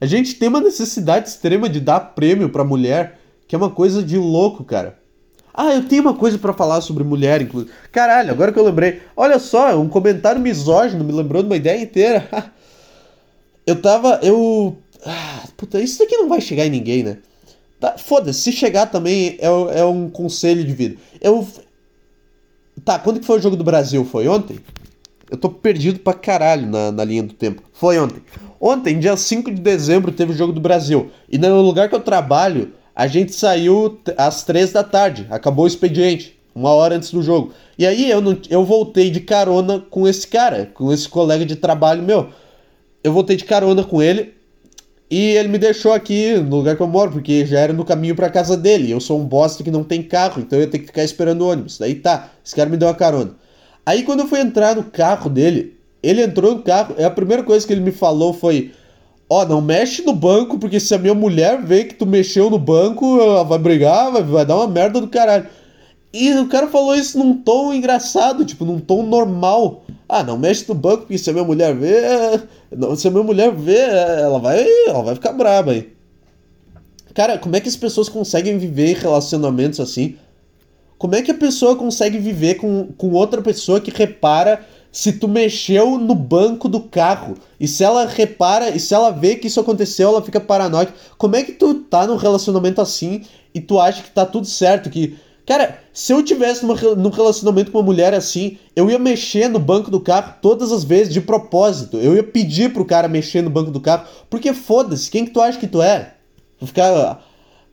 A 0.00 0.06
gente 0.06 0.34
tem 0.34 0.48
uma 0.48 0.60
necessidade 0.60 1.28
extrema 1.28 1.68
de 1.68 1.80
dar 1.80 2.00
prêmio 2.00 2.50
pra 2.50 2.64
mulher, 2.64 3.18
que 3.48 3.54
é 3.54 3.58
uma 3.58 3.70
coisa 3.70 4.02
de 4.02 4.18
louco, 4.18 4.64
cara. 4.64 4.98
Ah, 5.52 5.72
eu 5.72 5.86
tenho 5.86 6.02
uma 6.02 6.14
coisa 6.14 6.36
para 6.36 6.52
falar 6.52 6.80
sobre 6.80 7.04
mulher, 7.04 7.40
inclusive. 7.40 7.72
Caralho, 7.92 8.32
agora 8.32 8.52
que 8.52 8.58
eu 8.58 8.64
lembrei. 8.64 9.00
Olha 9.16 9.38
só, 9.38 9.80
um 9.80 9.88
comentário 9.88 10.40
misógino 10.40 11.04
me 11.04 11.12
lembrou 11.12 11.42
de 11.42 11.48
uma 11.48 11.56
ideia 11.56 11.80
inteira. 11.80 12.28
eu 13.64 13.80
tava. 13.80 14.18
Eu. 14.22 14.76
Ah, 15.06 15.44
puta, 15.56 15.80
isso 15.80 16.00
daqui 16.00 16.16
não 16.16 16.28
vai 16.28 16.40
chegar 16.40 16.66
em 16.66 16.70
ninguém, 16.70 17.04
né? 17.04 17.18
Tá, 17.84 17.98
Foda-se, 17.98 18.40
se 18.40 18.52
chegar 18.52 18.86
também 18.86 19.36
é, 19.38 19.80
é 19.80 19.84
um 19.84 20.08
conselho 20.08 20.64
de 20.64 20.72
vida. 20.72 20.96
Eu. 21.20 21.46
Tá, 22.82 22.98
quando 22.98 23.20
que 23.20 23.26
foi 23.26 23.38
o 23.38 23.42
jogo 23.42 23.56
do 23.56 23.64
Brasil? 23.64 24.06
Foi 24.06 24.26
ontem? 24.26 24.58
Eu 25.30 25.36
tô 25.36 25.50
perdido 25.50 25.98
pra 25.98 26.14
caralho 26.14 26.66
na, 26.66 26.90
na 26.90 27.04
linha 27.04 27.22
do 27.24 27.34
tempo. 27.34 27.62
Foi 27.74 27.98
ontem. 27.98 28.22
Ontem, 28.58 28.98
dia 28.98 29.14
5 29.14 29.50
de 29.50 29.60
dezembro, 29.60 30.12
teve 30.12 30.32
o 30.32 30.34
jogo 30.34 30.50
do 30.50 30.62
Brasil. 30.62 31.10
E 31.28 31.36
no 31.36 31.60
lugar 31.60 31.90
que 31.90 31.94
eu 31.94 32.00
trabalho, 32.00 32.72
a 32.96 33.06
gente 33.06 33.34
saiu 33.34 34.00
às 34.16 34.44
três 34.44 34.72
da 34.72 34.82
tarde, 34.82 35.26
acabou 35.28 35.66
o 35.66 35.68
expediente, 35.68 36.38
uma 36.54 36.70
hora 36.70 36.96
antes 36.96 37.10
do 37.10 37.22
jogo. 37.22 37.52
E 37.78 37.86
aí 37.86 38.10
eu, 38.10 38.22
não, 38.22 38.38
eu 38.48 38.64
voltei 38.64 39.10
de 39.10 39.20
carona 39.20 39.84
com 39.90 40.08
esse 40.08 40.26
cara, 40.26 40.70
com 40.72 40.90
esse 40.90 41.06
colega 41.06 41.44
de 41.44 41.56
trabalho 41.56 42.02
meu. 42.02 42.30
Eu 43.02 43.12
voltei 43.12 43.36
de 43.36 43.44
carona 43.44 43.84
com 43.84 44.02
ele 44.02 44.33
e 45.16 45.36
ele 45.36 45.46
me 45.46 45.58
deixou 45.58 45.92
aqui 45.92 46.34
no 46.38 46.56
lugar 46.56 46.74
que 46.74 46.82
eu 46.82 46.88
moro, 46.88 47.12
porque 47.12 47.46
já 47.46 47.60
era 47.60 47.72
no 47.72 47.84
caminho 47.84 48.16
para 48.16 48.28
casa 48.28 48.56
dele. 48.56 48.90
Eu 48.90 48.98
sou 48.98 49.20
um 49.20 49.24
bosta 49.24 49.62
que 49.62 49.70
não 49.70 49.84
tem 49.84 50.02
carro, 50.02 50.42
então 50.42 50.58
eu 50.58 50.64
ia 50.64 50.68
ter 50.68 50.80
que 50.80 50.86
ficar 50.86 51.04
esperando 51.04 51.42
o 51.42 51.48
ônibus. 51.48 51.78
Daí 51.78 51.94
tá, 51.94 52.30
esse 52.44 52.52
cara 52.52 52.68
me 52.68 52.76
deu 52.76 52.88
uma 52.88 52.96
carona. 52.96 53.30
Aí 53.86 54.02
quando 54.02 54.20
eu 54.22 54.26
fui 54.26 54.40
entrar 54.40 54.74
no 54.74 54.82
carro 54.82 55.30
dele, 55.30 55.78
ele 56.02 56.20
entrou 56.20 56.56
no 56.56 56.62
carro, 56.64 56.96
e 56.98 57.04
a 57.04 57.10
primeira 57.12 57.44
coisa 57.44 57.64
que 57.64 57.72
ele 57.72 57.80
me 57.80 57.92
falou 57.92 58.32
foi: 58.32 58.72
Ó, 59.30 59.42
oh, 59.42 59.46
não 59.46 59.60
mexe 59.60 60.02
no 60.02 60.12
banco, 60.12 60.58
porque 60.58 60.80
se 60.80 60.92
a 60.92 60.98
minha 60.98 61.14
mulher 61.14 61.62
ver 61.62 61.84
que 61.84 61.94
tu 61.94 62.06
mexeu 62.06 62.50
no 62.50 62.58
banco, 62.58 63.20
ela 63.20 63.44
vai 63.44 63.58
brigar, 63.60 64.10
vai, 64.10 64.22
vai 64.24 64.44
dar 64.44 64.56
uma 64.56 64.66
merda 64.66 65.00
do 65.00 65.06
caralho. 65.06 65.46
E 66.12 66.32
o 66.34 66.48
cara 66.48 66.66
falou 66.66 66.94
isso 66.94 67.16
num 67.18 67.36
tom 67.36 67.72
engraçado, 67.72 68.44
tipo, 68.44 68.64
num 68.64 68.80
tom 68.80 69.04
normal. 69.04 69.84
Ah, 70.08 70.24
não 70.24 70.36
mexe 70.36 70.64
no 70.68 70.74
banco, 70.74 71.02
porque 71.02 71.18
se 71.18 71.30
a 71.30 71.32
minha 71.32 71.44
mulher 71.44 71.72
ver. 71.72 72.48
Se 72.96 73.08
a 73.08 73.10
minha 73.10 73.22
mulher 73.22 73.52
ver, 73.52 73.88
ela 73.88 74.38
vai. 74.38 74.66
Ela 74.86 75.02
vai 75.02 75.14
ficar 75.14 75.32
braba 75.32 75.72
aí. 75.72 75.92
Cara, 77.14 77.38
como 77.38 77.54
é 77.54 77.60
que 77.60 77.68
as 77.68 77.76
pessoas 77.76 78.08
conseguem 78.08 78.58
viver 78.58 78.96
relacionamentos 78.96 79.78
assim? 79.78 80.16
Como 80.98 81.14
é 81.14 81.22
que 81.22 81.30
a 81.30 81.34
pessoa 81.34 81.76
consegue 81.76 82.18
viver 82.18 82.54
com, 82.54 82.88
com 82.96 83.10
outra 83.10 83.40
pessoa 83.40 83.80
que 83.80 83.90
repara 83.90 84.64
se 84.94 85.12
tu 85.12 85.26
mexeu 85.26 85.98
no 85.98 86.14
banco 86.14 86.68
do 86.68 86.80
carro. 86.80 87.34
E 87.58 87.66
se 87.66 87.82
ela 87.82 88.06
repara, 88.06 88.70
e 88.70 88.78
se 88.78 88.94
ela 88.94 89.10
vê 89.10 89.34
que 89.34 89.48
isso 89.48 89.58
aconteceu, 89.58 90.08
ela 90.08 90.22
fica 90.22 90.40
paranoica. 90.40 90.94
Como 91.18 91.34
é 91.34 91.42
que 91.42 91.50
tu 91.50 91.74
tá 91.74 92.06
num 92.06 92.14
relacionamento 92.14 92.80
assim 92.80 93.22
e 93.52 93.60
tu 93.60 93.80
acha 93.80 94.04
que 94.04 94.10
tá 94.10 94.24
tudo 94.24 94.46
certo? 94.46 94.88
Que. 94.88 95.18
Cara, 95.46 95.78
se 95.92 96.12
eu 96.12 96.22
tivesse 96.22 96.64
numa, 96.64 96.74
num 96.94 97.10
relacionamento 97.10 97.70
com 97.70 97.78
uma 97.78 97.84
mulher 97.84 98.14
assim, 98.14 98.56
eu 98.74 98.90
ia 98.90 98.98
mexer 98.98 99.48
no 99.48 99.58
banco 99.58 99.90
do 99.90 100.00
carro 100.00 100.34
todas 100.40 100.72
as 100.72 100.84
vezes, 100.84 101.12
de 101.12 101.20
propósito. 101.20 101.98
Eu 101.98 102.14
ia 102.14 102.22
pedir 102.22 102.72
pro 102.72 102.84
cara 102.84 103.08
mexer 103.08 103.42
no 103.42 103.50
banco 103.50 103.70
do 103.70 103.80
carro. 103.80 104.06
Porque 104.30 104.54
foda-se, 104.54 105.10
quem 105.10 105.26
que 105.26 105.32
tu 105.32 105.40
acha 105.40 105.58
que 105.58 105.66
tu 105.66 105.82
é? 105.82 106.14
Vou 106.58 106.66
ficar. 106.66 107.22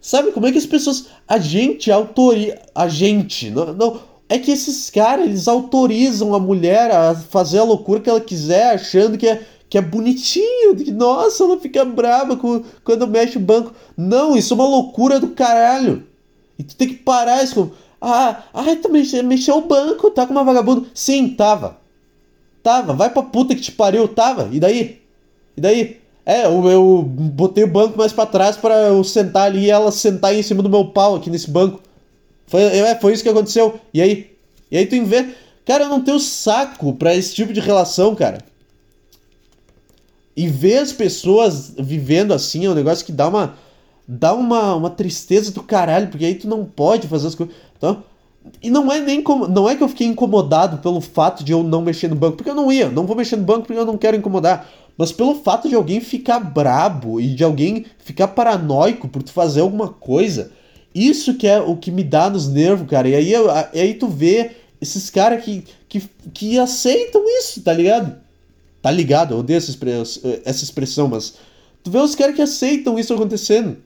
Sabe 0.01 0.31
como 0.31 0.47
é 0.47 0.51
que 0.51 0.57
as 0.57 0.65
pessoas. 0.65 1.07
A 1.25 1.37
gente 1.37 1.89
autoriza. 1.89 2.59
A 2.75 2.89
gente. 2.89 3.49
Não, 3.49 3.73
não 3.73 4.11
é 4.27 4.39
que 4.39 4.51
esses 4.51 4.89
caras, 4.89 5.25
eles 5.25 5.47
autorizam 5.47 6.33
a 6.33 6.39
mulher 6.39 6.89
a 6.89 7.13
fazer 7.13 7.59
a 7.59 7.65
loucura 7.65 7.99
que 7.99 8.09
ela 8.09 8.21
quiser, 8.21 8.73
achando 8.73 9.17
que 9.17 9.27
é, 9.27 9.41
que 9.69 9.77
é 9.77 9.81
bonitinho, 9.81 10.73
que, 10.73 10.89
nossa, 10.89 11.43
ela 11.43 11.59
fica 11.59 11.83
brava 11.83 12.37
com, 12.37 12.63
quando 12.83 13.07
mexe 13.07 13.37
o 13.37 13.41
banco. 13.41 13.73
Não, 13.95 14.37
isso 14.37 14.53
é 14.53 14.55
uma 14.55 14.67
loucura 14.67 15.19
do 15.19 15.29
caralho. 15.29 16.07
E 16.61 16.63
tu 16.63 16.75
tem 16.75 16.89
que 16.89 16.93
parar 16.93 17.43
isso. 17.43 17.71
Ah, 17.99 18.43
ah, 18.53 18.75
tu 18.79 18.91
mexeu, 18.91 19.23
mexeu 19.23 19.57
o 19.57 19.67
banco, 19.67 20.11
tá 20.11 20.27
com 20.27 20.31
uma 20.31 20.43
vagabunda. 20.43 20.87
Sim, 20.93 21.29
tava. 21.29 21.77
Tava, 22.61 22.93
vai 22.93 23.09
pra 23.09 23.23
puta 23.23 23.55
que 23.55 23.61
te 23.61 23.71
pariu, 23.71 24.07
tava. 24.07 24.47
E 24.51 24.59
daí? 24.59 25.01
E 25.57 25.61
daí? 25.61 25.97
É, 26.23 26.45
eu, 26.45 26.63
eu 26.69 27.01
botei 27.01 27.63
o 27.63 27.67
banco 27.67 27.97
mais 27.97 28.13
para 28.13 28.27
trás 28.27 28.55
para 28.55 28.75
eu 28.75 29.03
sentar 29.03 29.47
ali 29.47 29.65
e 29.65 29.71
ela 29.71 29.91
sentar 29.91 30.35
em 30.35 30.43
cima 30.43 30.61
do 30.61 30.69
meu 30.69 30.85
pau 30.85 31.15
aqui 31.15 31.31
nesse 31.31 31.49
banco. 31.49 31.81
Foi, 32.45 32.61
é, 32.61 32.95
foi 32.99 33.13
isso 33.13 33.23
que 33.23 33.29
aconteceu. 33.29 33.79
E 33.91 33.99
aí? 33.99 34.29
E 34.69 34.77
aí 34.77 34.85
tu 34.85 34.95
inventa. 34.95 35.33
Cara, 35.65 35.85
eu 35.85 35.89
não 35.89 36.03
tenho 36.03 36.19
saco 36.19 36.93
pra 36.93 37.15
esse 37.15 37.33
tipo 37.33 37.51
de 37.51 37.59
relação, 37.59 38.13
cara. 38.13 38.37
E 40.37 40.47
ver 40.47 40.77
as 40.77 40.91
pessoas 40.91 41.73
vivendo 41.75 42.35
assim 42.35 42.67
é 42.67 42.69
um 42.69 42.75
negócio 42.75 43.03
que 43.03 43.11
dá 43.11 43.27
uma. 43.27 43.55
Dá 44.07 44.33
uma, 44.33 44.75
uma 44.75 44.89
tristeza 44.89 45.51
do 45.51 45.63
caralho, 45.63 46.07
porque 46.07 46.25
aí 46.25 46.35
tu 46.35 46.47
não 46.47 46.65
pode 46.65 47.07
fazer 47.07 47.27
as 47.27 47.35
coisas. 47.35 47.55
Então, 47.77 48.03
e 48.61 48.69
não 48.69 48.91
é 48.91 48.99
nem 48.99 49.21
como, 49.21 49.47
não 49.47 49.69
é 49.69 49.75
que 49.75 49.83
eu 49.83 49.89
fiquei 49.89 50.07
incomodado 50.07 50.77
pelo 50.79 50.99
fato 50.99 51.43
de 51.43 51.51
eu 51.51 51.63
não 51.63 51.81
mexer 51.81 52.07
no 52.07 52.15
banco, 52.15 52.37
porque 52.37 52.49
eu 52.49 52.55
não 52.55 52.71
ia, 52.71 52.89
não 52.89 53.05
vou 53.05 53.15
mexer 53.15 53.35
no 53.35 53.43
banco 53.43 53.67
porque 53.67 53.79
eu 53.79 53.85
não 53.85 53.97
quero 53.97 54.17
incomodar, 54.17 54.67
mas 54.97 55.11
pelo 55.11 55.35
fato 55.35 55.69
de 55.69 55.75
alguém 55.75 56.01
ficar 56.01 56.39
brabo 56.39 57.21
e 57.21 57.27
de 57.35 57.43
alguém 57.43 57.85
ficar 57.99 58.29
paranoico 58.29 59.07
por 59.07 59.21
tu 59.21 59.31
fazer 59.31 59.61
alguma 59.61 59.89
coisa 59.89 60.51
isso 60.93 61.35
que 61.35 61.47
é 61.47 61.59
o 61.59 61.75
que 61.75 61.89
me 61.89 62.03
dá 62.03 62.29
nos 62.29 62.47
nervos, 62.47 62.89
cara. 62.89 63.07
E 63.07 63.15
aí, 63.15 63.33
e 63.73 63.79
aí 63.79 63.93
tu 63.93 64.07
vê 64.07 64.51
esses 64.79 65.09
caras 65.09 65.43
que, 65.43 65.63
que, 65.87 66.01
que 66.33 66.59
aceitam 66.59 67.23
isso, 67.39 67.61
tá 67.61 67.73
ligado? 67.73 68.15
Tá 68.81 68.91
ligado? 68.91 69.33
Eu 69.33 69.39
odeio 69.39 69.57
essa 69.57 69.69
expressão, 69.69 70.21
essa 70.43 70.63
expressão, 70.63 71.07
mas 71.07 71.35
tu 71.83 71.91
vê 71.91 71.99
os 71.99 72.15
caras 72.15 72.35
que 72.35 72.41
aceitam 72.41 72.99
isso 72.99 73.13
acontecendo. 73.13 73.77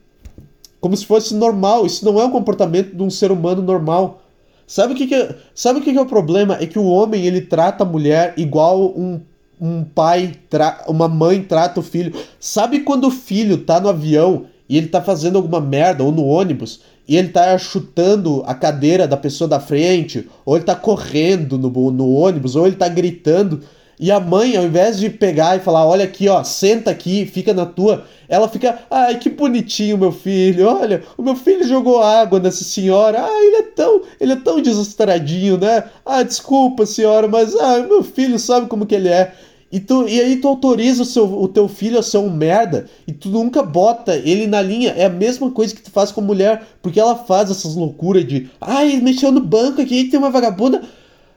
Como 0.86 0.96
se 0.96 1.04
fosse 1.04 1.34
normal. 1.34 1.84
Isso 1.84 2.04
não 2.04 2.20
é 2.20 2.24
o 2.24 2.30
comportamento 2.30 2.94
de 2.94 3.02
um 3.02 3.10
ser 3.10 3.32
humano 3.32 3.60
normal. 3.60 4.22
Sabe 4.68 4.92
o 4.92 4.96
que, 4.96 5.08
que, 5.08 5.16
é, 5.16 5.34
sabe 5.52 5.80
o 5.80 5.82
que, 5.82 5.90
que 5.92 5.98
é 5.98 6.00
o 6.00 6.06
problema? 6.06 6.58
É 6.60 6.64
que 6.64 6.78
o 6.78 6.84
homem 6.84 7.26
ele 7.26 7.40
trata 7.40 7.82
a 7.82 7.86
mulher 7.86 8.34
igual 8.36 8.96
um, 8.96 9.20
um 9.60 9.82
pai, 9.82 10.34
tra 10.48 10.84
uma 10.86 11.08
mãe 11.08 11.42
trata 11.42 11.80
o 11.80 11.82
filho. 11.82 12.12
Sabe 12.38 12.84
quando 12.84 13.08
o 13.08 13.10
filho 13.10 13.58
tá 13.58 13.80
no 13.80 13.88
avião 13.88 14.44
e 14.68 14.78
ele 14.78 14.86
tá 14.86 15.02
fazendo 15.02 15.34
alguma 15.34 15.60
merda, 15.60 16.04
ou 16.04 16.12
no 16.12 16.24
ônibus, 16.24 16.82
e 17.08 17.16
ele 17.16 17.30
tá 17.30 17.58
chutando 17.58 18.44
a 18.46 18.54
cadeira 18.54 19.08
da 19.08 19.16
pessoa 19.16 19.48
da 19.48 19.58
frente, 19.58 20.28
ou 20.44 20.54
ele 20.54 20.64
tá 20.64 20.76
correndo 20.76 21.58
no, 21.58 21.68
no 21.90 22.12
ônibus, 22.12 22.54
ou 22.54 22.64
ele 22.64 22.76
tá 22.76 22.86
gritando, 22.86 23.60
e 23.98 24.10
a 24.10 24.20
mãe, 24.20 24.56
ao 24.56 24.64
invés 24.64 24.98
de 24.98 25.08
pegar 25.08 25.56
e 25.56 25.60
falar, 25.60 25.86
olha 25.86 26.04
aqui, 26.04 26.28
ó, 26.28 26.44
senta 26.44 26.90
aqui, 26.90 27.24
fica 27.24 27.54
na 27.54 27.64
tua, 27.64 28.04
ela 28.28 28.48
fica, 28.48 28.80
ai, 28.90 29.18
que 29.18 29.30
bonitinho 29.30 29.96
meu 29.96 30.12
filho, 30.12 30.68
olha, 30.68 31.02
o 31.16 31.22
meu 31.22 31.34
filho 31.34 31.66
jogou 31.66 32.02
água 32.02 32.38
nessa 32.38 32.62
senhora, 32.62 33.24
ah, 33.24 33.44
ele 33.44 33.56
é 33.56 33.62
tão, 33.62 34.02
ele 34.20 34.32
é 34.32 34.36
tão 34.36 34.60
desastradinho, 34.60 35.56
né? 35.56 35.84
Ah, 36.04 36.22
desculpa, 36.22 36.84
senhora, 36.84 37.26
mas, 37.26 37.54
ah, 37.56 37.78
meu 37.88 38.02
filho 38.02 38.38
sabe 38.38 38.66
como 38.66 38.84
que 38.84 38.94
ele 38.94 39.08
é. 39.08 39.32
E, 39.70 39.80
tu, 39.80 40.06
e 40.08 40.20
aí 40.20 40.36
tu 40.36 40.46
autoriza 40.46 41.02
o, 41.02 41.06
seu, 41.06 41.24
o 41.24 41.48
teu 41.48 41.66
filho 41.66 41.98
a 41.98 42.02
ser 42.02 42.18
um 42.18 42.30
merda 42.30 42.86
e 43.06 43.12
tu 43.12 43.28
nunca 43.28 43.62
bota 43.62 44.14
ele 44.14 44.46
na 44.46 44.62
linha. 44.62 44.94
É 44.96 45.06
a 45.06 45.10
mesma 45.10 45.50
coisa 45.50 45.74
que 45.74 45.82
tu 45.82 45.90
faz 45.90 46.12
com 46.12 46.20
a 46.20 46.24
mulher, 46.24 46.62
porque 46.80 47.00
ela 47.00 47.16
faz 47.16 47.50
essas 47.50 47.74
loucuras 47.74 48.26
de 48.26 48.48
ai, 48.60 49.00
mexeu 49.00 49.32
no 49.32 49.40
banco 49.40 49.82
aqui, 49.82 50.04
tem 50.04 50.18
uma 50.18 50.30
vagabunda. 50.30 50.82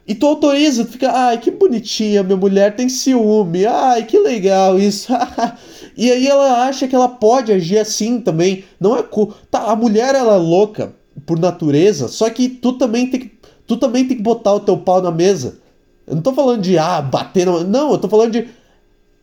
E 0.09 0.15
tu 0.15 0.25
autoriza, 0.25 0.83
tu 0.85 0.93
fica, 0.93 1.11
ai, 1.11 1.37
que 1.37 1.51
bonitinha, 1.51 2.23
minha 2.23 2.35
mulher 2.35 2.75
tem 2.75 2.89
ciúme, 2.89 3.67
ai, 3.67 4.03
que 4.07 4.17
legal 4.17 4.79
isso. 4.79 5.13
e 5.95 6.09
aí 6.11 6.25
ela 6.25 6.65
acha 6.65 6.87
que 6.87 6.95
ela 6.95 7.07
pode 7.07 7.51
agir 7.51 7.77
assim 7.77 8.19
também. 8.19 8.63
Não 8.79 8.97
é 8.97 9.03
cu. 9.03 9.31
Tá, 9.51 9.71
a 9.71 9.75
mulher 9.75 10.15
ela 10.15 10.33
é 10.33 10.37
louca 10.37 10.95
por 11.27 11.37
natureza, 11.37 12.07
só 12.07 12.27
que 12.31 12.49
tu 12.49 12.73
também 12.73 13.05
tem 13.05 13.19
que, 13.19 13.31
tu 13.67 13.77
também 13.77 14.03
tem 14.07 14.17
que 14.17 14.23
botar 14.23 14.55
o 14.55 14.59
teu 14.59 14.77
pau 14.79 14.99
na 14.99 15.11
mesa. 15.11 15.59
Eu 16.07 16.15
não 16.15 16.23
tô 16.23 16.33
falando 16.33 16.63
de, 16.63 16.75
ah, 16.75 17.03
bater 17.03 17.45
no... 17.45 17.63
Não, 17.63 17.91
eu 17.91 17.99
tô 17.99 18.09
falando 18.09 18.31
de. 18.31 18.49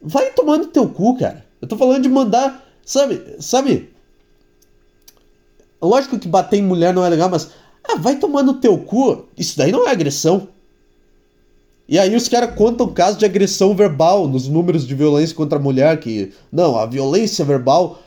Vai 0.01 0.31
tomando 0.31 0.69
teu 0.69 0.89
cu, 0.89 1.19
cara. 1.19 1.45
Eu 1.61 1.67
tô 1.67 1.77
falando 1.77 2.05
de 2.05 2.09
mandar. 2.09 2.65
Sabe? 2.85 3.35
Sabe? 3.41 3.91
Lógico 5.83 6.17
que 6.17 6.29
bater 6.29 6.59
em 6.59 6.63
mulher 6.63 6.95
não 6.95 7.05
é 7.05 7.09
legal, 7.09 7.29
mas. 7.29 7.51
Ah, 7.83 7.97
vai 7.97 8.15
tomando 8.15 8.61
teu 8.61 8.79
cu. 8.79 9.27
Isso 9.37 9.59
daí 9.59 9.73
não 9.73 9.89
é 9.89 9.91
agressão. 9.91 10.47
E 11.89 11.99
aí 11.99 12.15
os 12.17 12.29
caras 12.29 12.55
contam 12.55 12.89
casos 12.93 13.19
de 13.19 13.25
agressão 13.25 13.75
verbal 13.75 14.27
nos 14.27 14.49
números 14.49 14.87
de 14.87 14.95
violência 14.95 15.37
contra 15.37 15.59
a 15.59 15.63
mulher, 15.63 15.99
que. 16.01 16.33
Não, 16.51 16.77
a 16.77 16.87
violência 16.87 17.45
verbal. 17.45 18.03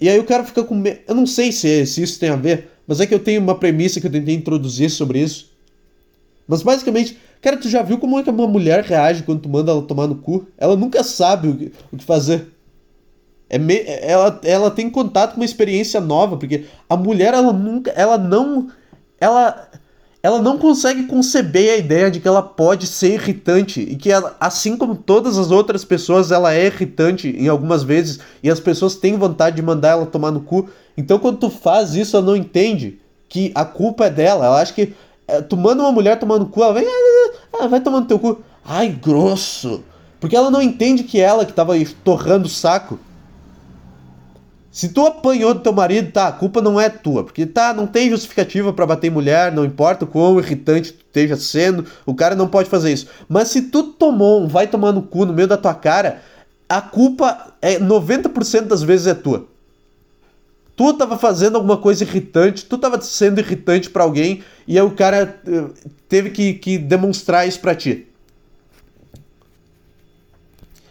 E 0.00 0.08
aí 0.08 0.18
o 0.18 0.24
cara 0.24 0.44
fica 0.44 0.62
com 0.62 0.74
medo. 0.74 1.00
Eu 1.08 1.14
não 1.14 1.26
sei 1.26 1.52
se, 1.52 1.86
se 1.86 2.02
isso 2.02 2.20
tem 2.20 2.28
a 2.28 2.36
ver, 2.36 2.70
mas 2.86 3.00
é 3.00 3.06
que 3.06 3.14
eu 3.14 3.20
tenho 3.20 3.40
uma 3.40 3.58
premissa 3.58 4.00
que 4.00 4.06
eu 4.06 4.12
tentei 4.12 4.34
introduzir 4.34 4.90
sobre 4.90 5.20
isso. 5.20 5.50
Mas 6.46 6.62
basicamente, 6.62 7.16
Cara, 7.46 7.56
tu 7.56 7.68
já 7.68 7.80
viu 7.80 7.98
como 7.98 8.18
é 8.18 8.24
que 8.24 8.30
uma 8.30 8.48
mulher 8.48 8.82
reage 8.82 9.22
quando 9.22 9.42
tu 9.42 9.48
manda 9.48 9.70
ela 9.70 9.82
tomar 9.82 10.06
no 10.06 10.16
cu? 10.16 10.48
Ela 10.58 10.76
nunca 10.76 11.04
sabe 11.04 11.48
o 11.48 11.56
que, 11.56 11.72
o 11.92 11.96
que 11.96 12.04
fazer. 12.04 12.52
É 13.48 13.56
me... 13.58 13.82
ela, 13.86 14.40
ela 14.42 14.70
tem 14.70 14.90
contato 14.90 15.34
com 15.34 15.40
uma 15.40 15.44
experiência 15.44 16.00
nova, 16.00 16.36
porque 16.36 16.64
a 16.88 16.96
mulher, 16.96 17.34
ela 17.34 17.52
nunca. 17.52 17.90
Ela 17.92 18.18
não. 18.18 18.68
Ela. 19.20 19.70
Ela 20.26 20.42
não 20.42 20.58
consegue 20.58 21.04
conceber 21.04 21.74
a 21.74 21.76
ideia 21.76 22.10
de 22.10 22.18
que 22.18 22.26
ela 22.26 22.42
pode 22.42 22.88
ser 22.88 23.14
irritante 23.14 23.80
e 23.80 23.94
que 23.94 24.10
ela, 24.10 24.36
assim 24.40 24.76
como 24.76 24.96
todas 24.96 25.38
as 25.38 25.52
outras 25.52 25.84
pessoas, 25.84 26.32
ela 26.32 26.52
é 26.52 26.66
irritante 26.66 27.28
em 27.28 27.46
algumas 27.46 27.84
vezes 27.84 28.18
e 28.42 28.50
as 28.50 28.58
pessoas 28.58 28.96
têm 28.96 29.16
vontade 29.16 29.54
de 29.54 29.62
mandar 29.62 29.90
ela 29.90 30.04
tomar 30.04 30.32
no 30.32 30.40
cu. 30.40 30.68
Então 30.96 31.20
quando 31.20 31.38
tu 31.38 31.48
faz 31.48 31.94
isso, 31.94 32.16
ela 32.16 32.26
não 32.26 32.34
entende 32.34 32.98
que 33.28 33.52
a 33.54 33.64
culpa 33.64 34.06
é 34.06 34.10
dela. 34.10 34.46
Ela 34.46 34.60
acha 34.60 34.72
que 34.74 34.94
é, 35.28 35.40
tu 35.40 35.56
manda 35.56 35.80
uma 35.80 35.92
mulher 35.92 36.18
tomar 36.18 36.40
no 36.40 36.46
cu, 36.46 36.60
ela 36.60 36.74
vem, 36.74 36.84
ah, 36.84 37.60
ah 37.60 37.68
vai 37.68 37.78
tomar 37.78 38.00
no 38.00 38.06
teu 38.06 38.18
cu. 38.18 38.40
Ai, 38.64 38.88
grosso. 38.88 39.84
Porque 40.18 40.34
ela 40.34 40.50
não 40.50 40.60
entende 40.60 41.04
que 41.04 41.20
ela 41.20 41.46
que 41.46 41.52
tava 41.52 41.74
torrando 42.02 42.46
o 42.46 42.50
saco. 42.50 42.98
Se 44.76 44.90
tu 44.90 45.06
apanhou 45.06 45.54
do 45.54 45.60
teu 45.60 45.72
marido, 45.72 46.12
tá, 46.12 46.28
a 46.28 46.32
culpa 46.32 46.60
não 46.60 46.78
é 46.78 46.90
tua, 46.90 47.24
porque 47.24 47.46
tá, 47.46 47.72
não 47.72 47.86
tem 47.86 48.10
justificativa 48.10 48.74
para 48.74 48.84
bater 48.84 49.10
mulher, 49.10 49.50
não 49.50 49.64
importa 49.64 50.04
o 50.04 50.06
quão 50.06 50.38
irritante 50.38 50.92
tu 50.92 51.00
esteja 51.00 51.34
sendo, 51.34 51.86
o 52.04 52.14
cara 52.14 52.34
não 52.34 52.46
pode 52.46 52.68
fazer 52.68 52.92
isso. 52.92 53.06
Mas 53.26 53.48
se 53.48 53.62
tu 53.62 53.84
tomou 53.84 54.42
um 54.42 54.46
vai 54.46 54.66
tomar 54.66 54.92
no 54.92 55.00
cu 55.00 55.24
no 55.24 55.32
meio 55.32 55.48
da 55.48 55.56
tua 55.56 55.72
cara, 55.72 56.20
a 56.68 56.82
culpa 56.82 57.54
é 57.62 57.78
90% 57.78 58.66
das 58.66 58.82
vezes 58.82 59.06
é 59.06 59.14
tua. 59.14 59.46
Tu 60.76 60.92
tava 60.92 61.16
fazendo 61.16 61.56
alguma 61.56 61.78
coisa 61.78 62.04
irritante, 62.04 62.66
tu 62.66 62.76
tava 62.76 63.00
sendo 63.00 63.40
irritante 63.40 63.88
para 63.88 64.04
alguém 64.04 64.44
e 64.68 64.78
aí 64.78 64.84
o 64.84 64.90
cara 64.90 65.40
uh, 65.48 65.72
teve 66.06 66.28
que, 66.28 66.52
que 66.52 66.76
demonstrar 66.76 67.48
isso 67.48 67.60
pra 67.60 67.74
ti. 67.74 68.06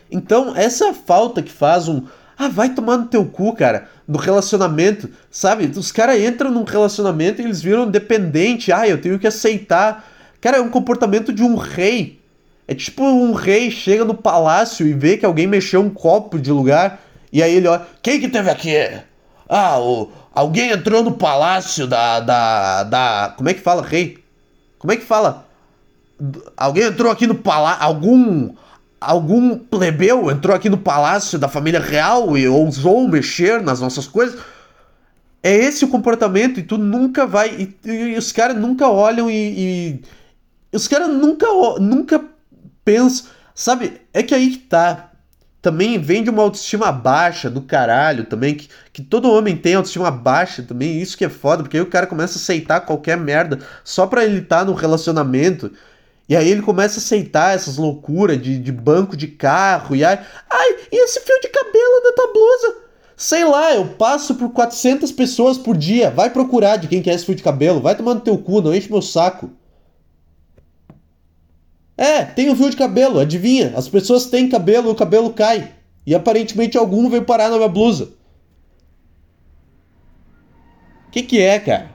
Então, 0.10 0.56
essa 0.56 0.92
falta 0.92 1.44
que 1.44 1.52
faz 1.52 1.88
um 1.88 2.08
ah, 2.38 2.50
vai 2.50 2.70
tomar 2.70 2.98
no 2.98 3.06
teu 3.06 3.26
cu, 3.26 3.54
cara. 3.54 3.88
No 4.08 4.18
relacionamento, 4.18 5.10
sabe? 5.32 5.72
Os 5.78 5.92
caras 5.92 6.20
entram 6.20 6.52
num 6.52 6.64
relacionamento 6.64 7.42
e 7.42 7.46
eles 7.46 7.62
viram 7.62 7.90
dependente. 7.90 8.72
Ah, 8.72 8.88
eu 8.88 9.00
tenho 9.00 9.18
que 9.18 9.28
aceitar. 9.28 10.06
Cara, 10.42 10.58
é 10.58 10.62
um 10.62 10.70
comportamento 10.70 11.32
de 11.32 11.44
um 11.44 11.56
rei. 11.56 12.20
É 12.68 12.76
tipo 12.76 13.04
um 13.04 13.34
rei 13.34 13.72
chega 13.72 14.04
no 14.04 14.14
palácio 14.14 14.86
e 14.86 14.94
vê 14.94 15.18
que 15.18 15.26
alguém 15.26 15.48
mexeu 15.48 15.82
um 15.82 15.90
copo 15.90 16.38
de 16.38 16.52
lugar. 16.52 17.02
E 17.32 17.42
aí 17.42 17.56
ele 17.56 17.68
olha: 17.68 17.86
Quem 18.02 18.20
que 18.20 18.28
teve 18.28 18.50
aqui? 18.50 18.76
Ah, 19.48 19.80
o, 19.80 20.12
alguém 20.34 20.72
entrou 20.72 21.04
no 21.04 21.14
palácio 21.14 21.88
da, 21.88 22.20
da. 22.20 22.84
da. 22.84 23.34
Como 23.38 23.50
é 23.50 23.54
que 23.54 23.62
fala, 23.62 23.82
rei? 23.82 24.18
Como 24.78 24.92
é 24.92 24.98
que 24.98 25.06
fala? 25.06 25.48
Alguém 26.58 26.84
entrou 26.84 27.12
aqui 27.12 27.26
no 27.26 27.36
palácio. 27.36 27.84
Algum 27.84 28.54
algum 29.06 29.58
plebeu 29.58 30.32
entrou 30.32 30.56
aqui 30.56 30.70
no 30.70 30.78
palácio 30.78 31.38
da 31.38 31.48
família 31.48 31.80
real 31.80 32.38
e 32.38 32.48
ousou 32.48 33.08
mexer 33.08 33.62
nas 33.62 33.80
nossas 33.80 34.08
coisas. 34.08 34.40
É 35.44 35.56
esse 35.56 35.86
o 35.86 35.90
comportamento 35.90 36.60
e 36.60 36.64
tu 36.64 36.78
nunca 36.78 37.28
vai. 37.28 37.50
E, 37.86 37.90
e 37.90 38.18
os 38.18 38.32
caras 38.32 38.58
nunca 38.58 38.90
olham 38.90 39.30
e, 39.30 39.34
e. 39.34 40.02
os 40.74 40.88
caras 40.88 41.08
nunca, 41.10 41.46
nunca 41.80 42.24
pensam. 42.84 43.28
Sabe? 43.54 44.02
É 44.14 44.24
que 44.24 44.34
aí 44.34 44.52
que 44.52 44.58
tá. 44.58 45.12
Também 45.62 46.00
vem 46.00 46.24
de 46.24 46.30
uma 46.30 46.44
autoestima 46.44 46.92
baixa 46.92 47.50
do 47.50 47.62
caralho 47.62 48.26
também. 48.26 48.56
Que, 48.56 48.70
que 48.92 49.02
todo 49.04 49.32
homem 49.32 49.56
tem 49.56 49.76
autoestima 49.76 50.10
baixa 50.10 50.64
também. 50.64 51.00
Isso 51.00 51.18
que 51.18 51.26
é 51.26 51.30
foda, 51.30 51.64
porque 51.64 51.78
aí 51.78 51.84
o 51.84 51.90
cara 51.90 52.08
começa 52.08 52.38
a 52.38 52.42
aceitar 52.42 52.82
qualquer 52.82 53.18
merda 53.18 53.60
só 53.84 54.08
pra 54.08 54.26
ele 54.26 54.40
estar 54.40 54.60
tá 54.60 54.66
no 54.66 54.74
relacionamento. 54.74 55.72
E 56.28 56.36
aí 56.36 56.50
ele 56.50 56.62
começa 56.62 57.00
a 57.00 57.04
aceitar 57.04 57.56
essas 57.56 57.78
loucuras 57.78 58.42
de, 58.42 58.58
de 58.58 58.72
banco 58.72 59.16
de 59.16 59.28
carro. 59.28 59.96
E 59.96 60.04
aí, 60.04 60.18
ai, 60.50 60.76
e 60.92 61.04
esse 61.04 61.20
fio 61.20 61.40
de 61.40 61.48
cabelo 61.50 62.04
da 62.04 62.14
tua 62.14 62.34
blusa? 62.34 62.76
Sei 63.16 63.46
lá, 63.46 63.74
eu 63.74 63.86
passo 63.90 64.36
por 64.36 64.50
400 64.50 65.12
pessoas 65.12 65.58
por 65.58 65.78
dia. 65.78 66.10
Vai 66.10 66.32
procurar 66.32 66.78
de 66.78 66.88
quem 66.88 67.02
quer 67.02 67.14
esse 67.14 67.26
fio 67.26 67.36
de 67.36 67.44
cabelo. 67.44 67.80
Vai 67.80 67.96
tomando 67.96 68.22
teu 68.22 68.38
cu, 68.38 68.62
não 68.62 68.74
enche 68.74 68.92
meu 68.92 69.02
saco. 69.02 69.52
É, 71.96 72.26
tem 72.26 72.50
um 72.50 72.56
fio 72.56 72.70
de 72.70 72.76
cabelo, 72.76 73.20
adivinha? 73.20 73.74
As 73.76 73.88
pessoas 73.88 74.26
têm 74.26 74.50
cabelo 74.50 74.90
e 74.90 74.92
o 74.92 74.96
cabelo 74.96 75.32
cai. 75.32 75.74
E 76.06 76.14
aparentemente 76.14 76.78
algum 76.78 77.10
veio 77.10 77.24
parar 77.24 77.50
na 77.50 77.58
minha 77.58 77.70
blusa. 77.70 78.10
O 81.08 81.12
que, 81.12 81.24
que 81.24 81.40
é, 81.40 81.58
cara? 81.60 81.95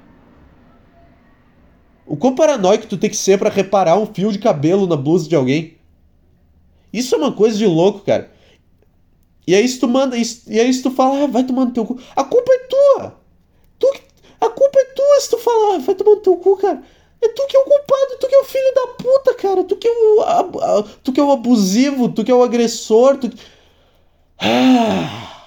O 2.11 2.17
quão 2.17 2.35
paranoico 2.35 2.89
tu 2.89 2.99
tem 2.99 3.09
que 3.09 3.17
ser 3.17 3.39
para 3.39 3.49
reparar 3.49 3.97
um 3.97 4.05
fio 4.05 4.33
de 4.33 4.39
cabelo 4.41 4.85
na 4.85 4.97
blusa 4.97 5.29
de 5.29 5.37
alguém? 5.37 5.79
Isso 6.93 7.15
é 7.15 7.19
uma 7.19 7.31
coisa 7.31 7.57
de 7.57 7.65
louco, 7.65 8.01
cara. 8.01 8.33
E 9.47 9.55
aí 9.55 9.69
se 9.69 9.79
tu 9.79 9.87
manda, 9.87 10.17
e 10.17 10.59
aí 10.59 10.75
se 10.75 10.83
tu 10.83 10.91
fala, 10.91 11.23
ah, 11.23 11.27
vai 11.29 11.45
tomar 11.45 11.67
no 11.67 11.71
teu 11.71 11.87
cu. 11.87 12.01
A 12.17 12.25
culpa 12.25 12.53
é 12.53 12.59
tua! 12.67 13.17
Tu, 13.79 13.87
a 14.41 14.49
culpa 14.49 14.81
é 14.81 14.85
tua 14.87 15.21
se 15.21 15.31
tu 15.31 15.39
falar, 15.39 15.77
ah, 15.77 15.79
vai 15.79 15.95
tomar 15.95 16.17
no 16.17 16.21
teu 16.21 16.35
cu, 16.35 16.57
cara. 16.57 16.83
É 17.23 17.29
tu 17.29 17.47
que 17.47 17.57
é 17.57 17.61
o 17.61 17.65
culpado, 17.65 18.19
tu 18.19 18.27
que 18.27 18.35
é 18.35 18.41
o 18.41 18.45
filho 18.45 18.75
da 18.75 18.87
puta, 18.89 19.35
cara. 19.35 19.63
Tu 19.63 19.77
que 19.77 19.87
é 19.87 19.93
o, 19.93 20.21
a, 20.23 20.41
a, 20.41 20.83
tu 21.05 21.13
que 21.13 21.21
é 21.21 21.23
o 21.23 21.31
abusivo, 21.31 22.09
tu 22.09 22.25
que 22.25 22.33
é 22.33 22.35
o 22.35 22.43
agressor, 22.43 23.19
tu 23.19 23.31
Ah. 24.37 25.40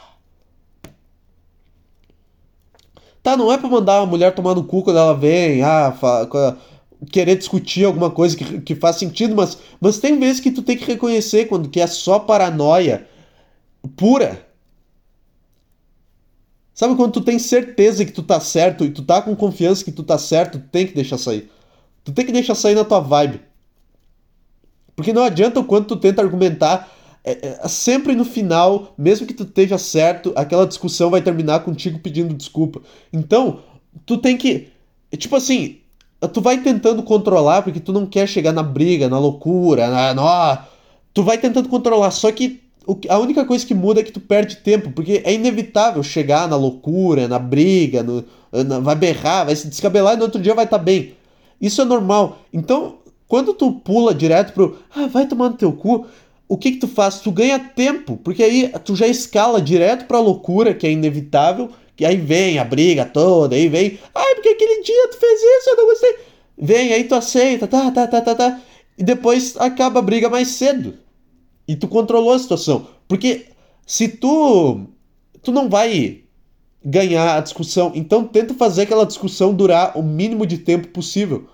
Tá, 3.24 3.38
não 3.38 3.52
é 3.52 3.58
pra 3.58 3.70
mandar 3.70 4.00
a 4.00 4.06
mulher 4.06 4.36
tomar 4.36 4.54
no 4.54 4.66
cu 4.66 4.84
quando 4.84 5.00
ela 5.00 5.14
vem, 5.14 5.64
ah, 5.64 5.96
querer 7.10 7.38
discutir 7.38 7.86
alguma 7.86 8.12
coisa 8.12 8.36
que, 8.36 8.60
que 8.60 8.76
faz 8.76 8.98
sentido, 8.98 9.34
mas, 9.34 9.58
mas 9.80 9.98
tem 9.98 10.20
vezes 10.20 10.42
que 10.42 10.52
tu 10.52 10.62
tem 10.62 10.78
que 10.78 10.86
reconhecer 10.86 11.46
quando 11.46 11.70
que 11.70 11.80
é 11.80 11.88
só 11.88 12.20
paranoia 12.20 13.08
pura. 13.96 14.46
Sabe 16.74 16.96
quando 16.96 17.14
tu 17.14 17.22
tem 17.22 17.40
certeza 17.40 18.04
que 18.04 18.12
tu 18.12 18.24
tá 18.24 18.40
certo 18.40 18.84
e 18.84 18.90
tu 18.90 19.04
tá 19.04 19.22
com 19.22 19.36
confiança 19.36 19.86
que 19.86 19.92
tu 19.92 20.04
tá 20.04 20.18
certo, 20.18 20.60
tu 20.60 20.68
tem 20.68 20.86
que 20.86 20.94
deixar 20.94 21.18
sair. 21.18 21.50
Tu 22.04 22.12
tem 22.12 22.26
que 22.26 22.32
deixar 22.32 22.56
sair 22.56 22.76
na 22.76 22.84
tua 22.84 23.00
vibe. 23.00 23.40
Porque 24.96 25.14
não 25.14 25.24
adianta 25.24 25.60
o 25.60 25.66
quanto 25.66 25.96
tu 25.96 25.98
tenta 25.98 26.22
argumentar 26.22 26.92
é, 27.24 27.58
é, 27.64 27.68
sempre 27.68 28.16
no 28.16 28.26
final, 28.26 28.94
mesmo 28.98 29.26
que 29.26 29.34
tu 29.34 29.44
esteja 29.44 29.78
certo, 29.78 30.34
aquela 30.36 30.68
discussão 30.68 31.10
vai 31.10 31.22
terminar 31.22 31.62
contigo 31.62 32.00
pedindo 32.00 32.34
desculpa. 32.34 32.82
Então, 33.12 33.60
tu 34.06 34.18
tem 34.18 34.38
que. 34.38 34.68
Tipo 35.18 35.38
assim, 35.38 35.78
tu 36.34 36.42
vai 36.42 36.62
tentando 36.62 37.02
controlar 37.04 37.62
porque 37.62 37.80
tu 37.80 37.94
não 37.94 38.06
quer 38.06 38.28
chegar 38.28 38.52
na 38.52 38.64
briga, 38.64 39.08
na 39.08 39.20
loucura, 39.20 39.90
na. 39.90 40.14
na 40.14 40.68
tu 41.14 41.24
vai 41.24 41.38
tentando 41.38 41.70
controlar, 41.70 42.12
só 42.12 42.32
que 42.32 42.62
a 43.08 43.18
única 43.18 43.46
coisa 43.46 43.66
que 43.66 43.74
muda 43.74 44.02
é 44.02 44.04
que 44.04 44.12
tu 44.12 44.20
perde 44.20 44.58
tempo, 44.58 44.92
porque 44.92 45.22
é 45.24 45.34
inevitável 45.34 46.04
chegar 46.04 46.50
na 46.50 46.58
loucura, 46.58 47.30
na 47.30 47.40
briga, 47.40 48.04
no, 48.04 48.26
na, 48.52 48.80
vai 48.80 48.96
berrar, 48.96 49.46
vai 49.46 49.56
se 49.56 49.70
descabelar 49.70 50.16
e 50.16 50.18
no 50.18 50.24
outro 50.24 50.42
dia 50.42 50.54
vai 50.54 50.66
estar 50.66 50.80
tá 50.80 50.84
bem. 50.84 51.14
Isso 51.62 51.82
é 51.82 51.86
normal. 51.86 52.40
Então, 52.52 52.98
quando 53.34 53.54
tu 53.54 53.72
pula 53.72 54.14
direto 54.14 54.54
pro. 54.54 54.78
Ah, 54.94 55.08
vai 55.08 55.26
tomar 55.26 55.50
no 55.50 55.56
teu 55.56 55.72
cu 55.72 56.06
o 56.47 56.58
que 56.58 56.71
que 56.73 56.77
tu 56.77 56.88
faz? 56.88 57.19
Tu 57.19 57.32
ganha 57.32 57.60
tempo, 57.60 58.17
porque 58.17 58.43
aí 58.43 58.71
tu 58.84 58.95
já 58.95 59.08
escala 59.08 59.62
direto 59.62 60.06
pra 60.06 60.19
loucura, 60.19 60.73
que 60.73 60.86
é 60.86 60.91
inevitável, 60.91 61.69
que 61.95 62.06
aí 62.06 62.17
vem 62.17 62.60
a 62.60 62.63
briga 62.63 63.06
toda, 63.06 63.56
aí 63.56 63.67
vem, 63.67 63.99
ai, 64.13 64.36
porque 64.36 64.49
aquele 64.49 64.84
dia 64.84 65.08
tu 65.10 65.17
fez 65.17 65.39
isso, 65.41 65.69
eu 65.69 65.77
não 65.77 65.86
gostei. 65.86 66.15
Vem, 66.58 66.93
aí 66.93 67.03
tu 67.06 67.15
aceita, 67.15 67.67
tá, 67.67 67.91
tá, 67.91 68.08
tá, 68.08 68.21
tá, 68.21 68.36
tá. 68.36 68.62
E 68.97 69.03
depois 69.03 69.56
acaba 69.58 69.99
a 69.99 70.03
briga 70.03 70.29
mais 70.29 70.49
cedo. 70.49 70.95
E 71.67 71.75
tu 71.75 71.88
controlou 71.88 72.34
a 72.34 72.39
situação. 72.39 72.88
Porque 73.08 73.47
se 73.86 74.08
tu. 74.08 74.88
Tu 75.41 75.51
não 75.51 75.69
vai 75.69 76.21
ganhar 76.86 77.38
a 77.38 77.41
discussão, 77.41 77.91
então 77.95 78.25
tenta 78.25 78.53
fazer 78.53 78.84
aquela 78.84 79.06
discussão 79.06 79.53
durar 79.53 79.97
o 79.97 80.03
mínimo 80.03 80.45
de 80.45 80.58
tempo 80.58 80.88
possível. 80.89 81.49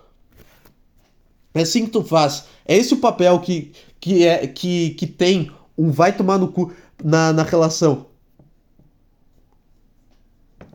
É 1.54 1.62
assim 1.62 1.86
que 1.86 1.92
tu 1.92 2.04
faz. 2.04 2.46
É 2.66 2.78
esse 2.78 2.94
o 2.94 2.98
papel 2.98 3.40
que, 3.40 3.72
que, 4.00 4.26
é, 4.26 4.48
que, 4.48 4.92
que 4.92 5.08
tem 5.08 5.52
um 5.78 5.92
vai 5.92 6.16
tomar 6.16 6.38
no 6.38 6.50
cu 6.52 6.72
na, 7.04 7.34
na 7.34 7.44
relação. 7.44 8.06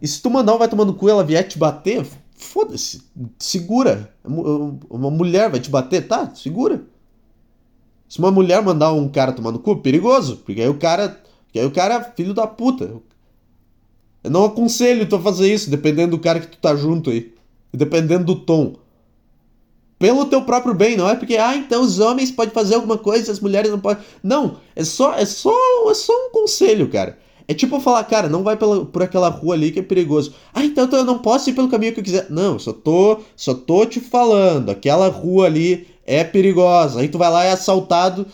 E 0.03 0.09
se 0.09 0.21
tu 0.21 0.29
mandar 0.31 0.55
um 0.55 0.59
vai 0.59 0.69
tomar 0.69 0.85
no 0.85 0.95
cu 0.95 1.09
ela 1.09 1.25
vier 1.25 1.47
te 1.47 1.59
bater, 1.59 2.05
foda-se, 2.37 3.03
segura. 3.39 4.15
Uma 4.25 5.11
mulher 5.11 5.51
vai 5.51 5.61
te 5.61 5.71
bater, 5.71 6.07
tá? 6.07 6.35
Segura. 6.35 6.83
Se 8.09 8.19
uma 8.19 8.31
mulher 8.31 8.63
mandar 8.63 8.93
um 8.93 9.09
cara 9.09 9.33
tomar 9.33 9.53
no 9.53 9.59
cu, 9.59 9.77
perigoso, 9.77 10.39
porque 10.39 10.61
aí 10.61 10.69
o 10.69 10.79
cara, 10.79 11.21
porque 11.45 11.59
aí 11.59 11.67
o 11.67 11.71
cara 11.71 11.95
é 11.95 12.13
filho 12.15 12.35
da 12.35 12.47
puta. 12.47 12.85
Eu 14.23 14.31
não 14.31 14.45
aconselho 14.45 15.09
tu 15.09 15.17
a 15.17 15.21
fazer 15.21 15.53
isso, 15.53 15.71
dependendo 15.71 16.17
do 16.17 16.23
cara 16.23 16.41
que 16.41 16.47
tu 16.47 16.59
tá 16.59 16.75
junto 16.75 17.11
aí. 17.11 17.35
Dependendo 17.73 18.25
do 18.25 18.37
tom 18.37 18.77
pelo 20.05 20.27
teu 20.27 20.43
próprio 20.43 20.75
bem, 20.75 20.99
não 20.99 21.09
é 21.09 21.15
porque 21.15 21.35
ah, 21.39 21.57
então 21.57 21.81
os 21.81 21.99
homens 21.99 22.31
podem 22.31 22.53
fazer 22.53 22.75
alguma 22.75 22.99
coisa, 22.99 23.33
as 23.33 23.41
mulheres 23.41 23.71
não 23.71 23.81
podem. 23.81 24.05
Não, 24.23 24.59
é 24.77 24.85
só 24.85 25.15
é 25.15 25.25
só 25.25 25.51
é 25.89 25.95
só 25.95 26.13
um 26.13 26.31
conselho, 26.31 26.91
cara. 26.91 27.17
É 27.49 27.55
tipo 27.55 27.81
falar, 27.81 28.05
cara, 28.05 28.29
não 28.29 28.43
vai 28.43 28.55
pela, 28.55 28.85
por 28.85 29.03
aquela 29.03 29.31
rua 29.31 29.55
ali 29.55 29.73
que 29.73 29.79
é 29.79 29.83
perigoso. 29.83 30.35
Ah, 30.53 30.63
então 30.63 30.87
eu 30.93 31.05
não 31.05 31.21
posso 31.21 31.49
ir 31.49 31.55
pelo 31.55 31.71
caminho 31.71 31.95
que 31.95 32.01
eu 32.01 32.05
quiser. 32.05 32.27
Não, 32.29 32.59
só 32.59 32.75
tô, 32.75 33.21
só 33.35 33.55
tô 33.55 33.87
te 33.87 33.99
falando, 33.99 34.69
aquela 34.69 35.09
rua 35.09 35.47
ali 35.47 35.87
é 36.05 36.23
perigosa. 36.23 37.01
Aí 37.01 37.09
tu 37.09 37.17
vai 37.17 37.31
lá 37.31 37.43
é 37.43 37.53
assaltado 37.53 38.27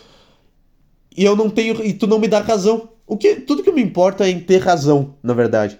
e 1.16 1.24
eu 1.24 1.36
não 1.36 1.48
tenho 1.48 1.84
e 1.86 1.92
tu 1.92 2.08
não 2.08 2.18
me 2.18 2.26
dá 2.26 2.40
razão. 2.40 2.88
O 3.06 3.16
que 3.16 3.36
tudo 3.36 3.62
que 3.62 3.70
me 3.70 3.80
importa 3.80 4.26
é 4.26 4.30
em 4.30 4.40
ter 4.40 4.58
razão, 4.58 5.14
na 5.22 5.34
verdade. 5.34 5.78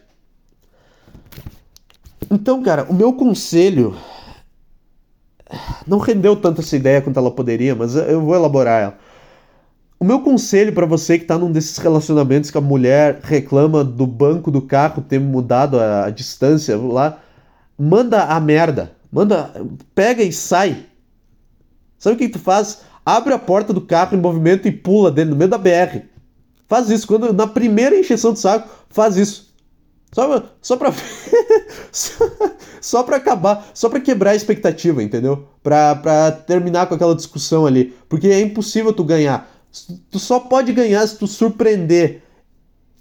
Então, 2.31 2.62
cara, 2.62 2.87
o 2.88 2.94
meu 2.94 3.12
conselho 3.12 3.96
Não 5.86 5.98
rendeu 5.98 6.36
tanto 6.36 6.60
essa 6.60 6.76
ideia 6.76 7.02
quanto 7.02 7.18
ela 7.18 7.30
poderia, 7.30 7.74
mas 7.74 7.96
eu 7.96 8.20
vou 8.20 8.34
elaborar 8.34 8.82
ela. 8.82 8.98
O 9.98 10.04
meu 10.04 10.20
conselho 10.20 10.72
para 10.72 10.86
você 10.86 11.18
que 11.18 11.26
tá 11.26 11.36
num 11.36 11.52
desses 11.52 11.76
relacionamentos 11.76 12.50
que 12.50 12.56
a 12.56 12.60
mulher 12.60 13.20
reclama 13.22 13.84
do 13.84 14.06
banco 14.06 14.50
do 14.50 14.62
carro 14.62 15.02
ter 15.02 15.20
mudado 15.20 15.78
a, 15.78 16.06
a 16.06 16.10
distância 16.10 16.76
lá, 16.76 17.18
manda 17.78 18.24
a 18.24 18.40
merda. 18.40 18.92
Manda, 19.12 19.50
pega 19.94 20.22
e 20.22 20.32
sai. 20.32 20.86
Sabe 21.98 22.16
o 22.16 22.18
que, 22.18 22.30
tu 22.30 22.38
faz? 22.38 22.80
Abre 23.04 23.34
a 23.34 23.38
porta 23.38 23.74
do 23.74 23.80
carro 23.80 24.16
em 24.16 24.20
movimento 24.20 24.66
e 24.66 24.72
pula 24.72 25.10
dele 25.10 25.30
no 25.30 25.36
meio 25.36 25.50
da 25.50 25.58
BR. 25.58 26.00
Faz 26.66 26.88
isso. 26.88 27.06
Quando 27.06 27.32
na 27.32 27.46
primeira 27.46 27.98
encheção 27.98 28.32
de 28.32 28.38
saco, 28.38 28.70
faz 28.88 29.16
isso. 29.16 29.49
Só, 30.12 30.42
só 30.61 30.77
pra. 30.77 30.92
só, 31.92 32.31
só 32.81 33.03
pra 33.03 33.16
acabar. 33.16 33.70
Só 33.73 33.88
pra 33.88 34.01
quebrar 34.01 34.33
a 34.33 34.37
expectativa, 34.37 35.03
entendeu? 35.03 35.49
Pra, 35.62 35.94
pra 35.94 36.33
terminar 36.33 36.87
com 36.87 36.94
aquela 36.94 37.14
discussão 37.14 37.66
ali. 37.66 37.94
Porque 38.09 38.29
é 38.29 38.40
impossível 38.40 38.92
tu 38.92 39.05
ganhar. 39.05 39.49
Tu 40.11 40.18
só 40.18 40.40
pode 40.40 40.73
ganhar 40.73 41.07
se 41.07 41.16
tu 41.16 41.27
surpreender 41.27 42.23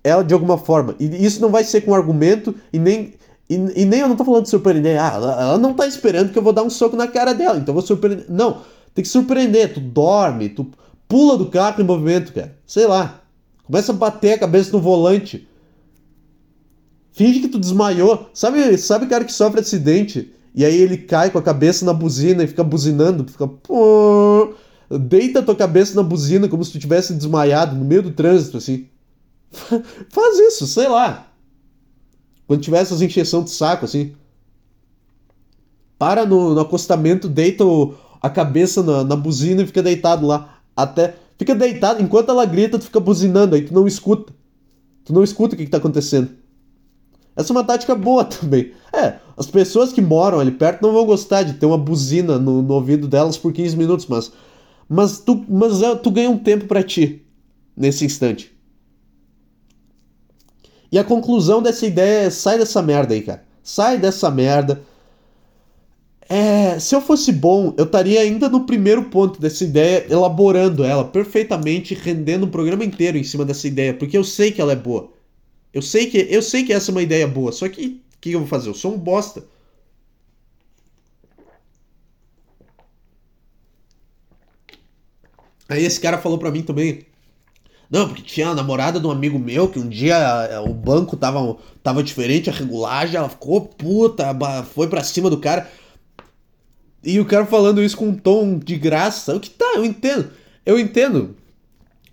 ela 0.03 0.23
de 0.23 0.33
alguma 0.33 0.57
forma. 0.57 0.95
E 0.99 1.25
isso 1.25 1.41
não 1.41 1.49
vai 1.49 1.63
ser 1.63 1.81
com 1.81 1.95
argumento 1.95 2.53
e 2.71 2.77
nem. 2.77 3.13
E, 3.49 3.55
e 3.55 3.85
nem 3.85 4.01
eu 4.01 4.07
não 4.07 4.15
tô 4.15 4.23
falando 4.23 4.43
de 4.43 4.49
surpreender. 4.49 5.01
Ah, 5.01 5.13
ela, 5.15 5.41
ela 5.41 5.57
não 5.57 5.73
tá 5.73 5.87
esperando 5.87 6.31
que 6.31 6.37
eu 6.37 6.43
vou 6.43 6.53
dar 6.53 6.61
um 6.61 6.69
soco 6.69 6.95
na 6.95 7.07
cara 7.07 7.33
dela, 7.33 7.57
então 7.57 7.71
eu 7.71 7.79
vou 7.79 7.81
surpreender. 7.81 8.25
Não. 8.29 8.61
Tem 8.93 9.01
que 9.01 9.09
surpreender. 9.09 9.73
Tu 9.73 9.79
dorme, 9.79 10.49
tu 10.49 10.67
pula 11.07 11.35
do 11.35 11.47
carro 11.47 11.81
em 11.81 11.85
movimento, 11.85 12.33
cara. 12.33 12.55
Sei 12.67 12.85
lá. 12.85 13.21
Começa 13.65 13.91
a 13.91 13.95
bater 13.95 14.33
a 14.33 14.37
cabeça 14.37 14.71
no 14.71 14.79
volante. 14.79 15.48
Finge 17.11 17.39
que 17.39 17.47
tu 17.47 17.59
desmaiou. 17.59 18.29
Sabe, 18.33 18.77
sabe 18.77 19.07
cara 19.07 19.25
que 19.25 19.33
sofre 19.33 19.61
acidente 19.61 20.33
e 20.53 20.65
aí 20.65 20.75
ele 20.75 20.97
cai 20.97 21.29
com 21.29 21.37
a 21.37 21.41
cabeça 21.43 21.85
na 21.85 21.93
buzina 21.93 22.43
e 22.43 22.47
fica 22.47 22.63
buzinando, 22.63 23.25
fica 23.29 23.49
deita 24.99 25.39
a 25.39 25.43
tua 25.43 25.55
cabeça 25.55 25.95
na 25.95 26.03
buzina 26.03 26.47
como 26.47 26.63
se 26.63 26.71
tu 26.71 26.79
tivesse 26.79 27.13
desmaiado 27.13 27.75
no 27.75 27.85
meio 27.85 28.01
do 28.01 28.11
trânsito 28.11 28.57
assim. 28.57 28.87
Faz 30.09 30.39
isso, 30.39 30.67
sei 30.67 30.87
lá. 30.87 31.27
Quando 32.47 32.61
tiver 32.61 32.79
essas 32.79 33.01
encheção 33.01 33.43
de 33.43 33.51
saco 33.51 33.85
assim, 33.85 34.15
para 35.99 36.25
no, 36.25 36.55
no 36.55 36.61
acostamento, 36.61 37.27
deita 37.27 37.65
o, 37.65 37.93
a 38.21 38.29
cabeça 38.29 38.81
na, 38.81 39.03
na 39.03 39.15
buzina 39.15 39.61
e 39.61 39.67
fica 39.67 39.83
deitado 39.83 40.25
lá. 40.25 40.59
Até. 40.75 41.15
Fica 41.37 41.53
deitado, 41.53 42.01
enquanto 42.01 42.29
ela 42.29 42.45
grita, 42.45 42.79
tu 42.79 42.85
fica 42.85 42.99
buzinando, 42.99 43.55
aí 43.55 43.61
tu 43.61 43.73
não 43.73 43.87
escuta. 43.87 44.33
Tu 45.05 45.13
não 45.13 45.23
escuta 45.23 45.55
o 45.55 45.57
que, 45.57 45.65
que 45.65 45.71
tá 45.71 45.77
acontecendo. 45.77 46.29
Essa 47.39 47.53
é 47.53 47.55
uma 47.55 47.63
tática 47.63 47.95
boa 47.95 48.25
também. 48.25 48.73
É, 48.91 49.15
as 49.37 49.47
pessoas 49.47 49.93
que 49.93 50.01
moram 50.01 50.41
ali 50.41 50.51
perto 50.51 50.81
não 50.81 50.91
vão 50.91 51.05
gostar 51.05 51.43
de 51.43 51.53
ter 51.53 51.65
uma 51.65 51.77
buzina 51.77 52.37
no, 52.37 52.61
no 52.61 52.73
ouvido 52.73 53.07
delas 53.07 53.37
por 53.37 53.53
15 53.53 53.77
minutos, 53.77 54.05
mas. 54.07 54.29
Mas 54.89 55.19
tu, 55.19 55.45
mas 55.47 55.81
é, 55.81 55.95
tu 55.95 56.11
ganha 56.11 56.29
um 56.29 56.37
tempo 56.37 56.65
para 56.65 56.83
ti 56.83 57.21
nesse 57.77 58.03
instante. 58.03 58.51
E 60.91 60.99
a 60.99 61.03
conclusão 61.03 61.61
dessa 61.61 61.85
ideia 61.85 62.25
é: 62.25 62.29
sai 62.29 62.57
dessa 62.57 62.81
merda 62.81 63.13
aí, 63.13 63.21
cara. 63.21 63.45
Sai 63.63 63.97
dessa 63.97 64.29
merda. 64.29 64.81
É, 66.27 66.77
se 66.77 66.93
eu 66.93 66.99
fosse 66.99 67.31
bom, 67.31 67.73
eu 67.77 67.85
estaria 67.85 68.19
ainda 68.19 68.49
no 68.49 68.65
primeiro 68.65 69.05
ponto 69.05 69.39
dessa 69.39 69.63
ideia, 69.63 70.05
elaborando 70.09 70.83
ela 70.83 71.05
perfeitamente, 71.05 71.95
rendendo 71.95 72.45
um 72.45 72.51
programa 72.51 72.83
inteiro 72.83 73.17
em 73.17 73.23
cima 73.23 73.45
dessa 73.45 73.67
ideia, 73.67 73.93
porque 73.93 74.17
eu 74.17 74.23
sei 74.23 74.51
que 74.51 74.59
ela 74.59 74.73
é 74.73 74.75
boa. 74.75 75.18
Eu 75.73 75.81
sei 75.81 76.07
que 76.09 76.17
eu 76.29 76.41
sei 76.41 76.63
que 76.65 76.73
essa 76.73 76.91
é 76.91 76.93
uma 76.93 77.01
ideia 77.03 77.27
boa, 77.27 77.51
só 77.51 77.67
que 77.69 78.01
o 78.15 78.19
que 78.21 78.31
eu 78.31 78.39
vou 78.39 78.47
fazer? 78.47 78.69
Eu 78.69 78.73
sou 78.73 78.93
um 78.93 78.97
bosta. 78.97 79.43
Aí 85.67 85.83
esse 85.85 85.99
cara 85.99 86.17
falou 86.17 86.39
pra 86.39 86.51
mim 86.51 86.63
também. 86.63 87.05
Não, 87.89 88.07
porque 88.07 88.21
tinha 88.21 88.49
a 88.49 88.55
namorada 88.55 88.99
de 88.99 89.07
um 89.07 89.11
amigo 89.11 89.39
meu 89.39 89.67
que 89.67 89.79
um 89.79 89.87
dia 89.87 90.15
eh, 90.51 90.59
o 90.59 90.73
banco 90.73 91.17
tava, 91.17 91.57
tava 91.81 92.03
diferente, 92.03 92.49
a 92.49 92.53
regulagem, 92.53 93.15
ela 93.15 93.29
ficou 93.29 93.61
puta, 93.61 94.25
foi 94.65 94.87
pra 94.87 95.03
cima 95.03 95.29
do 95.29 95.39
cara. 95.39 95.69
E 97.03 97.19
o 97.19 97.25
cara 97.25 97.45
falando 97.45 97.81
isso 97.81 97.97
com 97.97 98.09
um 98.09 98.15
tom 98.15 98.59
de 98.59 98.77
graça. 98.77 99.35
O 99.35 99.39
que 99.39 99.49
tá, 99.49 99.73
eu 99.75 99.85
entendo. 99.85 100.31
Eu 100.65 100.79
entendo. 100.79 101.35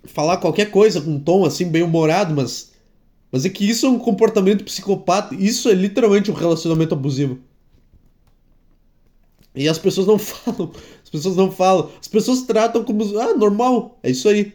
Falar 0.05 0.37
qualquer 0.37 0.71
coisa 0.71 1.01
com 1.01 1.11
um 1.11 1.19
tom 1.19 1.45
assim, 1.45 1.69
bem 1.69 1.83
humorado, 1.83 2.33
mas. 2.33 2.71
Mas 3.31 3.45
é 3.45 3.49
que 3.49 3.67
isso 3.67 3.85
é 3.85 3.89
um 3.89 3.99
comportamento 3.99 4.63
psicopata. 4.63 5.35
Isso 5.35 5.69
é 5.69 5.73
literalmente 5.73 6.31
um 6.31 6.33
relacionamento 6.33 6.93
abusivo. 6.93 7.39
E 9.53 9.67
as 9.67 9.77
pessoas 9.77 10.07
não 10.07 10.17
falam. 10.19 10.71
As 11.03 11.09
pessoas 11.09 11.35
não 11.35 11.51
falam. 11.51 11.89
As 11.99 12.07
pessoas 12.07 12.43
tratam 12.43 12.83
como. 12.83 13.03
Ah, 13.19 13.33
normal. 13.33 13.99
É 14.01 14.11
isso 14.11 14.29
aí. 14.29 14.53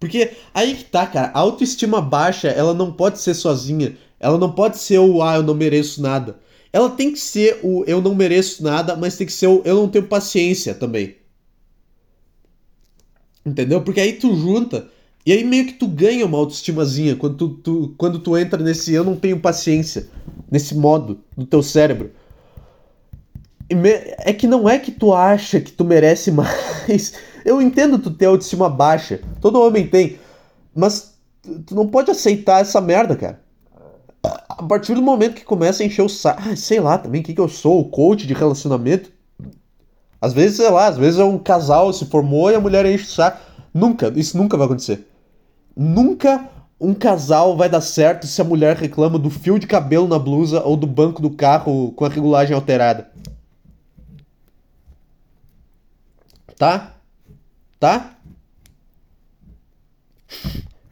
Porque 0.00 0.32
aí 0.52 0.74
que 0.74 0.84
tá, 0.84 1.06
cara. 1.06 1.28
A 1.28 1.38
autoestima 1.38 2.00
baixa, 2.00 2.48
ela 2.48 2.74
não 2.74 2.92
pode 2.92 3.20
ser 3.20 3.34
sozinha. 3.34 3.96
Ela 4.18 4.38
não 4.38 4.52
pode 4.52 4.78
ser 4.78 4.98
o 4.98 5.22
ah, 5.22 5.36
eu 5.36 5.42
não 5.42 5.54
mereço 5.54 6.02
nada. 6.02 6.38
Ela 6.72 6.90
tem 6.90 7.12
que 7.12 7.20
ser 7.20 7.60
o 7.62 7.84
eu 7.86 8.00
não 8.00 8.14
mereço 8.14 8.62
nada, 8.62 8.96
mas 8.96 9.16
tem 9.16 9.26
que 9.26 9.32
ser 9.32 9.46
o 9.46 9.62
eu 9.64 9.76
não 9.76 9.88
tenho 9.88 10.06
paciência 10.06 10.74
também. 10.74 11.16
Entendeu? 13.46 13.82
Porque 13.82 14.00
aí 14.00 14.14
tu 14.14 14.34
junta 14.34 14.88
e 15.24 15.32
aí 15.32 15.44
meio 15.44 15.66
que 15.66 15.74
tu 15.74 15.86
ganha 15.86 16.26
uma 16.26 16.38
autoestimazinha 16.38 17.16
quando 17.16 17.36
tu, 17.36 17.48
tu, 17.48 17.94
quando 17.96 18.18
tu 18.18 18.36
entra 18.36 18.62
nesse 18.62 18.92
eu 18.92 19.04
não 19.04 19.16
tenho 19.16 19.40
paciência, 19.40 20.08
nesse 20.50 20.74
modo 20.74 21.20
do 21.36 21.46
teu 21.46 21.62
cérebro. 21.62 22.10
É 24.18 24.32
que 24.32 24.46
não 24.46 24.68
é 24.68 24.78
que 24.78 24.90
tu 24.90 25.14
acha 25.14 25.60
que 25.60 25.72
tu 25.72 25.84
merece 25.84 26.30
mais. 26.32 27.14
Eu 27.44 27.62
entendo 27.62 27.98
tu 27.98 28.10
ter 28.10 28.26
autoestima 28.26 28.68
baixa. 28.68 29.20
Todo 29.40 29.60
homem 29.60 29.86
tem. 29.86 30.18
Mas 30.74 31.14
tu 31.66 31.74
não 31.74 31.88
pode 31.88 32.10
aceitar 32.10 32.60
essa 32.60 32.80
merda, 32.80 33.16
cara 33.16 33.44
a 34.48 34.62
partir 34.62 34.94
do 34.94 35.02
momento 35.02 35.34
que 35.34 35.44
começa 35.44 35.82
a 35.82 35.86
encher 35.86 36.02
o 36.02 36.08
saco, 36.08 36.42
ah, 36.46 36.56
sei 36.56 36.80
lá 36.80 36.96
também, 36.96 37.20
o 37.20 37.24
que, 37.24 37.34
que 37.34 37.40
eu 37.40 37.48
sou, 37.48 37.80
o 37.80 37.88
coach 37.88 38.26
de 38.26 38.34
relacionamento. 38.34 39.10
Às 40.20 40.32
vezes, 40.32 40.56
sei 40.56 40.70
lá, 40.70 40.86
às 40.86 40.96
vezes 40.96 41.20
é 41.20 41.24
um 41.24 41.38
casal 41.38 41.92
se 41.92 42.06
formou 42.06 42.50
e 42.50 42.54
a 42.54 42.60
mulher 42.60 42.86
enche 42.86 43.04
o 43.04 43.08
saco. 43.08 43.38
Nunca, 43.72 44.12
isso 44.16 44.38
nunca 44.38 44.56
vai 44.56 44.66
acontecer. 44.66 45.06
Nunca 45.76 46.48
um 46.80 46.94
casal 46.94 47.56
vai 47.56 47.68
dar 47.68 47.80
certo 47.80 48.26
se 48.26 48.40
a 48.40 48.44
mulher 48.44 48.76
reclama 48.76 49.18
do 49.18 49.30
fio 49.30 49.58
de 49.58 49.66
cabelo 49.66 50.06
na 50.06 50.18
blusa 50.18 50.62
ou 50.62 50.76
do 50.76 50.86
banco 50.86 51.22
do 51.22 51.30
carro 51.30 51.92
com 51.92 52.04
a 52.04 52.08
regulagem 52.08 52.54
alterada. 52.54 53.10
Tá? 56.56 56.94
Tá? 57.80 58.14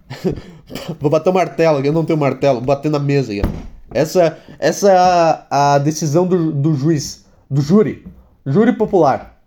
Vou 0.99 1.11
bater 1.11 1.31
o 1.31 1.35
martelo, 1.35 1.85
eu 1.85 1.93
não 1.93 2.05
tenho 2.05 2.19
martelo, 2.19 2.59
vou 2.59 2.67
bater 2.67 2.91
na 2.91 2.99
mesa 2.99 3.33
aí. 3.33 3.43
Essa, 3.91 4.39
essa 4.59 4.91
é 4.91 4.97
a, 4.97 5.75
a 5.75 5.79
decisão 5.79 6.27
do, 6.27 6.51
do 6.51 6.75
juiz, 6.75 7.27
do 7.51 7.61
júri, 7.61 8.07
júri 8.47 8.73
popular. 8.73 9.43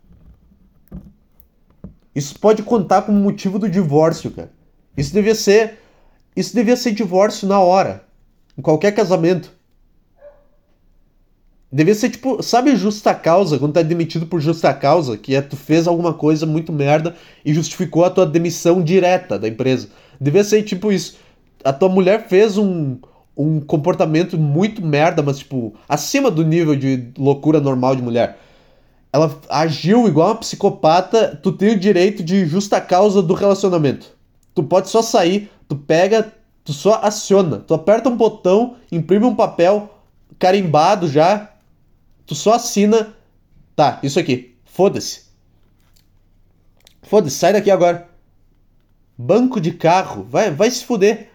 Isso 2.14 2.40
pode 2.40 2.62
contar 2.62 3.02
como 3.02 3.18
motivo 3.20 3.58
do 3.58 3.68
divórcio, 3.68 4.30
cara. 4.30 4.52
Isso 4.98 5.14
devia 5.14 5.36
ser, 5.36 5.80
isso 6.36 6.56
devia 6.56 6.78
ser 6.78 6.92
divórcio 6.92 7.48
na 7.48 7.60
hora, 7.60 8.04
em 8.58 8.62
qualquer 8.62 8.92
casamento. 8.92 9.52
Devia 11.72 11.94
ser 11.94 12.10
tipo, 12.10 12.42
sabe 12.42 12.76
justa 12.78 13.14
causa, 13.14 13.60
quando 13.60 13.78
é 13.78 13.84
demitido 13.84 14.26
por 14.26 14.40
justa 14.40 14.74
causa, 14.74 15.18
que 15.18 15.36
é 15.36 15.42
tu 15.42 15.58
fez 15.58 15.88
alguma 15.88 16.14
coisa 16.14 16.46
muito 16.46 16.72
merda 16.72 17.16
e 17.44 17.54
justificou 17.54 18.06
a 18.06 18.10
tua 18.10 18.26
demissão 18.26 18.82
direta 18.82 19.38
da 19.38 19.48
empresa. 19.48 19.90
Devia 20.20 20.44
ser 20.44 20.64
tipo 20.64 20.90
isso. 20.90 21.18
A 21.64 21.74
tua 21.74 21.90
mulher 21.90 22.30
fez 22.30 22.58
um, 22.58 22.98
um 23.36 23.60
comportamento 23.60 24.38
muito 24.38 24.82
merda, 24.82 25.22
mas 25.22 25.40
tipo, 25.40 25.74
acima 25.90 26.32
do 26.32 26.46
nível 26.46 26.78
de 26.78 27.10
loucura 27.18 27.60
normal 27.60 27.94
de 27.94 28.02
mulher. 28.02 28.40
Ela 29.12 29.38
agiu 29.50 30.08
igual 30.08 30.30
uma 30.30 30.36
psicopata, 30.36 31.38
tu 31.44 31.52
tem 31.52 31.74
o 31.74 31.80
direito 31.80 32.24
de 32.24 32.46
justa 32.46 32.80
causa 32.80 33.22
do 33.22 33.34
relacionamento. 33.34 34.15
Tu 34.56 34.64
pode 34.64 34.90
só 34.90 35.02
sair, 35.02 35.52
tu 35.68 35.76
pega, 35.76 36.34
tu 36.64 36.74
só 36.74 37.02
aciona, 37.04 37.60
tu 37.60 37.74
aperta 37.74 38.10
um 38.10 38.16
botão, 38.16 38.78
imprime 38.92 39.26
um 39.26 39.36
papel 39.36 39.94
carimbado 40.40 41.08
já, 41.08 41.52
tu 42.26 42.34
só 42.34 42.54
assina, 42.54 43.14
tá, 43.76 44.00
isso 44.02 44.18
aqui, 44.18 44.56
foda-se. 44.64 45.26
Foda-se, 47.04 47.38
sai 47.38 47.54
daqui 47.54 47.70
agora. 47.70 48.10
Banco 49.18 49.62
de 49.62 49.72
carro, 49.72 50.26
vai, 50.30 50.50
vai 50.52 50.72
se 50.72 50.84
fuder. 50.84 51.30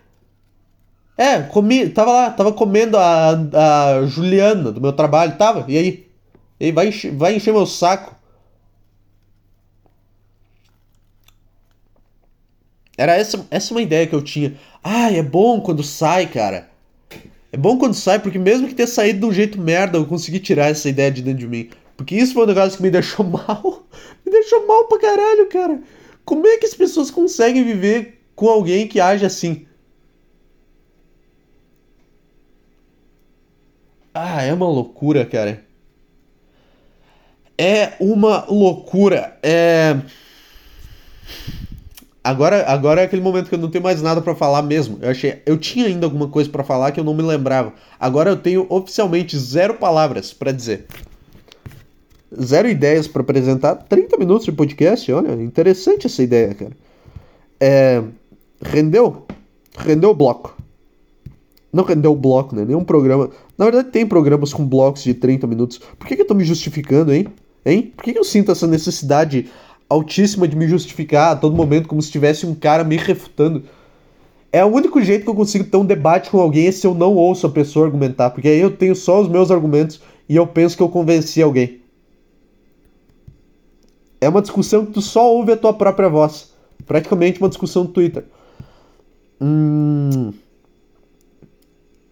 É, 1.17 1.43
comi, 1.43 1.89
tava 1.91 2.13
lá, 2.13 2.31
tava 2.31 2.53
comendo 2.53 2.97
a, 2.97 3.31
a 3.33 4.07
Juliana 4.07 4.73
do 4.73 4.81
meu 4.81 4.93
trabalho, 4.93 5.37
tava, 5.37 5.65
e 5.69 5.77
aí? 5.77 6.11
E 6.59 6.67
aí, 6.67 6.73
vai, 6.73 6.91
vai 7.15 7.37
encher 7.37 7.53
meu 7.53 7.67
saco. 7.67 8.17
Era 13.01 13.17
essa, 13.17 13.47
essa 13.51 13.73
uma 13.73 13.81
ideia 13.81 14.07
que 14.07 14.15
eu 14.15 14.21
tinha. 14.21 14.55
Ai, 14.85 15.19
é 15.19 15.23
bom 15.23 15.59
quando 15.63 15.83
sai, 15.83 16.27
cara. 16.27 16.69
É 17.51 17.57
bom 17.57 17.79
quando 17.79 17.95
sai, 17.95 18.19
porque 18.19 18.39
mesmo 18.39 18.69
que 18.69 18.75
tenha 18.75 18.87
saído 18.87 19.21
de 19.21 19.25
um 19.25 19.33
jeito 19.33 19.59
merda, 19.59 19.97
eu 19.97 20.05
consegui 20.05 20.39
tirar 20.39 20.67
essa 20.67 20.87
ideia 20.87 21.11
de 21.11 21.23
dentro 21.23 21.41
de 21.41 21.49
mim. 21.49 21.71
Porque 21.97 22.15
isso 22.15 22.35
foi 22.35 22.45
um 22.45 22.49
negócio 22.49 22.77
que 22.77 22.83
me 22.83 22.91
deixou 22.93 23.25
mal. 23.25 23.87
me 24.23 24.31
deixou 24.31 24.67
mal 24.67 24.85
pra 24.85 24.99
caralho, 24.99 25.49
cara. 25.49 25.83
Como 26.27 26.47
é 26.47 26.59
que 26.59 26.67
as 26.67 26.75
pessoas 26.75 27.11
conseguem 27.11 27.65
viver 27.65 28.21
com 28.37 28.51
alguém 28.51 28.87
que 28.87 29.01
age 29.01 29.25
assim? 29.25 29.67
Ah, 34.13 34.43
é 34.43 34.53
uma 34.53 34.69
loucura, 34.69 35.25
cara. 35.25 35.65
É 37.57 37.95
uma 37.99 38.45
loucura. 38.45 39.39
É. 39.43 39.97
Agora, 42.23 42.67
agora 42.67 43.01
é 43.01 43.05
aquele 43.05 43.23
momento 43.23 43.49
que 43.49 43.55
eu 43.55 43.59
não 43.59 43.71
tenho 43.71 43.83
mais 43.83 44.03
nada 44.03 44.21
para 44.21 44.35
falar 44.35 44.63
mesmo. 44.63 44.99
Eu 45.01 45.11
achei, 45.11 45.41
eu 45.47 45.57
tinha 45.57 45.87
ainda 45.87 46.07
alguma 46.07 46.29
coisa 46.29 46.51
para 46.51 46.63
falar 46.63 46.93
que 46.93 47.01
eu 47.01 47.05
não 47.05 47.15
me 47.15 47.23
lembrava. 47.23 47.73
Agora 47.99 48.31
eu 48.31 48.37
tenho 48.37 48.67
oficialmente 48.69 49.39
zero 49.39 49.75
palavras 49.75 50.33
para 50.33 50.53
dizer. 50.53 50.87
Zero 52.43 52.69
ideias 52.69 53.09
para 53.09 53.23
apresentar. 53.23 53.75
30 53.75 54.19
minutos 54.19 54.45
de 54.45 54.53
podcast, 54.53 55.11
olha, 55.11 55.33
interessante 55.43 56.07
essa 56.07 56.23
ideia, 56.23 56.55
cara. 56.55 56.73
É, 57.59 58.03
rendeu? 58.63 59.27
Rendeu 59.79 60.11
o 60.11 60.15
bloco. 60.15 60.57
Não 61.73 61.85
rendeu 61.85 62.13
o 62.13 62.17
bloco, 62.17 62.55
né? 62.55 62.65
Nenhum 62.67 62.85
programa. 62.85 63.31
Na 63.57 63.65
verdade, 63.65 63.89
tem 63.89 64.07
programas 64.07 64.53
com 64.53 64.67
blocos 64.67 65.03
de 65.03 65.15
30 65.15 65.47
minutos. 65.47 65.79
Por 65.99 66.07
que, 66.07 66.17
que 66.17 66.23
eu 66.23 66.27
tô 66.27 66.35
me 66.35 66.45
justificando, 66.45 67.15
hein? 67.15 67.27
Hein? 67.65 67.93
Por 67.97 68.05
que, 68.05 68.13
que 68.13 68.19
eu 68.19 68.25
sinto 68.25 68.53
essa 68.53 68.67
necessidade 68.67 69.51
altíssima 69.91 70.47
de 70.47 70.57
me 70.57 70.69
justificar 70.69 71.33
a 71.33 71.37
todo 71.37 71.57
momento, 71.57 71.89
como 71.89 72.01
se 72.01 72.11
tivesse 72.11 72.47
um 72.47 72.55
cara 72.55 72.85
me 72.85 72.97
refutando. 72.97 73.65
É 74.53 74.65
o 74.65 74.69
único 74.69 75.03
jeito 75.03 75.25
que 75.25 75.31
eu 75.31 75.35
consigo 75.35 75.65
ter 75.65 75.77
um 75.77 75.85
debate 75.85 76.31
com 76.31 76.41
alguém 76.41 76.69
é 76.69 76.73
se 76.73 76.87
eu 76.87 76.95
não 76.95 77.15
ouço 77.15 77.47
a 77.47 77.51
pessoa 77.51 77.87
argumentar, 77.87 78.31
porque 78.31 78.49
aí 78.49 78.61
eu 78.61 78.77
tenho 78.77 78.95
só 78.95 79.21
os 79.21 79.29
meus 79.29 79.51
argumentos 79.51 80.01
e 80.29 80.37
eu 80.37 80.47
penso 80.47 80.77
que 80.77 80.83
eu 80.83 80.89
convenci 80.89 81.43
alguém. 81.43 81.81
É 84.21 84.29
uma 84.29 84.43
discussão 84.43 84.87
que 84.87 84.93
tu 84.93 85.03
só 85.03 85.33
ouve 85.33 85.53
a 85.53 85.57
tua 85.57 85.73
própria 85.73 86.09
voz. 86.09 86.53
Praticamente 86.87 87.41
uma 87.41 87.49
discussão 87.49 87.85
no 87.85 87.91
Twitter. 87.91 88.25
Hum... 89.41 90.33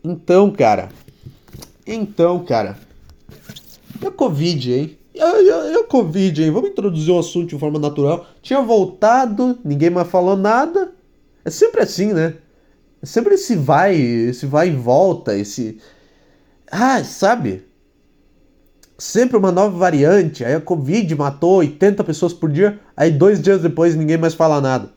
Então, 0.02 0.50
cara. 0.50 0.88
Então, 1.86 2.44
cara. 2.44 2.78
E 4.00 4.06
a 4.06 4.10
Covid, 4.10 4.72
hein? 4.72 4.98
E 5.18 5.74
a 5.74 5.84
Covid, 5.84 6.44
hein? 6.44 6.50
Vamos 6.52 6.70
introduzir 6.70 7.12
o 7.12 7.18
assunto 7.18 7.48
de 7.48 7.58
forma 7.58 7.78
natural. 7.78 8.26
Tinha 8.40 8.62
voltado, 8.62 9.58
ninguém 9.64 9.90
mais 9.90 10.06
falou 10.08 10.36
nada. 10.36 10.92
É 11.44 11.50
sempre 11.50 11.82
assim, 11.82 12.12
né? 12.12 12.34
É 13.02 13.06
sempre 13.06 13.34
esse 13.34 13.56
vai, 13.56 13.96
esse 13.96 14.46
vai 14.46 14.68
e 14.68 14.76
volta, 14.76 15.36
esse. 15.36 15.80
Ah, 16.70 17.02
sabe? 17.02 17.66
Sempre 18.96 19.36
uma 19.36 19.50
nova 19.50 19.76
variante. 19.76 20.44
Aí 20.44 20.54
a 20.54 20.60
Covid 20.60 21.12
matou 21.16 21.56
80 21.56 22.04
pessoas 22.04 22.32
por 22.32 22.50
dia. 22.50 22.78
Aí 22.96 23.10
dois 23.10 23.42
dias 23.42 23.60
depois 23.60 23.96
ninguém 23.96 24.18
mais 24.18 24.34
fala 24.34 24.60
nada. 24.60 24.92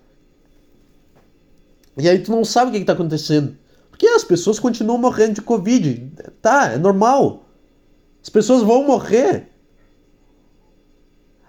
E 1.98 2.08
aí 2.08 2.20
tu 2.20 2.32
não 2.32 2.46
sabe 2.46 2.70
o 2.70 2.74
que, 2.74 2.80
está 2.80 2.94
acontecendo. 2.94 3.58
Porque 3.90 4.08
as 4.08 4.24
pessoas 4.24 4.60
continuam 4.60 5.00
morrendo 5.00 5.34
de 5.34 5.42
Covid. 5.42 6.12
Tá, 6.42 6.74
é 6.74 6.78
normal. 6.78 7.46
As 8.22 8.30
pessoas 8.30 8.62
vão 8.62 8.86
morrer. 8.86 9.51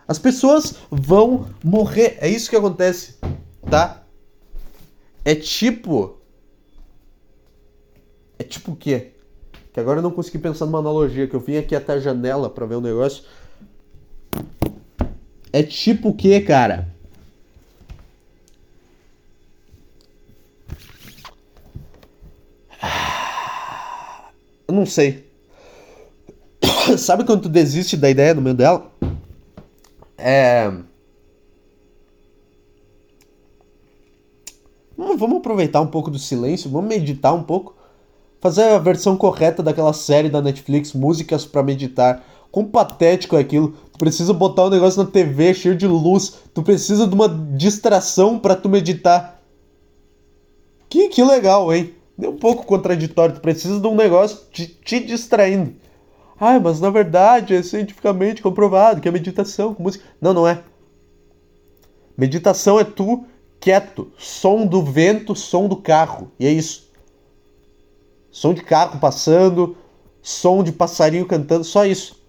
As 0.07 0.19
pessoas 0.19 0.75
vão 0.91 1.49
morrer. 1.65 2.19
É 2.21 2.29
isso 2.29 2.51
que 2.51 2.57
acontece, 2.57 3.17
tá? 3.71 4.03
É 5.25 5.35
tipo. 5.35 6.19
É 8.39 8.45
tipo 8.45 8.73
o 8.73 8.77
quê? 8.77 9.13
Que 9.73 9.81
agora 9.81 10.01
eu 10.01 10.03
não 10.03 10.11
consegui 10.11 10.39
pensar 10.39 10.67
numa 10.67 10.81
analogia, 10.81 11.27
que 11.27 11.35
eu 11.35 11.41
vim 11.41 11.57
aqui 11.57 11.75
até 11.75 11.95
a 11.95 12.01
janela 12.01 12.51
para 12.51 12.67
ver 12.67 12.75
o 12.75 12.79
um 12.79 12.83
negócio. 12.83 13.25
É 15.53 15.63
tipo 15.63 16.11
o 16.11 16.15
quê, 16.15 16.41
cara? 16.41 16.93
Eu 24.67 24.75
não 24.75 24.87
sei. 24.87 25.31
Sabe 26.99 27.25
quando 27.25 27.43
tu 27.43 27.49
desiste 27.49 27.97
da 27.97 28.11
ideia 28.11 28.35
no 28.35 28.43
meio 28.43 28.57
dela? 28.57 28.92
É... 30.23 30.73
Vamos 34.97 35.39
aproveitar 35.39 35.81
um 35.81 35.87
pouco 35.87 36.11
do 36.11 36.19
silêncio, 36.19 36.71
vamos 36.71 36.89
meditar 36.89 37.35
um 37.35 37.43
pouco. 37.43 37.75
Fazer 38.41 38.63
a 38.63 38.79
versão 38.79 39.17
correta 39.17 39.63
daquela 39.63 39.93
série 39.93 40.29
da 40.29 40.41
Netflix, 40.41 40.93
Músicas 40.93 41.45
para 41.45 41.63
Meditar. 41.63 42.25
Quão 42.51 42.67
patético 42.67 43.37
é 43.37 43.41
aquilo. 43.41 43.75
Tu 43.93 43.99
precisa 43.99 44.33
botar 44.33 44.65
o 44.65 44.67
um 44.67 44.71
negócio 44.71 45.03
na 45.03 45.11
TV 45.11 45.55
cheio 45.55 45.77
de 45.77 45.87
luz. 45.87 46.35
Tu 46.53 46.63
precisa 46.63 47.07
de 47.07 47.15
uma 47.15 47.29
distração 47.29 48.39
para 48.39 48.55
tu 48.55 48.69
meditar. 48.69 49.41
Que, 50.89 51.09
que 51.09 51.23
legal, 51.23 51.73
hein? 51.73 51.95
É 52.21 52.29
um 52.29 52.37
pouco 52.37 52.67
contraditório. 52.67 53.35
Tu 53.35 53.41
precisa 53.41 53.81
de 53.81 53.87
um 53.87 53.95
negócio 53.95 54.39
te, 54.51 54.67
te 54.67 55.01
distraindo. 55.01 55.75
Ah, 56.45 56.59
mas 56.59 56.81
na 56.81 56.91
verdade 56.91 57.55
é 57.55 57.63
cientificamente 57.63 58.43
comprovado 58.43 59.01
que 59.01 59.09
a 59.09 59.13
meditação 59.13 59.73
com 59.73 59.85
música. 59.85 60.05
Não, 60.21 60.35
não 60.35 60.49
é. 60.49 60.61
Meditação 62.19 62.81
é 62.81 62.85
tu 62.85 63.25
quieto, 63.61 64.11
som 64.19 64.67
do 64.67 64.83
vento, 64.83 65.37
som 65.37 65.69
do 65.69 65.77
carro. 65.77 66.33
E 66.41 66.47
é 66.49 66.51
isso. 66.51 66.91
Som 68.29 68.55
de 68.55 68.65
carro 68.65 68.99
passando, 68.99 69.77
som 70.21 70.65
de 70.65 70.73
passarinho 70.73 71.27
cantando, 71.27 71.63
só 71.63 71.87
isso. 71.87 72.21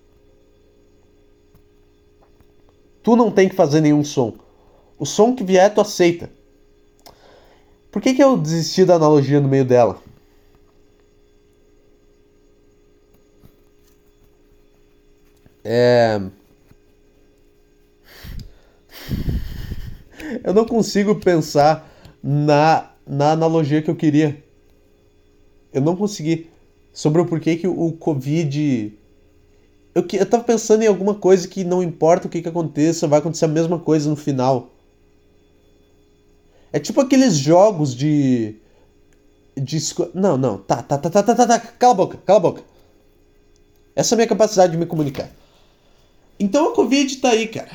Tu 3.01 3.15
não 3.15 3.31
tem 3.31 3.49
que 3.49 3.55
fazer 3.55 3.81
nenhum 3.81 4.03
som. 4.03 4.35
O 4.95 5.07
som 5.07 5.35
que 5.35 5.43
vier, 5.43 5.73
tu 5.73 5.81
aceita. 5.81 6.29
Por 7.91 7.99
que, 7.99 8.13
que 8.13 8.23
eu 8.23 8.37
desisti 8.37 8.85
da 8.85 8.93
analogia 8.93 9.41
no 9.41 9.47
meio 9.47 9.65
dela? 9.65 10.02
É... 15.63 16.21
Eu 20.43 20.53
não 20.53 20.65
consigo 20.65 21.15
pensar 21.15 21.89
na, 22.21 22.91
na 23.05 23.31
analogia 23.31 23.81
que 23.81 23.89
eu 23.89 23.95
queria. 23.95 24.41
Eu 25.71 25.81
não 25.81 25.95
consegui. 25.95 26.49
Sobre 26.91 27.21
o 27.21 27.25
porquê 27.25 27.55
que 27.55 27.67
o 27.67 27.91
Covid. 27.93 28.93
Eu, 29.95 30.05
eu 30.13 30.25
tava 30.25 30.43
pensando 30.43 30.83
em 30.83 30.87
alguma 30.87 31.15
coisa 31.15 31.47
que 31.47 31.63
não 31.63 31.81
importa 31.81 32.27
o 32.27 32.29
que, 32.29 32.41
que 32.41 32.49
aconteça, 32.49 33.07
vai 33.07 33.19
acontecer 33.19 33.45
a 33.45 33.47
mesma 33.47 33.79
coisa 33.79 34.09
no 34.09 34.15
final. 34.15 34.69
É 36.71 36.79
tipo 36.79 37.01
aqueles 37.01 37.35
jogos 37.35 37.95
de. 37.95 38.55
de 39.55 39.79
não, 40.13 40.37
não, 40.37 40.57
tá, 40.57 40.83
tá, 40.83 40.97
tá, 40.97 41.09
tá, 41.09 41.23
tá, 41.23 41.35
tá, 41.35 41.47
tá, 41.47 41.59
cala 41.59 41.93
a 41.93 41.97
boca, 41.97 42.17
cala 42.25 42.37
a 42.37 42.41
boca. 42.41 42.63
Essa 43.95 44.13
é 44.13 44.15
a 44.15 44.17
minha 44.17 44.27
capacidade 44.27 44.71
de 44.71 44.77
me 44.77 44.85
comunicar. 44.85 45.29
Então 46.39 46.69
a 46.69 46.75
Covid 46.75 47.17
tá 47.17 47.29
aí, 47.29 47.47
cara. 47.47 47.71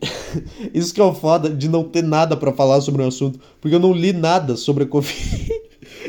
Isso 0.72 0.92
que 0.92 1.00
é 1.00 1.04
o 1.04 1.14
foda 1.14 1.50
de 1.50 1.68
não 1.68 1.84
ter 1.84 2.02
nada 2.02 2.36
para 2.36 2.52
falar 2.52 2.80
sobre 2.80 3.02
o 3.02 3.06
assunto, 3.06 3.40
porque 3.60 3.74
eu 3.74 3.80
não 3.80 3.92
li 3.92 4.12
nada 4.12 4.56
sobre 4.56 4.84
a 4.84 4.86
Covid. 4.86 5.52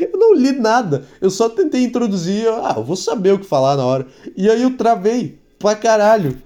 eu 0.00 0.18
não 0.18 0.34
li 0.34 0.52
nada. 0.52 1.06
Eu 1.20 1.30
só 1.30 1.48
tentei 1.48 1.82
introduzir, 1.82 2.48
ah, 2.48 2.74
eu 2.76 2.84
vou 2.84 2.96
saber 2.96 3.32
o 3.32 3.38
que 3.38 3.46
falar 3.46 3.76
na 3.76 3.84
hora. 3.84 4.06
E 4.36 4.48
aí 4.48 4.62
eu 4.62 4.76
travei 4.76 5.38
pra 5.58 5.74
caralho. 5.74 6.36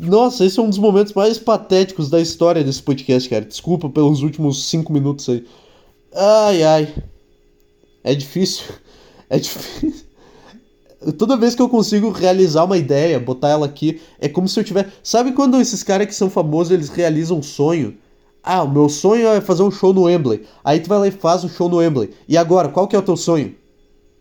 Nossa, 0.00 0.44
esse 0.44 0.58
é 0.58 0.62
um 0.62 0.68
dos 0.68 0.78
momentos 0.78 1.12
mais 1.12 1.38
patéticos 1.38 2.08
da 2.08 2.20
história 2.20 2.62
desse 2.62 2.82
podcast, 2.82 3.28
cara. 3.28 3.44
Desculpa 3.44 3.88
pelos 3.88 4.22
últimos 4.22 4.64
cinco 4.64 4.92
minutos 4.92 5.28
aí. 5.28 5.44
Ai, 6.14 6.62
ai. 6.62 6.94
É 8.04 8.14
difícil. 8.14 8.64
É 9.30 9.38
difícil 9.38 10.07
toda 11.16 11.36
vez 11.36 11.54
que 11.54 11.62
eu 11.62 11.68
consigo 11.68 12.10
realizar 12.10 12.64
uma 12.64 12.76
ideia, 12.76 13.20
botar 13.20 13.50
ela 13.50 13.66
aqui, 13.66 14.00
é 14.18 14.28
como 14.28 14.48
se 14.48 14.58
eu 14.58 14.64
tiver. 14.64 14.92
Sabe 15.02 15.32
quando 15.32 15.60
esses 15.60 15.82
caras 15.82 16.06
que 16.06 16.14
são 16.14 16.28
famosos 16.28 16.72
eles 16.72 16.88
realizam 16.88 17.38
um 17.38 17.42
sonho? 17.42 17.96
Ah, 18.42 18.62
o 18.62 18.70
meu 18.70 18.88
sonho 18.88 19.28
é 19.28 19.40
fazer 19.40 19.62
um 19.62 19.70
show 19.70 19.92
no 19.92 20.02
Wembley. 20.04 20.42
Aí 20.64 20.80
tu 20.80 20.88
vai 20.88 20.98
lá 20.98 21.08
e 21.08 21.10
faz 21.10 21.44
um 21.44 21.48
show 21.48 21.68
no 21.68 21.76
Wembley. 21.76 22.10
E 22.28 22.36
agora, 22.36 22.68
qual 22.68 22.88
que 22.88 22.96
é 22.96 22.98
o 22.98 23.02
teu 23.02 23.16
sonho? 23.16 23.54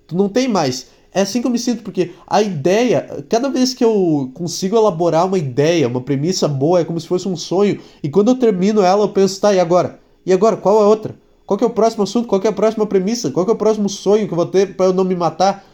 Tu 0.07 0.15
não 0.15 0.30
tem 0.30 0.47
mais. 0.47 0.88
É 1.13 1.21
assim 1.21 1.41
que 1.41 1.47
eu 1.47 1.51
me 1.51 1.57
sinto, 1.57 1.82
porque 1.82 2.11
a 2.28 2.41
ideia, 2.41 3.25
cada 3.30 3.49
vez 3.49 3.73
que 3.73 3.84
eu 3.84 4.30
consigo 4.34 4.75
elaborar 4.75 5.25
uma 5.25 5.38
ideia, 5.38 5.88
uma 5.88 6.01
premissa 6.01 6.47
boa, 6.47 6.80
é 6.80 6.86
como 6.86 6.99
se 6.99 7.07
fosse 7.07 7.28
um 7.28 7.36
sonho. 7.36 7.80
E 8.03 8.09
quando 8.09 8.30
eu 8.30 8.36
termino 8.36 8.82
ela, 8.82 9.03
eu 9.03 9.09
penso, 9.09 9.39
tá, 9.39 9.53
e 9.53 9.59
agora? 9.59 9.99
E 10.25 10.34
agora, 10.34 10.57
qual 10.57 10.80
é 10.80 10.84
a 10.84 10.88
outra? 10.88 11.15
Qual 11.45 11.57
que 11.57 11.63
é 11.63 11.67
o 11.67 11.71
próximo 11.71 12.03
assunto? 12.03 12.28
Qual 12.28 12.41
que 12.41 12.47
é 12.47 12.49
a 12.49 12.53
próxima 12.53 12.86
premissa? 12.86 13.32
Qual 13.32 13.45
que 13.45 13.51
é 13.51 13.55
o 13.55 13.57
próximo 13.57 13.88
sonho 13.88 14.28
que 14.28 14.34
eu 14.34 14.36
vou 14.36 14.45
ter 14.45 14.75
para 14.75 14.88
eu 14.88 14.93
não 14.93 15.05
me 15.05 15.15
matar? 15.15 15.65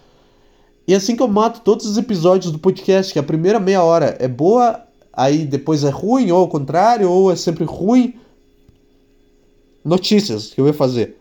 E 0.88 0.94
assim 0.94 1.16
que 1.16 1.24
eu 1.24 1.28
mato 1.28 1.62
todos 1.62 1.86
os 1.86 1.98
episódios 1.98 2.52
do 2.52 2.60
podcast, 2.60 3.14
que 3.14 3.20
a 3.20 3.24
primeira 3.24 3.60
meia 3.60 3.84
hora 3.84 4.18
é 4.20 4.28
boa, 4.28 4.86
aí 5.14 5.46
depois 5.46 5.84
é 5.84 5.90
ruim, 5.90 6.32
ou 6.32 6.40
ao 6.40 6.48
contrário, 6.50 7.10
ou 7.10 7.32
é 7.32 7.36
sempre 7.36 7.64
ruim. 7.64 8.16
Notícias 9.84 10.54
que 10.54 10.60
eu 10.60 10.68
ia 10.68 10.74
fazer. 10.74 11.18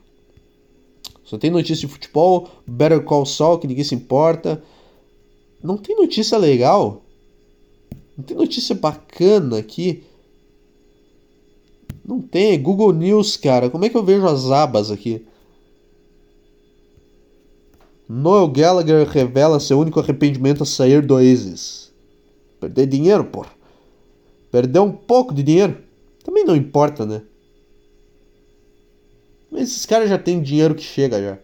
Só 1.24 1.38
tem 1.38 1.50
notícia 1.50 1.86
de 1.86 1.92
futebol, 1.92 2.48
Better 2.66 3.02
Call 3.04 3.24
Saul, 3.24 3.58
que 3.58 3.66
ninguém 3.66 3.84
se 3.84 3.94
importa. 3.94 4.62
Não 5.62 5.76
tem 5.76 5.96
notícia 5.96 6.36
legal. 6.36 7.02
Não 8.16 8.24
tem 8.24 8.36
notícia 8.36 8.74
bacana 8.74 9.58
aqui. 9.58 10.02
Não 12.04 12.20
tem. 12.20 12.60
Google 12.60 12.92
News, 12.92 13.36
cara. 13.36 13.70
Como 13.70 13.84
é 13.84 13.88
que 13.88 13.96
eu 13.96 14.02
vejo 14.02 14.26
as 14.26 14.50
abas 14.50 14.90
aqui? 14.90 15.24
Noel 18.08 18.48
Gallagher 18.48 19.06
revela 19.08 19.60
seu 19.60 19.78
único 19.78 20.00
arrependimento 20.00 20.62
a 20.62 20.66
sair 20.66 21.04
do 21.04 21.14
Oasis. 21.14 21.92
Perder 22.60 22.86
dinheiro, 22.86 23.24
porra. 23.24 23.50
Perder 24.50 24.80
um 24.80 24.92
pouco 24.92 25.32
de 25.34 25.42
dinheiro. 25.42 25.78
Também 26.24 26.44
não 26.44 26.54
importa, 26.54 27.06
né? 27.06 27.22
Mas 29.50 29.62
esses 29.62 29.86
caras 29.86 30.08
já 30.08 30.18
têm 30.18 30.42
dinheiro 30.42 30.74
que 30.74 30.82
chega 30.82 31.20
já. 31.20 31.38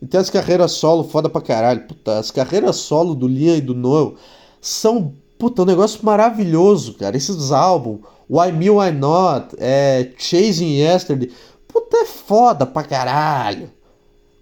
E 0.00 0.06
tem 0.06 0.20
as 0.20 0.30
carreiras 0.30 0.72
solo 0.72 1.04
foda 1.04 1.28
pra 1.28 1.40
caralho. 1.40 1.86
Puta, 1.86 2.18
as 2.18 2.30
carreiras 2.30 2.76
solo 2.76 3.14
do 3.14 3.26
Liam 3.26 3.56
e 3.56 3.60
do 3.60 3.74
Noel 3.74 4.16
são, 4.60 5.14
puta, 5.38 5.62
um 5.62 5.66
negócio 5.66 6.04
maravilhoso, 6.04 6.94
cara. 6.94 7.16
Esses 7.16 7.52
álbuns, 7.52 8.00
Why 8.28 8.52
Me, 8.52 8.70
Why 8.70 8.92
Not, 8.92 9.56
é, 9.58 10.12
Chasing 10.18 10.78
Yesterday. 10.78 11.32
Puta, 11.66 11.96
é 11.96 12.04
foda 12.04 12.66
pra 12.66 12.82
caralho. 12.82 13.70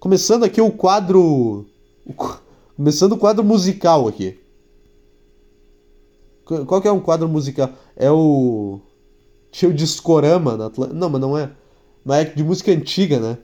Começando 0.02 0.42
aqui 0.42 0.60
o 0.60 0.72
quadro. 0.72 1.64
Começando 2.76 3.12
o 3.12 3.16
quadro 3.16 3.44
musical 3.44 4.08
aqui. 4.08 4.36
Qual 6.44 6.82
que 6.82 6.88
é 6.88 6.92
um 6.92 6.98
quadro 6.98 7.28
musical? 7.28 7.70
É 7.94 8.10
o. 8.10 8.80
Tinha 9.52 9.70
o 9.70 9.72
Discorama 9.72 10.56
na 10.56 10.66
Atlanta. 10.66 10.92
Não, 10.92 11.08
mas 11.08 11.20
não 11.20 11.38
é. 11.38 11.52
Mas 12.04 12.26
é 12.26 12.34
de 12.34 12.42
música 12.42 12.72
antiga, 12.72 13.20
né? 13.20 13.38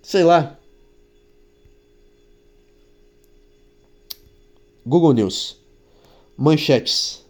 Sei 0.00 0.22
lá. 0.22 0.56
Google 4.86 5.12
News. 5.12 5.56
Manchetes. 6.36 7.26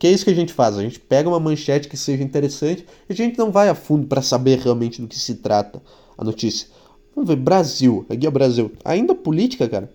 Que 0.00 0.08
é 0.08 0.10
isso 0.10 0.24
que 0.24 0.32
a 0.32 0.34
gente 0.34 0.52
faz? 0.52 0.76
A 0.76 0.82
gente 0.82 0.98
pega 0.98 1.28
uma 1.28 1.38
manchete 1.38 1.86
que 1.86 1.96
seja 1.96 2.24
interessante 2.24 2.84
e 3.08 3.12
a 3.12 3.14
gente 3.14 3.38
não 3.38 3.52
vai 3.52 3.68
a 3.68 3.74
fundo 3.76 4.08
para 4.08 4.20
saber 4.20 4.58
realmente 4.58 5.00
do 5.00 5.06
que 5.06 5.16
se 5.16 5.36
trata 5.36 5.80
a 6.18 6.24
notícia. 6.24 6.74
Vamos 7.14 7.28
ver, 7.28 7.36
Brasil. 7.36 8.04
Aqui 8.08 8.26
é 8.26 8.28
o 8.28 8.32
Brasil. 8.32 8.72
Ainda 8.84 9.14
política, 9.14 9.68
cara. 9.68 9.90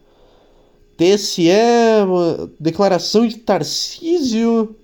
TSE, 0.97 1.49
declaração 2.59 3.27
de 3.27 3.37
Tarcísio. 3.37 4.75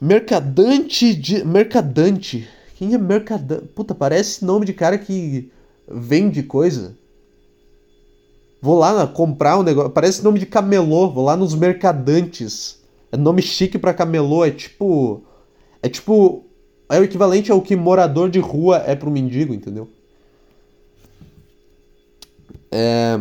Mercadante 0.00 1.14
de. 1.14 1.44
Mercadante. 1.44 2.48
Quem 2.76 2.94
é 2.94 2.98
mercadante? 2.98 3.66
Puta, 3.74 3.94
parece 3.94 4.44
nome 4.44 4.64
de 4.64 4.72
cara 4.72 4.96
que 4.96 5.50
vende 5.86 6.42
coisa. 6.42 6.96
Vou 8.62 8.78
lá 8.78 9.06
comprar 9.06 9.58
um 9.58 9.62
negócio. 9.62 9.90
Parece 9.90 10.24
nome 10.24 10.38
de 10.38 10.46
camelô. 10.46 11.10
Vou 11.10 11.24
lá 11.24 11.36
nos 11.36 11.54
mercadantes. 11.54 12.80
É 13.12 13.16
nome 13.16 13.42
chique 13.42 13.78
pra 13.78 13.92
camelô. 13.92 14.44
É 14.44 14.50
tipo. 14.50 15.22
É 15.82 15.88
tipo. 15.88 16.44
É 16.88 16.98
o 16.98 17.04
equivalente 17.04 17.52
ao 17.52 17.60
que 17.60 17.76
morador 17.76 18.30
de 18.30 18.38
rua 18.38 18.82
é 18.86 18.96
pro 18.96 19.10
mendigo, 19.10 19.52
entendeu? 19.54 19.88
É... 22.70 23.20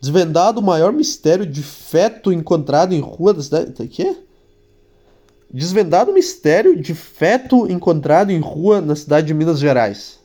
Desvendado 0.00 0.60
o 0.60 0.62
maior 0.62 0.92
mistério 0.92 1.46
de 1.46 1.62
feto 1.62 2.32
encontrado 2.32 2.92
em 2.92 3.00
rua 3.00 3.32
da 3.32 3.42
cidade. 3.42 3.82
O 3.82 3.88
quê? 3.88 4.16
Desvendado 5.50 6.10
o 6.10 6.14
mistério 6.14 6.78
de 6.80 6.94
feto 6.94 7.70
encontrado 7.70 8.30
em 8.30 8.40
rua 8.40 8.80
na 8.80 8.94
cidade 8.94 9.28
de 9.28 9.34
Minas 9.34 9.58
Gerais. 9.58 10.20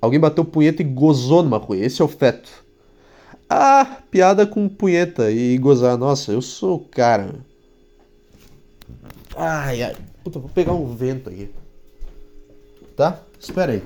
Alguém 0.00 0.20
bateu 0.20 0.44
punheta 0.44 0.82
e 0.82 0.84
gozou 0.84 1.42
numa 1.42 1.58
rua. 1.58 1.76
Esse 1.76 2.02
é 2.02 2.04
o 2.04 2.08
feto. 2.08 2.50
Ah, 3.48 4.02
piada 4.10 4.46
com 4.46 4.68
punheta 4.68 5.30
e 5.30 5.56
gozar. 5.56 5.96
Nossa, 5.96 6.32
eu 6.32 6.42
sou 6.42 6.76
o 6.76 6.84
cara. 6.84 7.34
Ai, 9.34 9.82
ai. 9.82 9.96
Puta, 10.22 10.38
vou 10.38 10.50
pegar 10.50 10.74
um 10.74 10.94
vento 10.94 11.30
aqui. 11.30 11.48
Tá? 12.94 13.22
Espera 13.40 13.72
aí. 13.72 13.82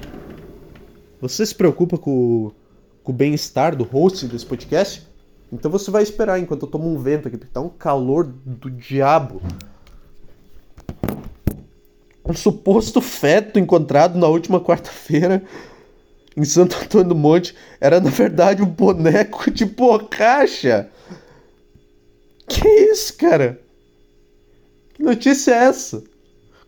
Você 1.20 1.46
se 1.46 1.55
preocupa 1.55 1.96
com 1.96 2.50
com 3.03 3.12
o 3.12 3.14
bem-estar 3.14 3.74
do 3.74 3.84
host 3.84 4.26
desse 4.26 4.46
podcast. 4.46 5.07
Então 5.53 5.70
você 5.70 5.90
vai 5.90 6.03
esperar 6.03 6.38
enquanto 6.38 6.62
eu 6.62 6.70
tomo 6.70 6.88
um 6.88 6.98
vento 6.98 7.28
aqui, 7.28 7.36
porque 7.36 7.53
tá 7.53 7.61
um 7.61 7.68
calor 7.68 8.24
do 8.24 8.70
diabo. 8.70 9.42
Um 12.24 12.34
suposto 12.34 13.00
feto 13.00 13.59
encontrado 13.59 14.18
na 14.18 14.28
última 14.28 14.61
quarta-feira 14.61 15.42
em 16.36 16.44
Santo 16.44 16.76
Antônio 16.76 17.09
do 17.09 17.14
Monte 17.14 17.55
era 17.80 18.00
na 18.00 18.09
verdade 18.09 18.62
um 18.62 18.66
boneco 18.66 19.50
de 19.50 19.64
borracha. 19.64 20.88
Que 22.48 22.66
isso, 22.66 23.16
cara? 23.16 23.61
Que 24.94 25.03
notícia 25.03 25.53
é 25.53 25.64
essa? 25.64 26.03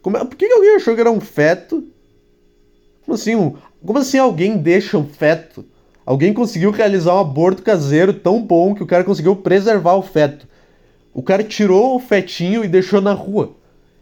Como 0.02 0.16
é... 0.16 0.24
Por 0.24 0.36
que 0.36 0.44
alguém 0.44 0.76
achou 0.76 0.94
que 0.94 1.00
era 1.00 1.10
um 1.10 1.20
feto? 1.20 1.86
Como 3.04 3.14
assim, 3.14 3.34
um... 3.34 3.56
Como 3.84 3.98
assim 3.98 4.18
alguém 4.18 4.58
deixa 4.58 4.98
um 4.98 5.06
feto 5.06 5.64
Alguém 6.06 6.34
conseguiu 6.34 6.70
realizar 6.70 7.14
um 7.14 7.20
aborto 7.20 7.62
caseiro 7.62 8.12
tão 8.12 8.42
bom 8.42 8.74
que 8.74 8.82
o 8.82 8.86
cara 8.86 9.04
conseguiu 9.04 9.36
preservar 9.36 9.94
o 9.94 10.02
feto. 10.02 10.46
O 11.12 11.22
cara 11.22 11.42
tirou 11.42 11.96
o 11.96 12.00
fetinho 12.00 12.64
e 12.64 12.68
deixou 12.68 13.00
na 13.00 13.12
rua. 13.12 13.54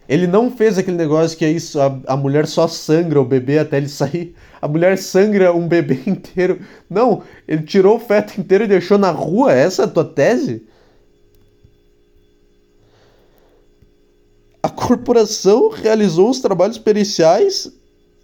Ele 0.08 0.26
não 0.26 0.50
fez 0.50 0.78
aquele 0.78 0.96
negócio 0.96 1.38
que 1.38 1.44
é 1.44 1.50
isso, 1.50 1.80
a, 1.80 1.96
a 2.08 2.16
mulher 2.16 2.46
só 2.46 2.66
sangra 2.66 3.20
o 3.20 3.24
bebê 3.24 3.58
até 3.58 3.76
ele 3.76 3.88
sair. 3.88 4.34
A 4.60 4.66
mulher 4.66 4.98
sangra 4.98 5.54
um 5.54 5.68
bebê 5.68 6.00
inteiro. 6.06 6.60
Não, 6.90 7.22
ele 7.46 7.62
tirou 7.62 7.96
o 7.96 8.00
feto 8.00 8.40
inteiro 8.40 8.64
e 8.64 8.68
deixou 8.68 8.98
na 8.98 9.10
rua. 9.10 9.52
Essa 9.52 9.82
é 9.82 9.84
a 9.84 9.88
tua 9.88 10.04
tese? 10.04 10.66
A 14.60 14.68
corporação 14.68 15.70
realizou 15.70 16.30
os 16.30 16.40
trabalhos 16.40 16.78
periciais 16.78 17.72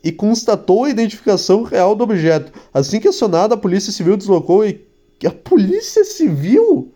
e 0.03 0.13
constatou 0.13 0.85
a 0.85 0.91
identificação 0.91 1.63
real 1.63 1.95
do 1.95 2.05
objeto. 2.05 2.53
Assim 2.73 3.01
que 3.01 3.09
acionada, 3.09 3.55
a 3.55 3.59
Polícia 3.59 3.93
Civil 3.93 4.17
deslocou 4.17 4.65
e. 4.65 4.87
A 5.25 5.31
Polícia 5.31 6.05
Civil? 6.05 6.93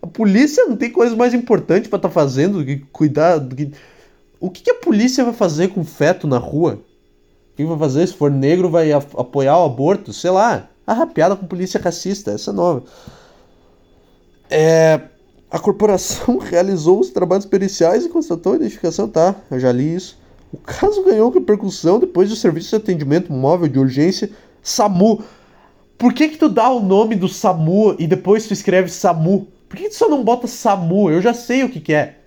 A 0.00 0.06
polícia 0.06 0.64
não 0.66 0.76
tem 0.76 0.90
coisa 0.90 1.16
mais 1.16 1.34
importante 1.34 1.88
para 1.88 1.96
estar 1.96 2.08
tá 2.08 2.14
fazendo 2.14 2.58
do 2.58 2.64
que 2.64 2.76
cuidar. 2.92 3.38
Do 3.38 3.54
que... 3.56 3.72
O 4.40 4.48
que, 4.48 4.62
que, 4.62 4.70
a 4.70 4.74
polícia 4.76 5.24
vai 5.24 5.34
fazer 5.34 5.68
com 5.68 5.84
feto 5.84 6.28
na 6.28 6.38
rua? 6.38 6.80
O 7.52 7.56
que 7.56 7.64
vai 7.64 7.76
fazer? 7.76 8.06
Se 8.06 8.14
for 8.14 8.30
negro, 8.30 8.70
vai 8.70 8.92
apoiar 8.92 9.58
o 9.58 9.64
aborto? 9.64 10.12
Sei 10.12 10.30
lá. 10.30 10.68
Ah, 10.86 11.04
piada 11.06 11.34
com 11.34 11.46
polícia 11.46 11.80
racista, 11.80 12.30
essa 12.30 12.50
é 12.50 12.54
nova. 12.54 12.84
É, 14.48 15.00
a 15.50 15.58
corporação 15.58 16.38
realizou 16.40 17.00
os 17.00 17.10
trabalhos 17.10 17.44
periciais 17.44 18.04
e 18.04 18.08
constatou 18.08 18.52
a 18.52 18.56
identificação. 18.56 19.08
Tá, 19.08 19.34
eu 19.50 19.58
já 19.58 19.72
li 19.72 19.96
isso. 19.96 20.16
O 20.52 20.56
caso 20.56 21.04
ganhou 21.04 21.30
repercussão 21.30 21.98
depois 21.98 22.28
do 22.28 22.36
serviço 22.36 22.70
de 22.70 22.76
atendimento 22.76 23.32
móvel 23.32 23.68
de 23.68 23.78
urgência 23.78 24.30
SAMU. 24.62 25.22
Por 25.96 26.12
que 26.12 26.28
que 26.28 26.38
tu 26.38 26.48
dá 26.48 26.70
o 26.70 26.80
nome 26.80 27.16
do 27.16 27.28
SAMU 27.28 27.96
e 27.98 28.06
depois 28.06 28.46
tu 28.46 28.52
escreve 28.52 28.88
SAMU? 28.88 29.48
Por 29.68 29.76
que, 29.76 29.84
que 29.84 29.90
tu 29.90 29.96
só 29.96 30.08
não 30.08 30.24
bota 30.24 30.46
SAMU? 30.46 31.10
Eu 31.10 31.20
já 31.20 31.34
sei 31.34 31.62
o 31.62 31.68
que, 31.68 31.80
que 31.80 31.92
é. 31.92 32.18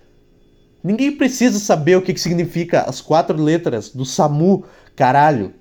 Ninguém 0.82 1.12
precisa 1.12 1.58
saber 1.58 1.96
o 1.96 2.02
que, 2.02 2.12
que 2.12 2.20
significa 2.20 2.82
as 2.82 3.00
quatro 3.00 3.40
letras 3.40 3.90
do 3.90 4.04
SAMU, 4.04 4.64
caralho. 4.96 5.54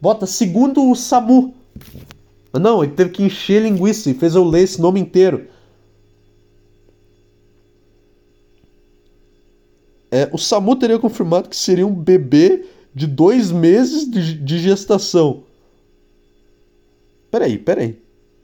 Bota 0.00 0.26
segundo 0.26 0.90
o 0.90 0.94
SAMU. 0.94 1.54
Não, 2.52 2.84
ele 2.84 2.92
teve 2.92 3.10
que 3.10 3.22
encher 3.22 3.62
linguiça 3.62 4.10
e 4.10 4.14
fez 4.14 4.34
eu 4.34 4.44
ler 4.44 4.62
esse 4.62 4.80
nome 4.80 5.00
inteiro. 5.00 5.46
É, 10.12 10.28
o 10.30 10.36
SAMU 10.36 10.76
teria 10.76 10.98
confirmado 10.98 11.48
que 11.48 11.56
seria 11.56 11.86
um 11.86 11.94
bebê 11.94 12.66
de 12.94 13.06
dois 13.06 13.50
meses 13.50 14.08
de, 14.08 14.34
de 14.34 14.58
gestação. 14.58 15.44
Peraí, 17.30 17.56
peraí. 17.56 17.98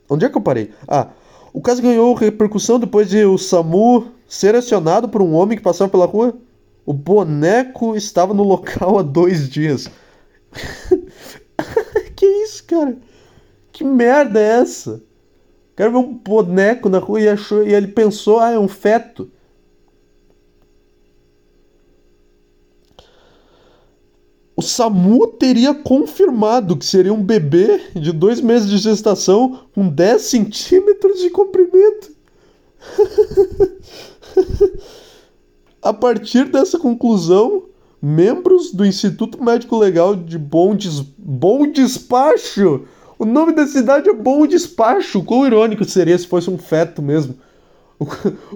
Onde 0.09 0.25
é 0.25 0.29
que 0.29 0.35
eu 0.35 0.41
parei? 0.41 0.71
Ah, 0.87 1.09
o 1.53 1.61
caso 1.61 1.79
ganhou 1.79 2.15
repercussão 2.15 2.79
depois 2.79 3.07
de 3.07 3.23
o 3.23 3.37
SAMU 3.37 4.07
ser 4.27 4.55
acionado 4.55 5.07
por 5.07 5.21
um 5.21 5.33
homem 5.33 5.55
que 5.55 5.63
passava 5.63 5.91
pela 5.91 6.07
rua. 6.07 6.35
O 6.83 6.91
boneco 6.91 7.95
estava 7.95 8.33
no 8.33 8.41
local 8.43 8.97
há 8.97 9.03
dois 9.03 9.47
dias. 9.47 9.87
que 12.15 12.25
isso, 12.25 12.63
cara? 12.63 12.97
Que 13.71 13.83
merda 13.83 14.39
é 14.39 14.61
essa? 14.61 14.95
O 15.73 15.75
cara 15.75 15.91
viu 15.91 15.99
um 15.99 16.13
boneco 16.15 16.89
na 16.89 16.97
rua 16.97 17.21
e 17.21 17.29
achou 17.29 17.63
e 17.63 17.75
ele 17.75 17.89
pensou, 17.89 18.39
ah, 18.39 18.49
é 18.49 18.57
um 18.57 18.67
feto. 18.67 19.29
O 24.59 24.61
SAMU 24.61 25.25
teria 25.25 25.73
confirmado 25.73 26.75
que 26.75 26.85
seria 26.85 27.13
um 27.13 27.23
bebê 27.23 27.79
de 27.95 28.11
dois 28.11 28.41
meses 28.41 28.69
de 28.69 28.77
gestação 28.77 29.61
com 29.73 29.87
10 29.87 30.21
centímetros 30.21 31.21
de 31.21 31.29
comprimento. 31.29 32.11
A 35.81 35.93
partir 35.93 36.49
dessa 36.49 36.77
conclusão, 36.77 37.63
membros 38.01 38.73
do 38.73 38.85
Instituto 38.85 39.41
Médico 39.41 39.77
Legal 39.77 40.13
de 40.13 40.37
Bom, 40.37 40.75
Des... 40.75 40.99
Bom 41.17 41.71
Despacho, 41.71 42.83
O 43.17 43.23
nome 43.23 43.53
da 43.53 43.65
cidade 43.65 44.09
é 44.09 44.13
Bom 44.13 44.45
Despacho. 44.45 45.23
Quão 45.23 45.47
irônico 45.47 45.85
seria 45.85 46.17
se 46.17 46.27
fosse 46.27 46.49
um 46.49 46.57
feto 46.57 47.01
mesmo. 47.01 47.35
O, 47.97 48.05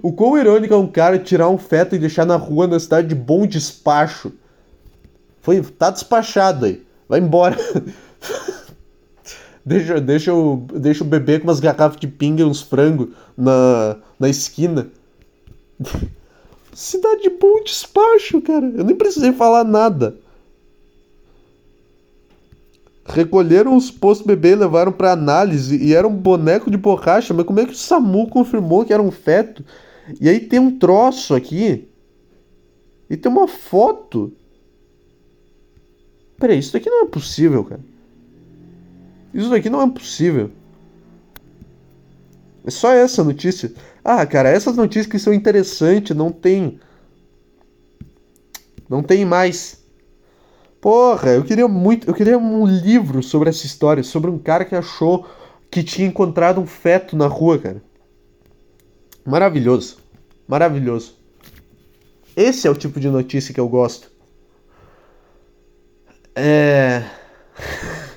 o 0.10 0.12
quão 0.12 0.38
irônico 0.38 0.74
é 0.74 0.78
um 0.78 0.88
cara 0.88 1.18
tirar 1.18 1.48
um 1.48 1.58
feto 1.58 1.96
e 1.96 2.00
deixar 2.00 2.26
na 2.26 2.36
rua 2.36 2.68
na 2.68 2.78
cidade 2.78 3.08
de 3.08 3.16
Bom 3.16 3.48
Despacho. 3.48 4.34
Foi, 5.44 5.62
tá 5.62 5.92
despachado 5.92 6.66
aí. 6.66 6.82
Vai 7.08 7.20
embora. 7.20 7.58
deixa, 9.64 10.00
deixa, 10.00 10.34
o, 10.34 10.56
deixa 10.56 11.04
o 11.04 11.08
bebê 11.08 11.38
com 11.38 11.44
umas 11.44 11.60
garrafas 11.60 12.00
de 12.00 12.08
pinga 12.08 12.42
e 12.42 12.46
uns 12.46 12.62
frangos 12.62 13.10
na, 13.38 13.98
na 14.18 14.30
esquina. 14.30 14.88
Cidade 16.74 17.24
de 17.24 17.30
bom 17.30 17.62
despacho, 17.62 18.42
cara. 18.42 18.66
Eu 18.66 18.86
nem 18.86 18.96
precisei 18.96 19.34
falar 19.34 19.66
nada. 19.66 20.18
Recolheram 23.06 23.76
os 23.76 23.92
postos 23.92 24.26
bebê 24.26 24.52
e 24.52 24.56
levaram 24.56 24.94
para 24.94 25.12
análise 25.12 25.76
e 25.76 25.94
era 25.94 26.08
um 26.08 26.16
boneco 26.16 26.72
de 26.72 26.78
borracha. 26.78 27.34
Mas 27.34 27.46
como 27.46 27.60
é 27.60 27.66
que 27.66 27.74
o 27.74 27.76
SAMU 27.76 28.30
confirmou 28.30 28.86
que 28.86 28.94
era 28.94 29.04
um 29.04 29.12
feto? 29.12 29.64
E 30.22 30.30
aí 30.30 30.40
tem 30.40 30.58
um 30.58 30.80
troço 30.80 31.36
aqui. 31.36 31.90
E 33.10 33.18
tem 33.18 33.30
uma 33.30 33.48
foto. 33.48 34.32
Peraí, 36.44 36.60
isso 36.60 36.74
daqui 36.74 36.90
não 36.90 37.04
é 37.04 37.06
possível, 37.06 37.64
cara. 37.64 37.80
Isso 39.34 39.50
daqui 39.50 39.70
não 39.70 39.82
é 39.82 39.90
possível. 39.90 40.52
É 42.66 42.70
só 42.70 42.92
essa 42.92 43.24
notícia. 43.24 43.72
Ah, 44.04 44.26
cara, 44.26 44.50
essas 44.50 44.76
notícias 44.76 45.06
que 45.06 45.18
são 45.18 45.34
interessantes 45.34 46.14
não 46.14 46.34
tem. 46.34 46.82
Não 48.90 49.02
tem 49.02 49.24
mais. 49.24 49.86
Porra, 50.82 51.30
eu 51.30 51.46
queria 51.46 51.66
muito. 51.66 52.10
Eu 52.10 52.14
queria 52.14 52.38
um 52.38 52.68
livro 52.68 53.24
sobre 53.24 53.48
essa 53.48 53.66
história, 53.66 54.04
sobre 54.04 54.30
um 54.30 54.38
cara 54.38 54.66
que 54.66 54.76
achou 54.76 55.26
que 55.72 55.82
tinha 55.82 56.10
encontrado 56.10 56.60
um 56.60 56.68
feto 56.68 57.16
na 57.16 57.28
rua, 57.28 57.58
cara. 57.58 57.82
Maravilhoso. 59.24 60.00
Maravilhoso. 60.46 61.16
Esse 62.36 62.68
é 62.68 62.70
o 62.70 62.76
tipo 62.76 63.00
de 63.00 63.08
notícia 63.08 63.54
que 63.54 63.62
eu 63.62 63.70
gosto. 63.70 64.12
É. 66.36 67.04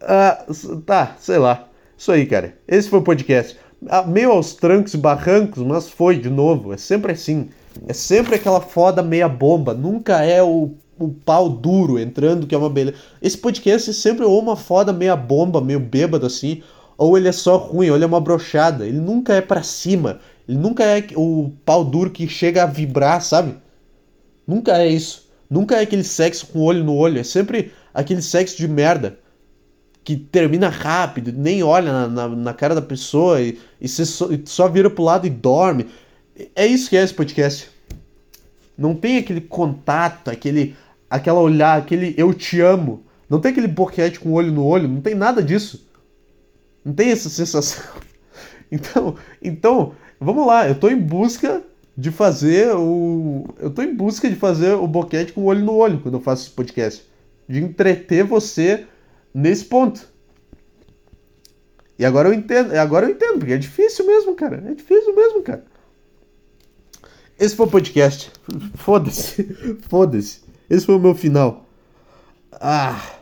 ah, 0.00 0.44
tá, 0.86 1.16
sei 1.18 1.38
lá. 1.38 1.68
Isso 1.96 2.12
aí, 2.12 2.26
cara. 2.26 2.56
Esse 2.66 2.88
foi 2.88 3.00
o 3.00 3.02
podcast. 3.02 3.58
Ah, 3.88 4.02
meio 4.02 4.30
aos 4.30 4.54
trancos 4.54 4.94
e 4.94 4.98
barrancos, 4.98 5.62
mas 5.62 5.88
foi 5.88 6.18
de 6.18 6.30
novo. 6.30 6.72
É 6.72 6.76
sempre 6.76 7.12
assim. 7.12 7.50
É 7.86 7.92
sempre 7.92 8.36
aquela 8.36 8.60
foda 8.60 9.02
meia 9.02 9.28
bomba. 9.28 9.74
Nunca 9.74 10.24
é 10.24 10.42
o, 10.42 10.70
o 10.98 11.08
pau 11.08 11.48
duro 11.48 11.98
entrando, 11.98 12.46
que 12.46 12.54
é 12.54 12.58
uma 12.58 12.70
beleza. 12.70 12.98
Esse 13.20 13.38
podcast 13.38 13.90
é 13.90 13.92
sempre 13.92 14.24
ou 14.24 14.38
uma 14.38 14.56
foda 14.56 14.92
meia 14.92 15.16
bomba, 15.16 15.60
meio 15.60 15.80
bêbado 15.80 16.26
assim, 16.26 16.62
ou 16.96 17.16
ele 17.16 17.28
é 17.28 17.32
só 17.32 17.56
ruim, 17.56 17.90
ou 17.90 17.96
ele 17.96 18.04
é 18.04 18.06
uma 18.06 18.20
brochada. 18.20 18.86
Ele 18.86 18.98
nunca 18.98 19.34
é 19.34 19.40
para 19.40 19.62
cima. 19.62 20.20
Ele 20.48 20.58
nunca 20.58 20.84
é 20.84 21.06
o 21.16 21.52
pau 21.64 21.84
duro 21.84 22.10
que 22.10 22.28
chega 22.28 22.62
a 22.62 22.66
vibrar, 22.66 23.22
sabe? 23.22 23.56
Nunca 24.46 24.78
é 24.78 24.88
isso. 24.88 25.29
Nunca 25.50 25.76
é 25.76 25.80
aquele 25.80 26.04
sexo 26.04 26.46
com 26.46 26.60
olho 26.60 26.84
no 26.84 26.94
olho. 26.94 27.18
É 27.18 27.24
sempre 27.24 27.72
aquele 27.92 28.22
sexo 28.22 28.56
de 28.56 28.68
merda. 28.68 29.18
Que 30.04 30.16
termina 30.16 30.68
rápido, 30.68 31.30
nem 31.30 31.62
olha 31.62 31.92
na, 31.92 32.08
na, 32.08 32.28
na 32.28 32.54
cara 32.54 32.74
da 32.74 32.80
pessoa 32.80 33.42
e, 33.42 33.58
e 33.78 33.86
só, 33.86 34.30
e 34.32 34.40
só 34.46 34.66
vira 34.66 34.88
pro 34.88 35.04
lado 35.04 35.26
e 35.26 35.30
dorme. 35.30 35.86
É 36.54 36.66
isso 36.66 36.88
que 36.88 36.96
é 36.96 37.02
esse 37.02 37.12
podcast. 37.12 37.68
Não 38.78 38.94
tem 38.94 39.18
aquele 39.18 39.42
contato, 39.42 40.28
aquele, 40.28 40.74
aquela 41.10 41.40
olhar, 41.40 41.78
aquele 41.78 42.14
eu 42.16 42.32
te 42.32 42.60
amo. 42.60 43.04
Não 43.28 43.40
tem 43.40 43.52
aquele 43.52 43.68
boquete 43.68 44.18
com 44.18 44.32
olho 44.32 44.50
no 44.50 44.64
olho, 44.64 44.88
não 44.88 45.02
tem 45.02 45.14
nada 45.14 45.42
disso. 45.42 45.86
Não 46.82 46.94
tem 46.94 47.10
essa 47.10 47.28
sensação. 47.28 47.84
Então, 48.72 49.16
então, 49.42 49.96
vamos 50.20 50.46
lá, 50.46 50.68
eu 50.68 50.76
tô 50.76 50.88
em 50.88 50.96
busca 50.96 51.60
de 52.00 52.10
fazer 52.10 52.74
o 52.74 53.44
eu 53.58 53.70
tô 53.70 53.82
em 53.82 53.94
busca 53.94 54.28
de 54.28 54.34
fazer 54.34 54.72
o 54.72 54.86
boquete 54.86 55.34
com 55.34 55.42
o 55.42 55.44
olho 55.44 55.62
no 55.62 55.74
olho 55.74 56.00
quando 56.00 56.14
eu 56.14 56.20
faço 56.20 56.46
esse 56.46 56.54
podcast, 56.54 57.06
de 57.46 57.62
entreter 57.62 58.24
você 58.24 58.86
nesse 59.34 59.66
ponto. 59.66 60.08
E 61.98 62.04
agora 62.04 62.30
eu 62.30 62.32
entendo, 62.32 62.74
agora 62.74 63.04
eu 63.04 63.10
entendo, 63.10 63.38
porque 63.38 63.52
é 63.52 63.58
difícil 63.58 64.06
mesmo, 64.06 64.34
cara. 64.34 64.64
É 64.66 64.72
difícil 64.72 65.14
mesmo, 65.14 65.42
cara. 65.42 65.62
Esse 67.38 67.54
foi 67.54 67.66
o 67.66 67.70
podcast. 67.70 68.32
Foda-se. 68.76 69.44
Foda-se. 69.86 70.40
Esse 70.70 70.86
foi 70.86 70.94
o 70.94 70.98
meu 70.98 71.14
final. 71.14 71.66
Ah. 72.50 73.19